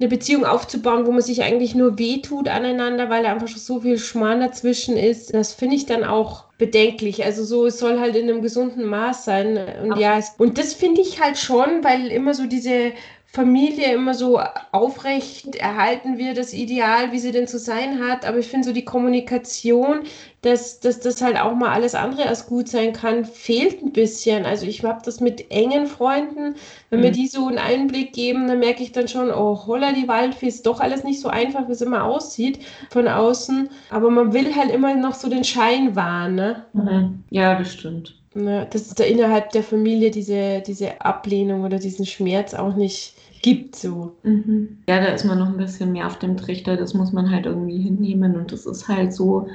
eine 0.00 0.08
Beziehung 0.08 0.46
aufzubauen, 0.46 1.04
wo 1.06 1.12
man 1.12 1.20
sich 1.20 1.42
eigentlich 1.42 1.74
nur 1.74 1.98
wehtut 1.98 2.48
aneinander, 2.48 3.10
weil 3.10 3.22
da 3.22 3.32
einfach 3.32 3.48
schon 3.48 3.58
so 3.58 3.80
viel 3.80 3.98
Schmarrn 3.98 4.40
dazwischen 4.40 4.96
ist. 4.96 5.34
Das 5.34 5.52
finde 5.52 5.76
ich 5.76 5.84
dann 5.84 6.04
auch 6.04 6.44
bedenklich. 6.56 7.22
Also 7.24 7.44
so, 7.44 7.66
es 7.66 7.78
soll 7.78 8.00
halt 8.00 8.16
in 8.16 8.28
einem 8.28 8.40
gesunden 8.40 8.86
Maß 8.86 9.26
sein. 9.26 9.58
Und 9.82 9.92
Ach. 9.92 9.98
ja, 9.98 10.16
es, 10.16 10.32
und 10.38 10.56
das 10.56 10.72
finde 10.72 11.02
ich 11.02 11.20
halt 11.20 11.36
schon, 11.36 11.84
weil 11.84 12.06
immer 12.06 12.32
so 12.32 12.46
diese 12.46 12.92
Familie 13.32 13.92
immer 13.94 14.14
so 14.14 14.40
aufrecht 14.72 15.54
erhalten 15.54 16.18
wird, 16.18 16.36
das 16.36 16.52
Ideal, 16.52 17.12
wie 17.12 17.20
sie 17.20 17.30
denn 17.30 17.46
zu 17.46 17.60
sein 17.60 18.00
hat. 18.04 18.24
Aber 18.24 18.38
ich 18.38 18.48
finde 18.48 18.66
so 18.66 18.74
die 18.74 18.84
Kommunikation, 18.84 20.00
dass, 20.42 20.80
dass 20.80 20.98
das 20.98 21.22
halt 21.22 21.38
auch 21.38 21.54
mal 21.54 21.70
alles 21.70 21.94
andere 21.94 22.26
als 22.26 22.46
gut 22.46 22.66
sein 22.66 22.92
kann, 22.92 23.24
fehlt 23.24 23.82
ein 23.82 23.92
bisschen. 23.92 24.46
Also 24.46 24.66
ich 24.66 24.82
habe 24.82 25.00
das 25.04 25.20
mit 25.20 25.52
engen 25.52 25.86
Freunden, 25.86 26.56
wenn 26.88 26.98
mhm. 26.98 27.04
mir 27.04 27.12
die 27.12 27.28
so 27.28 27.46
einen 27.46 27.58
Einblick 27.58 28.12
geben, 28.12 28.48
dann 28.48 28.58
merke 28.58 28.82
ich 28.82 28.90
dann 28.90 29.06
schon, 29.06 29.30
oh, 29.30 29.64
holla 29.64 29.92
die 29.92 30.08
Waldfee, 30.08 30.48
ist 30.48 30.66
doch 30.66 30.80
alles 30.80 31.04
nicht 31.04 31.20
so 31.20 31.28
einfach, 31.28 31.68
wie 31.68 31.72
es 31.72 31.82
immer 31.82 32.04
aussieht 32.04 32.58
von 32.90 33.06
außen. 33.06 33.70
Aber 33.90 34.10
man 34.10 34.32
will 34.32 34.56
halt 34.56 34.72
immer 34.72 34.96
noch 34.96 35.14
so 35.14 35.28
den 35.28 35.44
Schein 35.44 35.94
wahren, 35.94 36.34
ne? 36.34 36.64
Mhm. 36.72 37.22
Ja, 37.30 37.56
das 37.56 37.72
stimmt. 37.72 38.16
Ne, 38.32 38.66
dass 38.70 38.82
es 38.82 38.94
da 38.94 39.02
innerhalb 39.02 39.50
der 39.50 39.64
Familie 39.64 40.12
diese, 40.12 40.62
diese 40.64 41.00
Ablehnung 41.00 41.64
oder 41.64 41.80
diesen 41.80 42.06
Schmerz 42.06 42.54
auch 42.54 42.76
nicht 42.76 43.14
gibt 43.42 43.76
so. 43.76 44.16
Mhm. 44.22 44.78
Ja, 44.88 45.00
da 45.00 45.06
ist 45.06 45.24
man 45.24 45.38
noch 45.38 45.48
ein 45.48 45.56
bisschen 45.56 45.92
mehr 45.92 46.06
auf 46.06 46.18
dem 46.18 46.36
Trichter, 46.36 46.76
das 46.76 46.94
muss 46.94 47.12
man 47.12 47.30
halt 47.30 47.46
irgendwie 47.46 47.78
hinnehmen 47.78 48.36
und 48.36 48.52
das 48.52 48.66
ist 48.66 48.88
halt 48.88 49.12
so. 49.12 49.48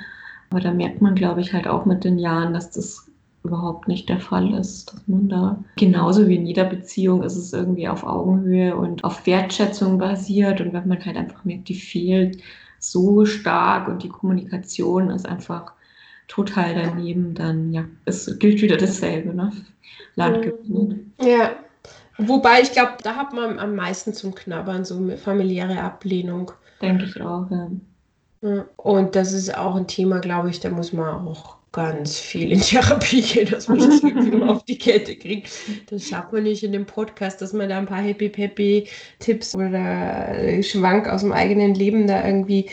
Aber 0.50 0.60
da 0.60 0.72
merkt 0.72 1.02
man, 1.02 1.16
glaube 1.16 1.42
ich, 1.42 1.54
halt 1.54 1.68
auch 1.68 1.86
mit 1.86 2.04
den 2.04 2.20
Jahren, 2.20 2.54
dass 2.54 2.72
das 2.72 3.10
überhaupt 3.44 3.88
nicht 3.88 4.10
der 4.10 4.20
Fall 4.20 4.54
ist, 4.56 4.92
dass 4.92 5.08
man 5.08 5.30
da 5.30 5.64
genauso 5.78 6.28
wie 6.28 6.36
in 6.36 6.46
jeder 6.48 6.66
Beziehung 6.66 7.22
ist 7.24 7.36
es 7.36 7.54
irgendwie 7.54 7.88
auf 7.88 8.04
Augenhöhe 8.04 8.76
und 8.76 9.04
auf 9.04 9.26
Wertschätzung 9.28 10.00
basiert 10.00 10.62
und 10.62 10.74
wenn 10.74 10.88
man 10.88 11.06
halt 11.06 11.16
einfach 11.16 11.46
merkt, 11.46 11.70
die 11.70 11.76
fehlt 11.76 12.42
so 12.80 13.26
stark 13.26 13.88
und 13.88 14.04
die 14.04 14.10
Kommunikation 14.10 15.12
ist 15.12 15.28
einfach 15.28 15.74
total 16.28 16.74
daneben, 16.74 17.36
dann 17.36 17.72
ja, 17.72 17.86
es 18.06 18.40
gilt 18.40 18.62
wieder 18.62 18.78
dasselbe, 18.78 19.34
ne? 19.34 19.52
Land 20.16 20.42
gewinnen. 20.42 21.14
Ja, 21.22 21.52
Wobei 22.18 22.62
ich 22.62 22.72
glaube, 22.72 22.94
da 23.04 23.16
hat 23.16 23.34
man 23.34 23.60
am 23.60 23.76
meisten 23.76 24.14
zum 24.14 24.36
Knabbern, 24.36 24.86
so 24.86 25.16
familiäre 25.18 25.82
Ablehnung. 25.82 26.52
Denke 26.82 27.06
ich 27.06 27.22
auch, 27.22 27.50
ja. 27.52 27.70
Und 28.76 29.16
das 29.16 29.34
ist 29.34 29.58
auch 29.58 29.76
ein 29.76 29.88
Thema, 29.88 30.20
glaube 30.20 30.50
ich, 30.50 30.60
da 30.60 30.70
muss 30.70 30.94
man 30.94 31.28
auch 31.28 31.58
ganz 31.72 32.20
viel 32.20 32.52
in 32.52 32.62
Therapie 32.62 33.22
gehen, 33.22 33.50
dass 33.50 33.68
man 33.68 33.80
das 33.80 34.02
irgendwie 34.04 34.32
mal 34.32 34.50
auf 34.50 34.64
die 34.66 34.78
Kette 34.78 35.16
kriegt. 35.18 35.50
Das 35.88 36.06
schafft 36.08 36.32
man 36.32 36.44
nicht 36.44 36.64
in 36.64 36.72
dem 36.72 36.86
Podcast, 36.86 37.42
dass 37.42 37.54
man 37.54 37.70
da 37.70 37.78
ein 37.78 37.88
paar 37.88 38.02
Happy-Peppy-Tipps 38.02 39.56
oder 39.56 40.64
Schwank 40.64 41.10
aus 41.10 41.22
dem 41.22 41.34
eigenen 41.34 41.76
Leben 41.76 42.08
da 42.08 42.26
irgendwie 42.26 42.70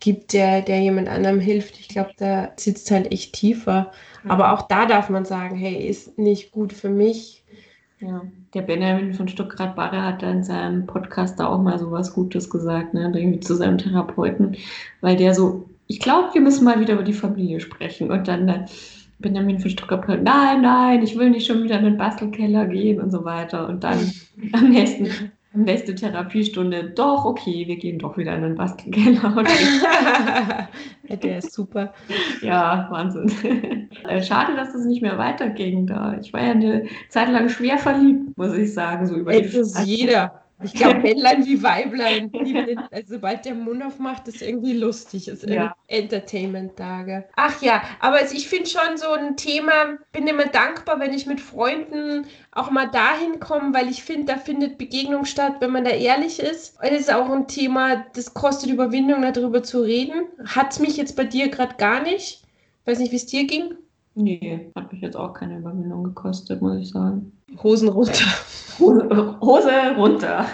gibt, 0.00 0.32
der, 0.32 0.62
der 0.62 0.80
jemand 0.80 1.08
anderem 1.08 1.40
hilft. 1.40 1.78
Ich 1.80 1.88
glaube, 1.88 2.12
da 2.16 2.52
sitzt 2.56 2.90
halt 2.90 3.12
echt 3.12 3.34
tiefer. 3.34 3.92
Aber 4.28 4.52
auch 4.52 4.62
da 4.62 4.86
darf 4.86 5.08
man 5.10 5.24
sagen, 5.24 5.56
hey, 5.56 5.88
ist 5.88 6.18
nicht 6.18 6.52
gut 6.52 6.72
für 6.72 6.90
mich, 6.90 7.44
Ja, 8.00 8.22
der 8.54 8.62
Benjamin 8.62 9.14
von 9.14 9.28
Stuttgart 9.28 9.76
Barre 9.76 10.02
hat 10.02 10.22
da 10.22 10.30
in 10.30 10.42
seinem 10.42 10.86
Podcast 10.86 11.38
da 11.38 11.46
auch 11.46 11.60
mal 11.60 11.78
so 11.78 11.90
was 11.90 12.12
Gutes 12.14 12.48
gesagt, 12.48 12.94
ne? 12.94 13.12
Irgendwie 13.14 13.40
zu 13.40 13.54
seinem 13.54 13.78
Therapeuten, 13.78 14.56
weil 15.00 15.16
der 15.16 15.34
so, 15.34 15.68
ich 15.86 16.00
glaube, 16.00 16.32
wir 16.32 16.40
müssen 16.40 16.64
mal 16.64 16.80
wieder 16.80 16.94
über 16.94 17.02
die 17.02 17.12
Familie 17.12 17.60
sprechen. 17.60 18.10
Und 18.10 18.28
dann, 18.28 18.46
dann 18.46 18.66
Benjamin 19.18 19.60
von 19.60 19.70
Stuttgart, 19.70 20.22
nein, 20.22 20.62
nein, 20.62 21.02
ich 21.02 21.16
will 21.18 21.30
nicht 21.30 21.46
schon 21.46 21.62
wieder 21.64 21.78
in 21.78 21.84
den 21.84 21.98
Bastelkeller 21.98 22.66
gehen 22.66 23.00
und 23.00 23.10
so 23.10 23.24
weiter. 23.24 23.68
Und 23.68 23.84
dann 23.84 23.98
am 24.52 24.70
nächsten 24.70 25.32
nächste 25.64 25.94
Therapiestunde, 25.94 26.90
doch, 26.90 27.24
okay, 27.24 27.66
wir 27.66 27.76
gehen 27.76 27.98
doch 27.98 28.16
wieder 28.16 28.34
in 28.34 28.42
den 28.42 28.54
Bastelkeller. 28.54 29.44
der 31.22 31.38
ist 31.38 31.52
super. 31.54 31.92
Ja, 32.42 32.88
Wahnsinn. 32.90 33.88
Äh, 34.08 34.22
schade, 34.22 34.54
dass 34.56 34.74
es 34.74 34.84
nicht 34.86 35.02
mehr 35.02 35.18
weiterging 35.18 35.86
da. 35.86 36.16
Ich 36.20 36.32
war 36.32 36.42
ja 36.42 36.52
eine 36.52 36.86
Zeit 37.08 37.30
lang 37.30 37.48
schwer 37.48 37.78
verliebt, 37.78 38.36
muss 38.36 38.54
ich 38.54 38.72
sagen. 38.72 39.06
So 39.06 39.16
über 39.16 39.32
Ey, 39.32 39.42
das 39.42 39.54
ist 39.54 39.86
jeder. 39.86 40.42
Ich 40.62 40.74
glaube, 40.74 40.98
Männlein 41.02 41.46
wie 41.46 41.62
Weiblein. 41.62 42.32
Also, 42.90 43.14
sobald 43.14 43.44
der 43.44 43.54
Mund 43.54 43.82
aufmacht, 43.82 44.26
ist 44.28 44.42
irgendwie 44.42 44.72
lustig. 44.72 45.28
Ist 45.28 45.48
ja. 45.48 45.74
Entertainment-Tage. 45.86 47.28
Ach 47.36 47.62
ja, 47.62 47.82
aber 48.00 48.20
ich 48.32 48.48
finde 48.48 48.68
schon 48.68 48.96
so 48.96 49.10
ein 49.12 49.36
Thema, 49.36 49.98
bin 50.12 50.26
immer 50.26 50.46
dankbar, 50.46 50.98
wenn 51.00 51.12
ich 51.12 51.26
mit 51.26 51.40
Freunden 51.40 52.26
auch 52.52 52.70
mal 52.70 52.86
dahin 52.86 53.40
komme, 53.40 53.72
weil 53.72 53.88
ich 53.88 54.02
finde, 54.02 54.32
da 54.32 54.38
findet 54.38 54.78
Begegnung 54.78 55.24
statt, 55.24 55.56
wenn 55.60 55.70
man 55.70 55.84
da 55.84 55.90
ehrlich 55.90 56.40
ist. 56.40 56.76
Und 56.80 56.88
es 56.88 57.02
ist 57.02 57.14
auch 57.14 57.30
ein 57.30 57.46
Thema, 57.46 58.04
das 58.14 58.34
kostet 58.34 58.70
Überwindung, 58.70 59.22
darüber 59.22 59.62
zu 59.62 59.82
reden. 59.82 60.26
Hat 60.44 60.72
es 60.72 60.80
mich 60.80 60.96
jetzt 60.96 61.16
bei 61.16 61.24
dir 61.24 61.48
gerade 61.48 61.76
gar 61.76 62.02
nicht. 62.02 62.42
Weiß 62.84 62.98
nicht, 62.98 63.12
wie 63.12 63.16
es 63.16 63.26
dir 63.26 63.46
ging. 63.46 63.74
Nee, 64.18 64.72
hat 64.74 64.92
mich 64.92 65.00
jetzt 65.00 65.16
auch 65.16 65.32
keine 65.32 65.58
Überwindung 65.58 66.02
gekostet, 66.02 66.60
muss 66.60 66.76
ich 66.76 66.90
sagen. 66.90 67.30
Hosen 67.62 67.88
runter. 67.88 68.12
Hose, 68.80 69.38
Hose 69.40 69.70
runter. 69.96 70.44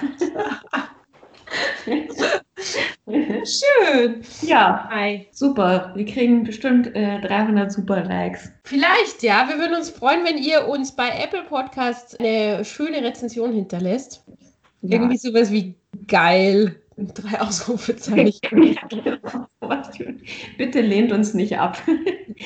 Schön. 3.07 4.23
Ja, 4.43 4.87
Hi. 4.91 5.27
super. 5.33 5.93
Wir 5.95 6.05
kriegen 6.05 6.45
bestimmt 6.45 6.95
äh, 6.95 7.23
300 7.23 7.73
super 7.73 8.05
Likes. 8.05 8.53
Vielleicht, 8.65 9.23
ja. 9.23 9.49
Wir 9.49 9.59
würden 9.59 9.77
uns 9.77 9.89
freuen, 9.89 10.25
wenn 10.25 10.37
ihr 10.37 10.69
uns 10.69 10.95
bei 10.95 11.09
Apple 11.09 11.45
Podcasts 11.45 12.15
eine 12.17 12.67
schöne 12.67 13.03
Rezension 13.03 13.53
hinterlässt. 13.53 14.25
Ja. 14.83 14.99
Irgendwie 14.99 15.17
sowas 15.17 15.51
wie 15.51 15.75
geil 16.07 16.77
Drei 16.97 17.41
Ausrufezeichen. 17.41 18.41
Bitte 20.59 20.81
lehnt 20.81 21.13
uns 21.13 21.35
nicht 21.35 21.59
ab. 21.59 21.77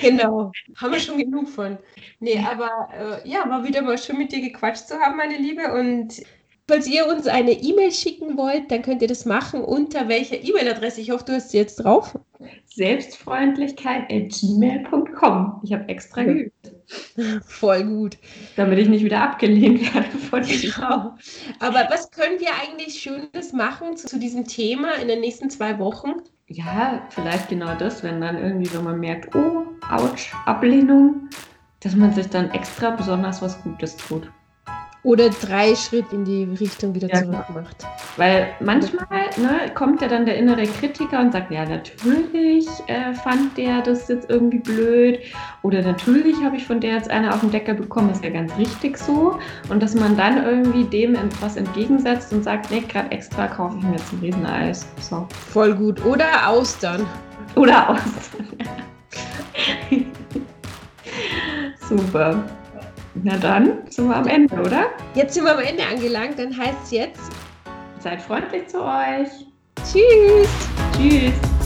genau, 0.00 0.50
haben 0.76 0.92
wir 0.92 1.00
schon 1.00 1.18
genug 1.18 1.48
von. 1.48 1.76
Nee, 2.20 2.38
aber 2.38 3.20
äh, 3.24 3.28
ja, 3.28 3.48
war 3.48 3.64
wieder 3.64 3.82
mal 3.82 3.98
schön 3.98 4.18
mit 4.18 4.32
dir 4.32 4.40
gequatscht 4.40 4.88
zu 4.88 4.98
haben, 4.98 5.18
meine 5.18 5.36
Liebe. 5.36 5.72
Und 5.72 6.22
falls 6.66 6.86
ihr 6.86 7.06
uns 7.06 7.26
eine 7.26 7.52
E-Mail 7.52 7.92
schicken 7.92 8.38
wollt, 8.38 8.70
dann 8.70 8.80
könnt 8.82 9.02
ihr 9.02 9.08
das 9.08 9.26
machen. 9.26 9.62
Unter 9.62 10.08
welcher 10.08 10.42
E-Mail-Adresse? 10.42 11.02
Ich 11.02 11.10
hoffe, 11.10 11.24
du 11.26 11.34
hast 11.34 11.50
sie 11.50 11.58
jetzt 11.58 11.76
drauf. 11.76 12.18
Selbstfreundlichkeit.gmail.com. 12.66 15.60
Ich 15.64 15.72
habe 15.72 15.88
extra 15.88 16.22
geübt. 16.22 16.77
Voll 17.44 17.84
gut. 17.84 18.18
Damit 18.56 18.78
ich 18.78 18.88
nicht 18.88 19.04
wieder 19.04 19.22
abgelehnt 19.22 19.94
werde 19.94 20.18
von. 20.18 20.42
Genau. 20.42 21.14
Aber 21.60 21.86
was 21.90 22.10
können 22.10 22.40
wir 22.40 22.50
eigentlich 22.62 23.00
Schönes 23.00 23.52
machen 23.52 23.96
zu, 23.96 24.06
zu, 24.06 24.18
diesem 24.18 24.46
Thema 24.46 24.94
in 24.94 25.08
den 25.08 25.20
nächsten 25.20 25.50
zwei 25.50 25.78
Wochen? 25.78 26.22
Ja, 26.46 27.06
vielleicht 27.10 27.50
genau 27.50 27.74
das, 27.74 28.02
wenn 28.02 28.20
dann 28.20 28.38
irgendwie 28.38 28.68
so 28.68 28.80
man 28.80 29.00
merkt, 29.00 29.34
oh, 29.34 29.66
ouch, 29.90 30.32
Ablehnung, 30.46 31.28
dass 31.80 31.94
man 31.94 32.12
sich 32.12 32.28
dann 32.28 32.50
extra 32.52 32.90
besonders 32.90 33.42
was 33.42 33.62
Gutes 33.62 33.96
tut. 33.96 34.30
Oder 35.08 35.30
drei 35.30 35.74
Schritte 35.74 36.14
in 36.14 36.26
die 36.26 36.44
Richtung 36.60 36.94
wieder 36.94 37.08
ja, 37.08 37.22
zurück 37.22 37.46
macht. 37.54 37.86
Weil 38.18 38.48
manchmal 38.60 39.06
ne, 39.38 39.72
kommt 39.74 40.02
ja 40.02 40.08
dann 40.08 40.26
der 40.26 40.36
innere 40.36 40.64
Kritiker 40.66 41.18
und 41.18 41.32
sagt, 41.32 41.50
ja, 41.50 41.64
natürlich 41.64 42.68
äh, 42.88 43.14
fand 43.14 43.56
der 43.56 43.80
das 43.80 44.06
jetzt 44.08 44.28
irgendwie 44.28 44.58
blöd. 44.58 45.20
Oder 45.62 45.80
natürlich 45.80 46.36
habe 46.44 46.58
ich 46.58 46.66
von 46.66 46.78
der 46.78 46.96
jetzt 46.96 47.10
eine 47.10 47.32
auf 47.32 47.40
den 47.40 47.50
Deckel 47.50 47.76
bekommen, 47.76 48.10
ist 48.10 48.22
ja 48.22 48.28
ganz 48.28 48.54
richtig 48.58 48.98
so. 48.98 49.38
Und 49.70 49.82
dass 49.82 49.94
man 49.94 50.14
dann 50.14 50.44
irgendwie 50.44 50.84
dem 50.84 51.16
was 51.40 51.56
entgegensetzt 51.56 52.30
und 52.34 52.44
sagt, 52.44 52.70
nee, 52.70 52.80
gerade 52.86 53.10
extra 53.10 53.46
kaufe 53.46 53.78
ich 53.78 53.84
mir 53.84 53.92
jetzt 53.92 54.12
ein 54.12 54.18
Rieseneis. 54.18 54.86
So. 55.00 55.26
Voll 55.50 55.74
gut. 55.74 56.04
Oder 56.04 56.46
Austern. 56.46 57.06
Oder 57.54 57.88
Austern. 57.88 58.46
Super. 61.88 62.44
Na 63.24 63.36
dann 63.36 63.78
sind 63.90 64.08
wir 64.08 64.16
am 64.16 64.26
Ende, 64.26 64.54
oder? 64.54 64.86
Jetzt 65.14 65.34
sind 65.34 65.44
wir 65.44 65.52
am 65.52 65.60
Ende 65.60 65.82
angelangt. 65.84 66.38
Dann 66.38 66.56
heißt 66.56 66.78
es 66.84 66.90
jetzt: 66.90 67.32
Seid 68.00 68.22
freundlich 68.22 68.68
zu 68.68 68.82
euch. 68.82 69.28
Tschüss. 69.84 70.48
Tschüss. 70.96 71.57